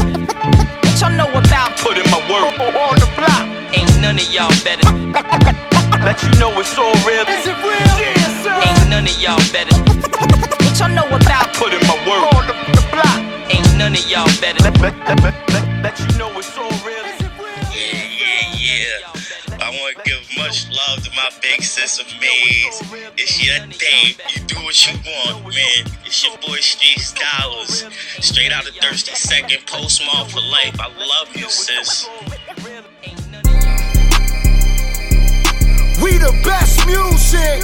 What 0.84 0.99
y'all 0.99 1.16
know 1.16 1.32
about 1.32 1.72
putting 1.80 2.03
my 2.11 2.20
work 2.28 2.59
on 2.59 2.99
the 2.99 3.07
block? 3.16 3.47
Ain't 3.72 3.88
none 4.03 4.20
of 4.20 4.28
y'all 4.36 4.51
better. 4.68 4.84
Let 6.03 6.22
you 6.22 6.30
know 6.39 6.51
it's 6.59 6.78
all 6.78 6.91
real. 7.07 7.24
Is 7.24 7.47
it 7.47 7.55
real? 7.63 7.95
Yes, 7.95 8.43
sir. 8.43 8.51
Ain't 8.51 8.89
none 8.91 9.07
of 9.07 9.16
y'all 9.24 9.39
better. 9.55 9.76
What 10.59 10.76
y'all 10.76 10.91
know 10.91 11.07
about 11.07 11.55
putting 11.55 11.80
my 11.88 11.95
work 12.03 12.36
on 12.36 12.47
the, 12.51 12.55
the 12.76 12.84
block? 12.91 13.20
Ain't 13.47 13.78
none 13.78 13.95
of 13.95 14.05
y'all 14.11 14.28
better. 14.43 14.59
Let, 14.68 14.78
let, 14.82 15.24
let, 15.24 15.36
let, 15.55 15.84
let 15.84 15.99
you 15.99 16.18
know 16.20 16.38
it's 16.38 16.57
all 16.57 16.70
real. 16.84 16.85
Much 20.56 20.78
love 20.88 21.03
to 21.03 21.12
my 21.12 21.30
big 21.41 21.62
sis 21.62 21.99
of 21.99 22.08
Maze. 22.22 22.82
It's 23.18 23.43
your 23.43 23.60
day. 23.68 24.16
You 24.34 24.41
do 24.45 24.56
what 24.64 24.88
you 24.88 24.97
want, 25.06 25.43
man. 25.43 25.93
It's 26.06 26.24
your 26.24 26.38
boy 26.38 26.58
Street 26.58 27.14
Dollars. 27.20 27.86
Straight 28.20 28.51
out 28.51 28.68
of 28.68 28.76
Thirsty 28.76 29.16
Second, 29.16 29.66
post 29.68 30.01
mall 30.06 30.26
for 30.26 30.39
life. 30.39 30.80
I 30.80 30.88
love 30.88 31.36
you, 31.36 31.49
sis. 31.49 32.08
We 36.01 36.18
the 36.18 36.34
best 36.43 36.86
music. 36.88 37.64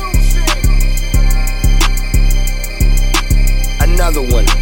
Another 3.79 4.21
one. 4.21 4.60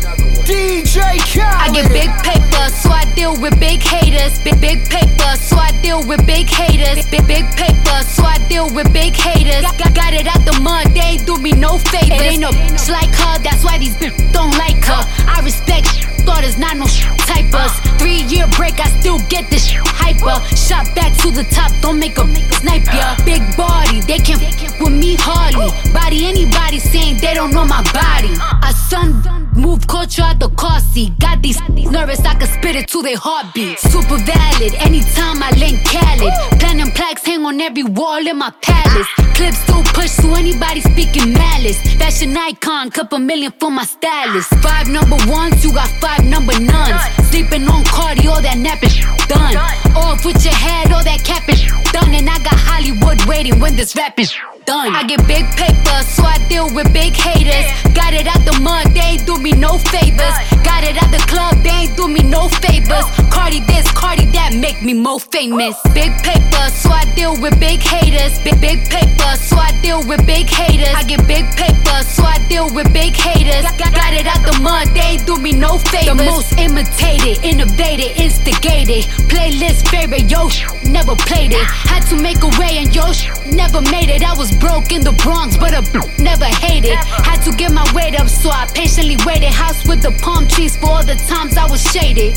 DJ 0.49 1.21
Khaled. 1.29 1.61
I 1.61 1.69
get 1.69 1.89
big 1.93 2.09
paper, 2.25 2.65
so 2.73 2.89
I 2.89 3.05
deal 3.13 3.39
with 3.39 3.59
big 3.59 3.83
haters. 3.83 4.39
Big 4.39 4.59
big 4.59 4.81
paper, 4.89 5.37
so 5.37 5.57
I 5.57 5.69
deal 5.83 6.01
with 6.07 6.25
big 6.25 6.49
haters. 6.49 7.05
Big 7.05 7.27
big 7.27 7.45
paper, 7.53 8.01
so 8.01 8.23
I 8.23 8.39
deal 8.49 8.67
with 8.73 8.91
big 8.91 9.15
haters. 9.15 9.61
Got, 9.77 9.93
got 9.93 10.13
it 10.15 10.25
out 10.25 10.43
the 10.49 10.59
mud, 10.59 10.87
they 10.95 11.01
ain't 11.01 11.27
do 11.27 11.37
me 11.37 11.51
no 11.51 11.77
favors. 11.77 12.17
It 12.17 12.33
ain't 12.33 12.41
no 12.41 12.49
bitch 12.49 12.89
like 12.89 13.13
her, 13.13 13.37
that's 13.43 13.63
why 13.63 13.77
these 13.77 13.95
bitch 13.95 14.17
don't 14.33 14.57
like 14.57 14.83
her. 14.85 15.05
I 15.29 15.39
respect 15.43 15.85
thought 16.25 16.43
not 16.57 16.77
no 16.77 16.85
typers. 17.29 17.71
Three 17.99 18.23
year 18.27 18.47
break, 18.55 18.79
I 18.79 18.89
still 18.99 19.19
get 19.29 19.49
this 19.49 19.71
hyper. 19.71 20.35
Shot 20.55 20.85
back 20.95 21.15
to 21.21 21.31
the 21.31 21.43
top, 21.51 21.71
don't 21.81 21.99
make 21.99 22.17
a 22.17 22.25
snipe 22.59 22.85
ya. 22.85 23.15
Big 23.25 23.41
body, 23.55 24.01
they 24.01 24.19
can't 24.19 24.41
with 24.79 24.93
me 24.93 25.15
hardly. 25.19 25.69
Body 25.93 26.25
anybody 26.25 26.79
saying 26.79 27.17
they 27.17 27.33
don't 27.33 27.51
know 27.51 27.65
my 27.65 27.83
body. 27.93 28.33
A 28.63 28.73
son 28.89 29.23
move 29.55 29.85
culture 29.87 30.21
out 30.21 30.39
the 30.39 30.49
car 30.49 30.79
seat. 30.79 31.17
Got 31.19 31.41
these 31.41 31.59
nervous, 31.69 32.19
I 32.25 32.35
can 32.35 32.47
spit 32.47 32.75
it 32.75 32.87
to 32.89 33.01
their 33.01 33.17
heartbeat. 33.17 33.79
Super 33.79 34.17
valid, 34.17 34.73
anytime 34.75 35.43
I 35.43 35.51
link 35.57 35.83
Khaled. 35.85 36.33
Platinum 36.59 36.91
plaques 36.91 37.25
hang 37.25 37.45
on 37.45 37.59
every 37.61 37.83
wall 37.83 38.25
in 38.25 38.37
my 38.37 38.51
palace. 38.61 39.07
Clips 39.35 39.59
still 39.59 39.83
push 39.95 40.15
to 40.17 40.33
anybody 40.35 40.81
speaking 40.81 41.33
malice. 41.33 41.79
Fashion 41.97 42.35
icon, 42.35 42.89
couple 42.89 43.19
million 43.19 43.51
for 43.59 43.71
my 43.71 43.85
stylist. 43.85 44.49
Five 44.63 44.87
number 44.87 45.17
ones, 45.27 45.63
you 45.63 45.73
got 45.73 45.89
five 46.01 46.08
number 46.17 46.57
nuns. 46.59 47.01
Sleeping 47.29 47.67
on 47.67 47.83
Cardi, 47.85 48.27
all 48.27 48.41
that 48.41 48.57
napping 48.57 48.89
done. 49.27 49.55
Off 49.95 50.25
with 50.25 50.43
your 50.43 50.53
head, 50.53 50.91
all 50.91 51.03
that 51.03 51.23
capping 51.23 51.61
done. 51.91 52.13
And 52.13 52.29
I 52.29 52.37
got 52.39 52.57
Hollywood 52.57 53.23
waiting 53.25 53.59
when 53.59 53.75
this 53.75 53.95
rapping 53.95 54.27
done. 54.69 54.93
I 54.93 55.01
get 55.03 55.25
big 55.25 55.49
paper, 55.57 55.97
so 56.05 56.21
I 56.21 56.37
deal 56.47 56.69
with 56.69 56.93
big 56.93 57.17
haters. 57.17 57.65
Got 57.97 58.13
it 58.13 58.27
out 58.29 58.45
the 58.45 58.53
mud, 58.61 58.93
they 58.93 59.17
ain't 59.17 59.25
do 59.25 59.35
me 59.41 59.51
no 59.51 59.79
favors. 59.89 60.35
Got 60.61 60.85
it 60.85 60.95
out 61.01 61.09
the 61.09 61.23
club, 61.25 61.57
they 61.65 61.89
ain't 61.89 61.97
do 61.97 62.07
me 62.07 62.21
no 62.21 62.49
favors. 62.61 63.05
Cardi 63.33 63.61
this, 63.65 63.89
Cardi 63.91 64.25
that, 64.37 64.53
make 64.53 64.81
me 64.85 64.93
more 64.93 65.19
famous. 65.19 65.75
Big 65.97 66.13
paper, 66.21 66.65
so 66.69 66.89
I 66.93 67.09
deal 67.15 67.33
with 67.41 67.59
big 67.59 67.81
haters. 67.81 68.37
Big 68.45 68.61
big 68.61 68.85
paper, 68.93 69.31
so 69.41 69.57
I 69.57 69.73
deal 69.81 70.05
with 70.05 70.21
big 70.27 70.45
haters. 70.45 70.93
I 70.93 71.01
get 71.01 71.25
big 71.25 71.45
paper, 71.57 71.97
so 72.05 72.21
I 72.23 72.37
deal 72.47 72.69
with 72.69 72.93
big 72.93 73.15
haters. 73.15 73.65
Got, 73.81 74.13
it 74.13 74.25
out 74.25 74.41
the 74.45 74.57
mud, 74.61 74.87
they 74.93 75.17
ain't 75.17 75.25
do 75.25 75.37
me 75.37 75.51
no 75.51 75.77
favors. 75.77 76.17
The 76.17 76.29
most 76.29 76.53
imitated, 76.57 77.43
innovated, 77.43 78.17
instigated. 78.17 79.05
Playlist 79.33 79.89
favorite, 79.89 80.29
yo, 80.29 80.49
never 80.85 81.15
played 81.15 81.53
it. 81.53 81.65
Ah. 81.65 81.97
Had 81.97 82.03
to 82.09 82.15
make 82.21 82.41
a 82.41 82.51
way 82.61 82.77
and 82.81 82.93
yo, 82.93 83.05
never 83.49 83.81
made 83.89 84.09
it. 84.09 84.21
I 84.21 84.33
was 84.37 84.58
broke 84.59 84.91
in 84.91 85.03
the 85.03 85.11
Bronx, 85.23 85.57
but 85.57 85.73
a 85.73 85.81
never 86.21 86.45
hated. 86.45 86.95
Had 86.95 87.41
to 87.43 87.51
get 87.55 87.71
my 87.71 87.85
weight 87.93 88.19
up, 88.19 88.27
so 88.27 88.49
I 88.49 88.67
patiently 88.73 89.17
waited. 89.25 89.49
House 89.49 89.87
with 89.87 90.01
the 90.01 90.11
palm 90.21 90.47
trees 90.47 90.77
for 90.77 90.87
all 90.87 91.05
the 91.05 91.15
times 91.27 91.57
I 91.57 91.69
was 91.69 91.81
shaded. 91.91 92.35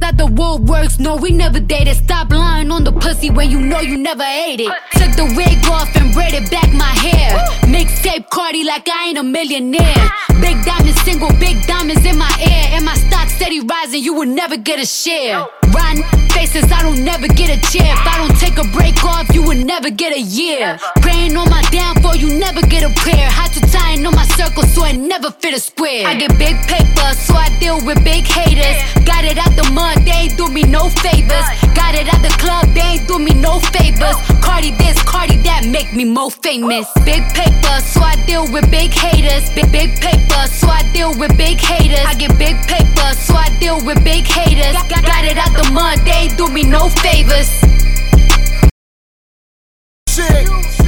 That 0.00 0.16
the 0.16 0.26
world 0.26 0.68
works, 0.68 0.98
no, 0.98 1.16
we 1.16 1.30
never 1.30 1.60
dated. 1.60 1.96
Stop 1.96 2.30
lying 2.30 2.70
on 2.70 2.84
the 2.84 2.92
pussy 2.92 3.30
when 3.30 3.50
you 3.50 3.60
know 3.60 3.80
you 3.80 3.96
never 3.96 4.22
ate 4.22 4.60
it. 4.60 4.72
Took 4.92 5.12
the 5.16 5.32
wig 5.36 5.58
off 5.70 5.94
and 5.96 6.12
braided 6.12 6.50
back 6.50 6.72
my 6.72 6.92
hair. 7.06 7.38
Mixtape 7.68 8.28
Cardi 8.30 8.64
like 8.64 8.88
I 8.88 9.08
ain't 9.08 9.18
a 9.18 9.22
millionaire. 9.22 10.10
Big 10.40 10.64
diamonds, 10.64 11.00
single, 11.02 11.30
big 11.38 11.66
diamonds 11.66 12.04
in 12.04 12.16
my 12.16 12.32
ear. 12.40 12.76
And 12.76 12.84
my 12.84 12.94
stock 12.94 13.28
steady 13.28 13.60
rising, 13.60 14.02
you 14.02 14.14
will 14.14 14.26
never 14.26 14.56
get 14.56 14.80
a 14.80 14.86
share. 14.86 15.46
Riding 15.74 16.19
faces, 16.40 16.72
I 16.72 16.82
don't 16.82 17.04
never 17.04 17.28
get 17.28 17.48
a 17.50 17.60
chair. 17.70 17.92
If 17.92 18.06
I 18.06 18.16
don't 18.16 18.36
take 18.38 18.56
a 18.56 18.66
break 18.72 19.04
off, 19.04 19.26
you 19.34 19.42
will 19.42 19.62
never 19.72 19.90
get 19.90 20.16
a 20.16 20.20
year. 20.20 20.78
Praying 21.02 21.36
on 21.36 21.48
my 21.50 21.62
downfall, 21.70 22.16
you 22.16 22.28
never 22.38 22.62
get 22.62 22.82
a 22.82 22.92
prayer. 23.00 23.28
Had 23.28 23.52
to 23.54 23.60
in 23.92 24.06
on 24.06 24.14
my 24.14 24.24
circle 24.24 24.62
so 24.62 24.84
I 24.84 24.92
never 24.92 25.30
fit 25.30 25.54
a 25.54 25.60
square. 25.60 26.06
I 26.06 26.14
get 26.14 26.38
big 26.38 26.56
paper, 26.66 27.08
so 27.14 27.34
I 27.34 27.48
deal 27.58 27.84
with 27.84 28.02
big 28.04 28.24
haters. 28.24 28.78
Got 29.04 29.24
it 29.24 29.36
out 29.36 29.54
the 29.56 29.68
mud, 29.72 29.98
they 30.04 30.30
ain't 30.30 30.36
do 30.36 30.48
me 30.48 30.62
no 30.62 30.88
favors. 30.88 31.46
Got 31.74 31.94
it 31.94 32.08
out 32.12 32.22
the 32.22 32.34
club, 32.38 32.66
they 32.74 32.80
ain't 32.80 33.08
do 33.08 33.18
me 33.18 33.34
no 33.34 33.60
favors. 33.74 34.16
Cardi 34.40 34.70
this, 34.78 35.02
Cardi 35.02 35.36
that, 35.48 35.66
make 35.66 35.92
me 35.92 36.04
more 36.04 36.30
famous. 36.30 36.86
Big 37.04 37.22
paper, 37.34 37.76
so 37.82 38.00
I 38.00 38.14
deal 38.26 38.46
with 38.52 38.70
big 38.70 38.92
haters. 38.92 39.50
Big 39.54 39.70
big 39.72 39.90
paper, 40.00 40.42
so 40.46 40.68
I 40.68 40.82
deal 40.92 41.12
with 41.18 41.36
big 41.36 41.58
haters. 41.60 42.06
I 42.06 42.14
get 42.14 42.38
big 42.38 42.56
paper, 42.66 43.08
so 43.26 43.34
I 43.34 43.48
deal 43.58 43.84
with 43.84 44.02
big 44.04 44.24
haters. 44.26 44.74
Got, 44.88 45.24
it 45.24 45.36
out 45.36 45.52
the 45.52 45.68
mud, 45.72 45.98
they 46.06 46.29
do 46.36 46.48
me 46.48 46.62
no 46.62 46.88
favors. 46.88 47.50
Shit. 50.08 50.79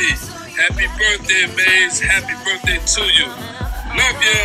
Mace. 0.00 0.28
Happy 0.56 0.86
birthday, 0.98 1.46
Maze. 1.56 2.00
Happy 2.00 2.32
birthday 2.44 2.78
to 2.78 3.02
you. 3.12 3.26
Love 3.98 4.22
you. 4.22 4.40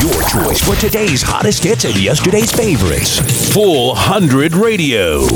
Your 0.00 0.22
choice 0.28 0.62
for 0.62 0.74
today's 0.76 1.22
hottest 1.22 1.62
hits 1.62 1.84
and 1.84 1.96
yesterday's 1.96 2.52
favorites. 2.52 3.20
Full 3.52 3.88
100 3.88 4.54
Radio. 4.54 5.26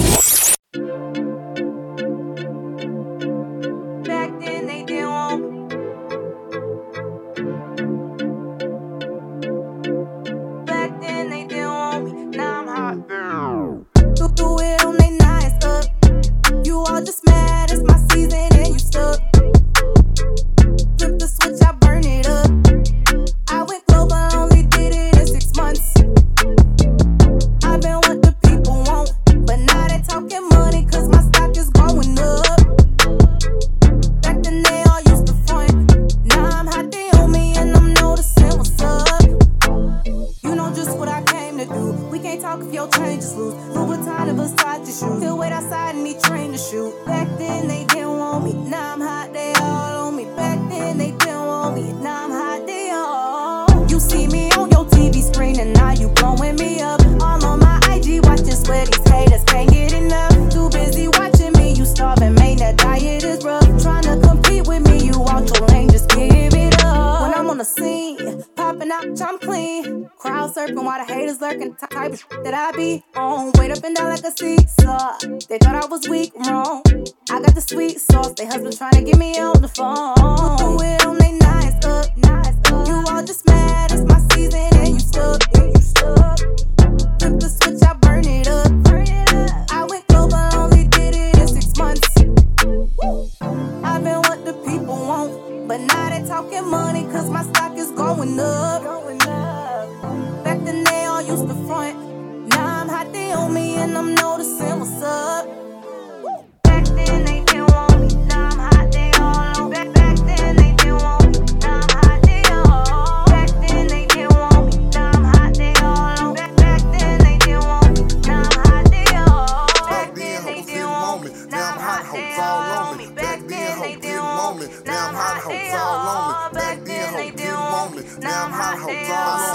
They 128.88 129.10
all 129.12 129.48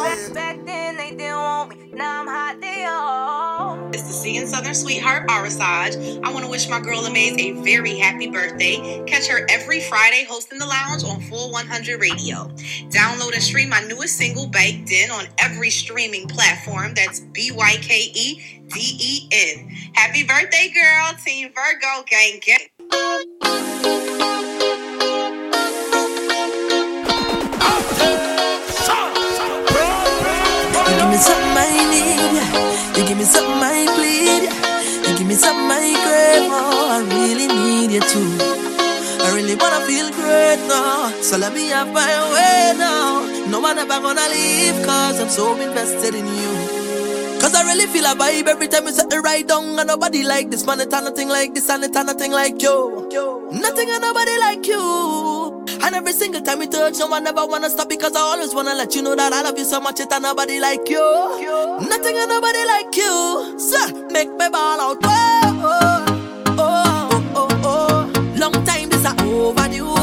they 1.03 1.11
didn't 1.11 1.35
want 1.35 1.69
me. 1.69 1.89
Now 1.93 2.21
I'm 2.21 2.27
hot, 2.27 2.61
they 2.61 2.85
all. 2.85 3.89
It's 3.89 4.03
the 4.03 4.13
Sea 4.13 4.37
and 4.37 4.47
Southern 4.47 4.73
Sweetheart, 4.73 5.27
Arasaj. 5.27 6.23
I 6.23 6.31
want 6.31 6.45
to 6.45 6.51
wish 6.51 6.69
my 6.69 6.79
girl 6.79 6.99
Amaze 6.99 7.37
a 7.39 7.51
very 7.63 7.97
happy 7.97 8.29
birthday. 8.29 9.03
Catch 9.05 9.27
her 9.27 9.45
every 9.49 9.79
Friday 9.81 10.25
hosting 10.29 10.59
the 10.59 10.65
lounge 10.65 11.03
on 11.03 11.19
Full 11.21 11.51
100 11.51 11.99
Radio. 11.99 12.47
Download 12.89 13.33
and 13.33 13.43
stream 13.43 13.69
my 13.69 13.81
newest 13.81 14.17
single, 14.17 14.47
Baked 14.47 14.91
In, 14.91 15.11
on 15.11 15.25
every 15.39 15.69
streaming 15.69 16.27
platform. 16.27 16.93
That's 16.93 17.19
B 17.19 17.51
Y 17.51 17.77
K 17.81 18.11
E 18.13 18.61
D 18.67 18.97
E 18.99 19.29
N. 19.31 19.69
Happy 19.93 20.23
birthday, 20.23 20.71
girl. 20.73 21.13
Team 21.23 21.51
Virgo, 21.53 22.03
gang, 22.07 22.39
gang. 22.45 23.32
me 31.13 31.19
something 31.19 31.57
I 31.57 31.69
need, 31.93 32.33
yeah. 32.33 32.97
You 32.97 33.07
give 33.07 33.17
me 33.17 33.23
something 33.23 33.61
I 33.61 33.85
plead, 33.93 34.43
yeah. 34.49 35.05
You 35.05 35.17
give 35.17 35.27
me 35.27 35.35
something 35.35 35.69
I 35.69 35.93
crave, 36.01 36.49
oh, 36.49 36.89
I 36.89 36.99
really 37.13 37.47
need 37.47 37.91
you 37.93 38.01
too. 38.01 38.29
I 39.21 39.29
really 39.35 39.53
wanna 39.53 39.85
feel 39.85 40.09
great 40.09 40.61
now, 40.67 41.13
so 41.21 41.37
let 41.37 41.53
me 41.53 41.69
have 41.69 41.93
my 41.93 42.13
way 42.33 42.73
now. 42.77 43.29
No 43.45 43.59
one 43.59 43.77
ever 43.77 43.99
gonna 44.01 44.27
leave, 44.29 44.77
cause 44.85 45.19
I'm 45.21 45.29
so 45.29 45.53
invested 45.61 46.15
in 46.15 46.25
you. 46.25 46.53
Cause 47.39 47.53
I 47.53 47.61
really 47.63 47.85
feel 47.87 48.05
a 48.05 48.15
vibe 48.15 48.47
every 48.47 48.67
time 48.67 48.85
you 48.85 48.93
set 48.93 49.09
the 49.09 49.19
right 49.21 49.45
down. 49.45 49.77
And 49.77 49.87
nobody 49.87 50.23
like 50.23 50.49
this 50.49 50.65
man, 50.65 50.79
it's 50.79 50.91
nothing 50.91 51.27
like 51.27 51.53
this, 51.53 51.69
and 51.69 51.83
it's 51.83 51.93
nothing 51.93 52.31
like 52.31 52.61
you. 52.61 53.07
Nothing 53.51 53.89
and 53.91 54.01
nobody 54.01 54.35
like 54.39 54.65
you. 54.65 55.32
And 55.85 55.95
every 55.95 56.13
single 56.13 56.41
time 56.41 56.59
we 56.59 56.67
touch, 56.67 56.97
no 56.97 57.13
I 57.13 57.19
never 57.19 57.45
wanna 57.45 57.69
stop 57.69 57.89
because 57.89 58.15
I 58.15 58.19
always 58.21 58.53
wanna 58.55 58.73
let 58.73 58.95
you 58.95 59.01
know 59.01 59.15
that 59.15 59.33
I 59.33 59.41
love 59.41 59.57
you 59.57 59.65
so 59.65 59.81
much. 59.81 59.99
It's 59.99 60.17
nobody 60.19 60.59
like 60.59 60.87
you. 60.87 60.97
you. 61.41 61.77
Nothing 61.89 62.15
and 62.17 62.29
nobody 62.29 62.65
like 62.65 62.95
you. 62.95 63.59
So 63.59 64.07
make 64.09 64.29
me 64.29 64.47
ball 64.49 64.79
out. 64.79 64.97
Oh, 65.03 65.61
oh, 65.65 66.55
oh, 66.57 67.09
oh, 67.35 67.49
oh, 67.63 68.11
oh. 68.15 68.35
Long 68.37 68.53
time 68.65 68.87
this 68.89 69.01
is 69.01 69.05
overdue. 69.21 70.02